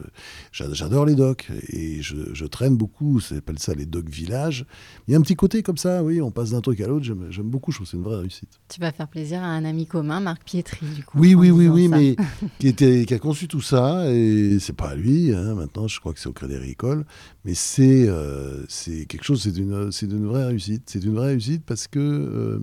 j'adore 0.73 1.07
les 1.07 1.15
docks 1.15 1.49
et 1.69 2.03
je, 2.03 2.17
je 2.33 2.47
traîne 2.47 2.77
beaucoup. 2.77 3.21
Ça 3.21 3.37
s'appelle 3.37 3.59
ça 3.59 3.75
les 3.75 3.87
docks 3.87 4.09
villages. 4.09 4.67
Il 5.07 5.13
y 5.13 5.15
a 5.15 5.19
un 5.19 5.23
petit 5.23 5.37
côté 5.37 5.63
comme 5.63 5.77
ça, 5.77 6.03
oui, 6.03 6.21
on 6.21 6.31
passe 6.31 6.51
d'un 6.51 6.61
truc 6.61 6.81
à 6.81 6.87
l'autre. 6.87 7.07
J'aime 7.31 7.49
beaucoup, 7.49 7.71
je 7.73 7.79
trouve 7.79 7.87
que 7.87 7.91
c'est 7.91 7.97
une 7.97 8.03
vraie 8.03 8.21
réussite. 8.21 8.51
Tu 8.69 8.81
vas 8.81 8.93
faire 8.93 9.09
plaisir 9.09 9.43
à 9.43 9.47
un 9.47 9.65
ami 9.65 9.87
commun, 9.87 10.21
Marc 10.21 10.45
Pietri, 10.45 10.87
du 10.95 11.05
coup. 11.05 11.19
Oui, 11.19 11.35
oui, 11.35 11.51
oui, 11.51 11.69
oui, 11.69 11.89
ça. 11.89 11.97
mais 11.97 12.17
qui, 12.59 12.69
était, 12.69 13.05
qui 13.07 13.15
a 13.15 13.19
conçu 13.19 13.49
tout 13.49 13.61
ça, 13.61 14.13
et 14.13 14.59
c'est 14.61 14.77
pas 14.77 14.91
à 14.91 14.95
lui, 14.95 15.33
hein, 15.35 15.55
maintenant, 15.55 15.89
je 15.89 15.99
crois 16.01 16.13
que 16.13 16.21
c'est 16.21 16.29
au 16.29 16.33
Crédit 16.33 16.55
Agricole, 16.55 17.05
mais 17.45 17.55
c'est 17.55 18.09
euh, 18.09 18.65
c'est 18.69 19.07
quelque 19.07 19.25
chose, 19.25 19.43
c'est 19.43 19.57
une, 19.57 19.91
c'est 19.93 20.07
une 20.07 20.27
vraie 20.27 20.45
réussite. 20.45 20.83
C'est 20.87 21.05
une 21.05 21.15
vraie 21.15 21.29
réussite 21.29 21.65
parce 21.65 21.89
que 21.89 21.99
euh, 21.99 22.61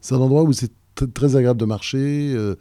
c'est 0.00 0.14
un 0.14 0.18
endroit 0.18 0.42
où 0.42 0.52
c'est 0.52 0.72
très 1.06 1.36
agréable 1.36 1.60
de 1.60 1.64
marcher. 1.64 2.32
euh, 2.34 2.56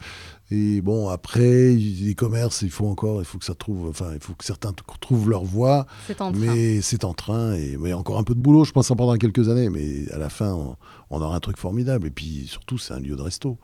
et 0.50 0.80
bon, 0.82 1.10
après, 1.10 1.74
les 1.74 2.16
commerces, 2.16 2.62
il 2.62 2.70
faut 2.70 2.88
encore, 2.88 3.22
il 3.22 3.26
faut 3.26 3.38
que 3.38 3.44
ça 3.44 3.54
trouve, 3.56 3.90
enfin, 3.90 4.12
il 4.14 4.20
faut 4.22 4.34
que 4.34 4.46
certains 4.46 4.72
trouvent 5.02 5.30
leur 5.30 5.44
voie, 5.44 5.88
C'est 6.08 6.22
en 6.22 6.32
train. 6.32 6.40
mais 6.40 6.82
c'est 6.82 7.04
en 7.04 7.14
train, 7.14 7.54
et 7.56 7.76
mais 7.78 7.92
encore 7.94 8.18
un 8.18 8.24
peu 8.24 8.34
de 8.34 8.40
boulot, 8.40 8.64
je 8.64 8.72
pense, 8.72 8.88
prendra 8.88 9.18
quelques 9.18 9.50
années, 9.50 9.70
mais 9.70 10.10
à 10.14 10.18
la 10.18 10.30
fin, 10.30 10.54
on, 10.54 10.78
on 11.10 11.22
aura 11.22 11.36
un 11.36 11.40
truc 11.42 11.58
formidable. 11.58 12.08
Et 12.08 12.12
puis 12.12 12.48
surtout, 12.48 12.78
c'est 12.78 12.94
un 12.94 13.00
lieu 13.02 13.16
de 13.18 13.22
resto. 13.22 13.58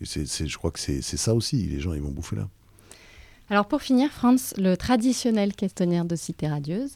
Et 0.00 0.06
c'est, 0.06 0.24
je 0.46 0.56
crois 0.56 0.70
que 0.70 0.80
c'est, 0.80 1.02
c'est 1.02 1.18
ça 1.18 1.34
aussi, 1.34 1.66
les 1.66 1.78
gens, 1.78 1.92
ils 1.92 2.00
vont 2.00 2.10
bouffer 2.10 2.36
là. 2.36 2.48
Alors 3.50 3.66
pour 3.68 3.82
finir, 3.82 4.10
Franz, 4.10 4.54
le 4.56 4.76
traditionnel 4.76 5.52
questionnaire 5.54 6.06
de 6.06 6.16
Cité 6.16 6.48
Radieuse. 6.48 6.94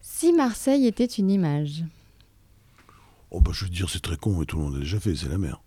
Si 0.00 0.32
Marseille 0.32 0.86
était 0.86 1.04
une 1.04 1.30
image, 1.30 1.84
Oh, 3.30 3.40
bah, 3.40 3.50
je 3.54 3.64
veux 3.66 3.70
dire, 3.70 3.90
c'est 3.90 4.00
très 4.00 4.16
con, 4.16 4.34
mais 4.38 4.46
tout 4.46 4.56
le 4.56 4.62
monde 4.64 4.74
l'a 4.74 4.80
déjà 4.80 4.98
fait, 4.98 5.14
c'est 5.14 5.28
la 5.28 5.36
mer. 5.38 5.60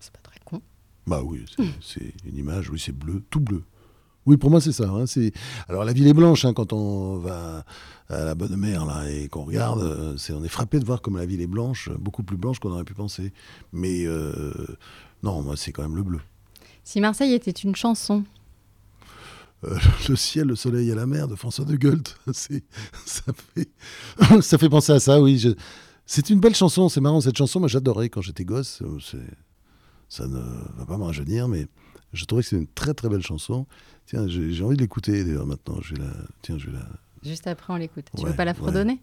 c'est 0.00 0.10
pas 0.12 0.18
très 0.20 0.40
con. 0.44 0.60
Bah 1.06 1.22
oui, 1.24 1.44
c'est, 1.80 2.12
une 2.26 2.36
image, 2.36 2.70
oui, 2.70 2.80
c'est 2.84 2.92
bleu, 2.96 3.22
tout 3.30 3.40
bleu. 3.40 3.62
Oui, 4.26 4.36
pour 4.36 4.50
moi, 4.50 4.60
c'est 4.60 4.72
ça. 4.72 4.88
hein. 4.88 5.04
Alors, 5.68 5.84
la 5.84 5.92
ville 5.92 6.08
est 6.08 6.12
blanche, 6.14 6.44
hein, 6.44 6.52
quand 6.52 6.72
on 6.72 7.18
va 7.18 7.64
à 8.08 8.24
la 8.24 8.34
Bonne 8.34 8.56
Mer, 8.56 8.84
là, 8.84 9.08
et 9.08 9.28
qu'on 9.28 9.44
regarde, 9.44 9.80
euh, 9.82 10.16
c'est, 10.16 10.32
on 10.32 10.42
est 10.42 10.48
frappé 10.48 10.80
de 10.80 10.84
voir 10.84 11.00
comme 11.00 11.16
la 11.16 11.26
ville 11.26 11.40
est 11.40 11.46
blanche, 11.46 11.90
beaucoup 12.00 12.24
plus 12.24 12.36
blanche 12.36 12.58
qu'on 12.58 12.72
aurait 12.72 12.82
pu 12.84 12.94
penser. 12.94 13.32
Mais 13.72 14.04
euh, 14.04 14.52
non, 15.22 15.42
moi, 15.42 15.56
c'est 15.56 15.70
quand 15.70 15.82
même 15.82 15.94
le 15.94 16.02
bleu. 16.02 16.18
Si 16.82 17.00
Marseille 17.00 17.34
était 17.34 17.50
une 17.52 17.76
chanson, 17.76 18.24
Euh, 19.64 19.78
le 20.08 20.16
ciel, 20.16 20.48
le 20.48 20.56
soleil 20.56 20.90
et 20.90 20.94
la 20.94 21.06
mer 21.06 21.28
de 21.28 21.34
François 21.36 21.64
de 21.64 21.76
Goethe. 21.76 22.18
Ça, 22.32 23.32
fait, 23.54 23.68
ça 24.42 24.58
fait 24.58 24.68
penser 24.68 24.92
à 24.92 25.00
ça, 25.00 25.20
oui. 25.20 25.38
je- 25.38 25.54
c'est 26.04 26.28
une 26.30 26.40
belle 26.40 26.54
chanson, 26.54 26.88
c'est 26.88 27.00
marrant 27.00 27.20
cette 27.20 27.36
chanson. 27.38 27.58
Moi, 27.60 27.68
j'adorais 27.68 28.08
quand 28.10 28.20
j'étais 28.20 28.44
gosse. 28.44 28.82
c'est- 29.00 29.16
ça 30.16 30.26
ne 30.26 30.40
va 30.78 30.86
pas 30.86 30.96
me 30.96 31.04
rajeunir, 31.04 31.46
mais 31.48 31.66
je 32.12 32.24
trouvais 32.24 32.42
que 32.42 32.48
c'est 32.48 32.56
une 32.56 32.66
très 32.66 32.94
très 32.94 33.08
belle 33.08 33.22
chanson. 33.22 33.66
Tiens, 34.06 34.26
j'ai, 34.28 34.62
envie 34.62 34.76
de 34.76 34.82
l'écouter 34.82 35.24
d'ailleurs 35.24 35.46
maintenant. 35.46 35.78
Je 35.82 35.94
vais 35.94 36.02
la, 36.02 36.10
tiens, 36.42 36.56
je 36.58 36.66
vais 36.70 36.78
la. 36.78 36.86
juste 37.22 37.46
après 37.46 37.72
on 37.72 37.76
l'écoute. 37.76 38.06
Tu 38.16 38.22
Ouais, 38.22 38.30
veux 38.30 38.36
pas 38.36 38.44
la 38.44 38.52
ouais. 38.52 38.56
fredonner? 38.56 39.00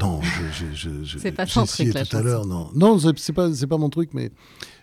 Non, 0.00 0.20
je, 0.22 0.66
je, 0.74 1.04
je, 1.04 1.18
C'est 1.18 1.32
pas 1.32 1.44
ton 1.46 1.66
truc, 1.66 1.92
la 1.92 2.06
tout 2.06 2.16
à 2.16 2.22
l'heure. 2.22 2.46
Non, 2.46 2.70
non, 2.74 2.98
c'est, 2.98 3.32
pas, 3.32 3.50
pas 3.68 3.76
mon 3.76 3.90
truc, 3.90 4.10
mais 4.14 4.32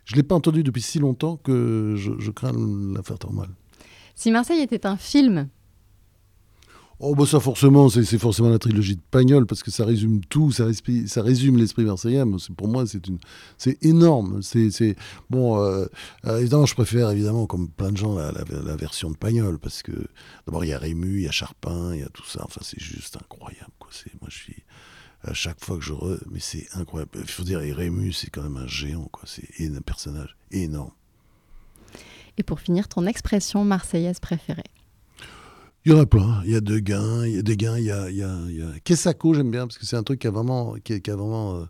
je 0.05 0.15
l'ai 0.15 0.23
pas 0.23 0.35
entendu 0.35 0.61
depuis 0.63 0.83
si 0.83 0.99
longtemps 0.99 1.35
que 1.37 1.95
je, 1.97 2.11
je 2.19 2.31
crains 2.31 2.53
de 2.53 2.95
la 2.95 3.01
faire 3.01 3.17
trop 3.17 3.33
mal. 3.33 3.49
Si 4.13 4.29
Marseille 4.31 4.61
était 4.61 4.85
un 4.85 4.97
film, 4.97 5.49
Oh 7.01 7.15
bah 7.15 7.25
ça 7.25 7.39
forcément, 7.39 7.87
c'est 7.87 8.17
forcément 8.17 8.49
la 8.49 8.59
trilogie 8.59 8.97
de 8.97 9.01
Pagnol 9.09 9.45
parce 9.45 9.63
que 9.63 9.71
ça 9.71 9.85
résume 9.85 10.19
tout, 10.25 10.51
ça, 10.51 10.65
ça 11.07 11.21
résume 11.21 11.57
l'esprit 11.57 11.85
marseillais. 11.85 12.21
Pour 12.57 12.67
moi, 12.67 12.83
c'est 13.57 13.83
énorme. 13.85 14.41
C'est 14.41 14.97
bon. 15.29 15.63
euh, 15.63 15.85
euh, 16.25 16.39
évidemment, 16.39 16.65
je 16.65 16.75
préfère 16.75 17.09
évidemment, 17.11 17.45
comme 17.45 17.69
plein 17.69 17.93
de 17.93 17.97
gens, 17.97 18.15
la, 18.15 18.75
version 18.75 19.11
de 19.11 19.15
Pagnol 19.15 19.59
parce 19.59 19.81
que 19.81 19.93
d'abord 20.45 20.65
il 20.65 20.69
y 20.69 20.73
a 20.73 20.77
Rému, 20.77 21.19
il 21.19 21.23
y 21.23 21.27
a 21.27 21.31
Charpin, 21.31 21.93
il 21.93 22.01
y 22.01 22.03
a 22.03 22.09
tout 22.09 22.25
ça. 22.25 22.41
Enfin, 22.43 22.59
c'est 22.63 22.81
juste 22.81 23.15
incroyable. 23.15 23.71
Quoi. 23.79 23.91
Moi, 24.19 24.29
je 24.29 24.37
suis 24.37 24.63
à 25.23 25.33
chaque 25.33 25.63
fois 25.63 25.77
que 25.77 25.83
je 25.83 25.93
re... 25.93 26.17
mais 26.29 26.41
c'est 26.41 26.67
incroyable. 26.73 27.11
Il 27.15 27.29
faut 27.29 27.43
dire, 27.43 27.59
Rému, 27.59 28.11
c'est 28.11 28.29
quand 28.29 28.43
même 28.43 28.57
un 28.57 28.67
géant. 28.67 29.07
Quoi. 29.09 29.23
C'est 29.25 29.65
un 29.65 29.81
personnage 29.81 30.35
énorme. 30.51 30.91
et 32.37 32.43
pour 32.43 32.59
finir, 32.59 32.89
ton 32.89 33.05
expression 33.05 33.63
marseillaise 33.63 34.19
préférée. 34.19 34.63
Il 35.89 35.93
y 35.93 35.95
en 35.97 36.01
a 36.01 36.05
plein. 36.05 36.43
Il 36.45 36.51
y 36.51 36.55
a 36.55 36.61
Deguin, 36.61 37.25
il 37.25 37.35
y 37.35 37.39
a 37.39 37.41
Deguin, 37.41 37.79
il 37.79 37.85
y 37.85 37.91
a, 37.91 38.11
il 38.11 38.15
y 38.17 38.21
a, 38.21 38.37
il 38.47 38.57
y 38.57 38.61
a... 38.61 38.79
Kessako, 38.83 39.33
j'aime 39.33 39.49
bien, 39.49 39.65
parce 39.65 39.79
que 39.79 39.87
c'est 39.87 39.95
un 39.95 40.03
truc 40.03 40.19
qui 40.19 40.27
a 40.27 40.29
vraiment, 40.29 40.75
qui, 40.83 41.01
qui 41.01 41.09
a 41.09 41.15
vraiment, 41.15 41.55
euh, 41.55 41.63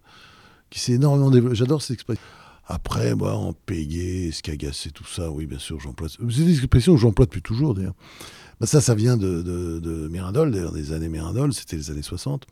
qui 0.69 0.81
s'est 0.81 0.91
énormément 0.91 1.31
développé. 1.31 1.55
J'adore 1.55 1.81
cette 1.81 1.93
expression. 1.93 2.21
Après, 2.67 3.15
moi, 3.15 3.33
en 3.35 3.53
payer, 3.53 4.27
escagasser, 4.27 4.91
tout 4.91 5.05
ça, 5.05 5.31
oui, 5.31 5.45
bien 5.45 5.57
sûr, 5.57 5.79
j'emploie. 5.79 6.09
C'est 6.09 6.43
des 6.43 6.51
expressions 6.57 6.95
que 6.95 6.99
j'emploie 6.99 7.27
depuis 7.27 7.41
toujours, 7.41 7.73
d'ailleurs. 7.75 7.95
Bah, 8.59 8.67
ça, 8.67 8.81
ça 8.81 8.93
vient 8.93 9.15
de, 9.15 9.41
de, 9.41 9.79
de 9.79 10.09
Mirandol, 10.09 10.51
d'ailleurs, 10.51 10.73
des 10.73 10.91
années 10.91 11.07
Mirandol, 11.07 11.53
c'était 11.53 11.77
les 11.77 11.89
années 11.89 12.01
60. 12.01 12.45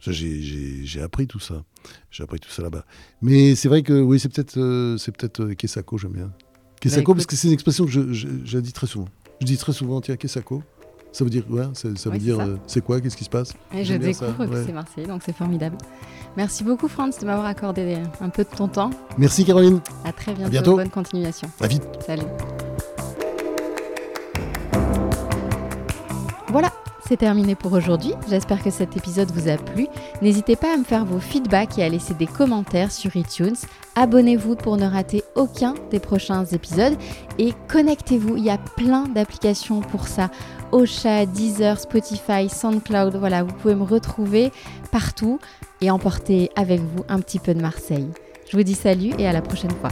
Ça, 0.00 0.10
j'ai- 0.10 0.40
j'ai 0.40 0.86
j'ai 0.86 1.02
appris 1.02 1.26
tout 1.26 1.38
ça. 1.38 1.64
J'ai 2.10 2.22
appris 2.22 2.40
tout 2.40 2.48
ça 2.50 2.62
là-bas. 2.62 2.86
Mais 3.20 3.54
c'est 3.56 3.68
vrai 3.68 3.82
que, 3.82 4.00
oui, 4.00 4.18
c'est 4.18 4.30
peut-être 4.30 4.56
euh, 4.58 4.96
c'est 4.96 5.14
peut-être 5.14 5.40
euh, 5.42 5.54
Kessako, 5.54 5.98
j'aime 5.98 6.12
bien. 6.12 6.32
Kessako, 6.80 7.00
écoute. 7.02 7.16
parce 7.16 7.26
que 7.26 7.36
c'est 7.36 7.48
une 7.48 7.52
expression 7.54 7.84
que 7.84 7.90
je, 7.90 8.10
je, 8.14 8.28
je 8.42 8.58
dis 8.58 8.72
très 8.72 8.86
souvent. 8.86 9.08
Je 9.40 9.46
dis 9.46 9.56
très 9.58 9.72
souvent, 9.72 10.00
tiens, 10.00 10.16
Kessako. 10.16 10.62
Ça 11.14 11.22
veut 11.22 11.30
dire, 11.30 11.44
ouais, 11.48 11.62
ça, 11.74 11.88
ça 11.94 12.10
veut 12.10 12.18
dire, 12.18 12.40
euh, 12.40 12.56
c'est 12.66 12.80
quoi, 12.84 13.00
qu'est-ce 13.00 13.16
qui 13.16 13.22
se 13.22 13.30
passe? 13.30 13.52
Et 13.72 13.84
je 13.84 13.92
ça, 13.92 13.98
découvre 13.98 14.46
que 14.46 14.50
ouais. 14.50 14.62
c'est 14.66 14.72
Marseille, 14.72 15.06
donc 15.06 15.22
c'est 15.24 15.32
formidable. 15.36 15.76
Merci 16.36 16.64
beaucoup, 16.64 16.88
Franz, 16.88 17.16
de 17.20 17.24
m'avoir 17.24 17.46
accordé 17.46 17.96
un 18.20 18.28
peu 18.30 18.42
de 18.42 18.48
ton 18.48 18.66
temps. 18.66 18.90
Merci 19.16 19.44
Caroline, 19.44 19.78
À 20.04 20.10
très 20.10 20.34
bientôt. 20.34 20.50
bientôt. 20.50 20.74
Bonne 20.74 20.90
continuation. 20.90 21.48
à 21.60 21.68
vite. 21.68 21.84
Salut. 22.04 22.24
Voilà, 26.48 26.72
c'est 27.06 27.16
terminé 27.16 27.54
pour 27.54 27.72
aujourd'hui. 27.74 28.12
J'espère 28.28 28.60
que 28.60 28.70
cet 28.70 28.96
épisode 28.96 29.30
vous 29.30 29.48
a 29.48 29.56
plu. 29.56 29.86
N'hésitez 30.20 30.56
pas 30.56 30.74
à 30.74 30.76
me 30.76 30.84
faire 30.84 31.04
vos 31.04 31.20
feedbacks 31.20 31.78
et 31.78 31.84
à 31.84 31.88
laisser 31.88 32.14
des 32.14 32.26
commentaires 32.26 32.90
sur 32.90 33.14
iTunes. 33.14 33.54
Abonnez-vous 33.94 34.56
pour 34.56 34.76
ne 34.76 34.86
rater 34.86 35.22
aucun 35.36 35.74
des 35.92 36.00
prochains 36.00 36.44
épisodes 36.46 36.96
et 37.38 37.52
connectez-vous. 37.68 38.36
Il 38.36 38.44
y 38.44 38.50
a 38.50 38.58
plein 38.58 39.04
d'applications 39.06 39.80
pour 39.80 40.08
ça. 40.08 40.30
Ocha, 40.74 41.24
Deezer, 41.24 41.78
Spotify, 41.78 42.48
SoundCloud. 42.48 43.14
Voilà, 43.14 43.44
vous 43.44 43.52
pouvez 43.52 43.76
me 43.76 43.84
retrouver 43.84 44.50
partout 44.90 45.38
et 45.80 45.88
emporter 45.88 46.50
avec 46.56 46.80
vous 46.80 47.04
un 47.08 47.20
petit 47.20 47.38
peu 47.38 47.54
de 47.54 47.60
Marseille. 47.60 48.08
Je 48.50 48.56
vous 48.56 48.64
dis 48.64 48.74
salut 48.74 49.12
et 49.16 49.28
à 49.28 49.32
la 49.32 49.40
prochaine 49.40 49.70
fois. 49.70 49.90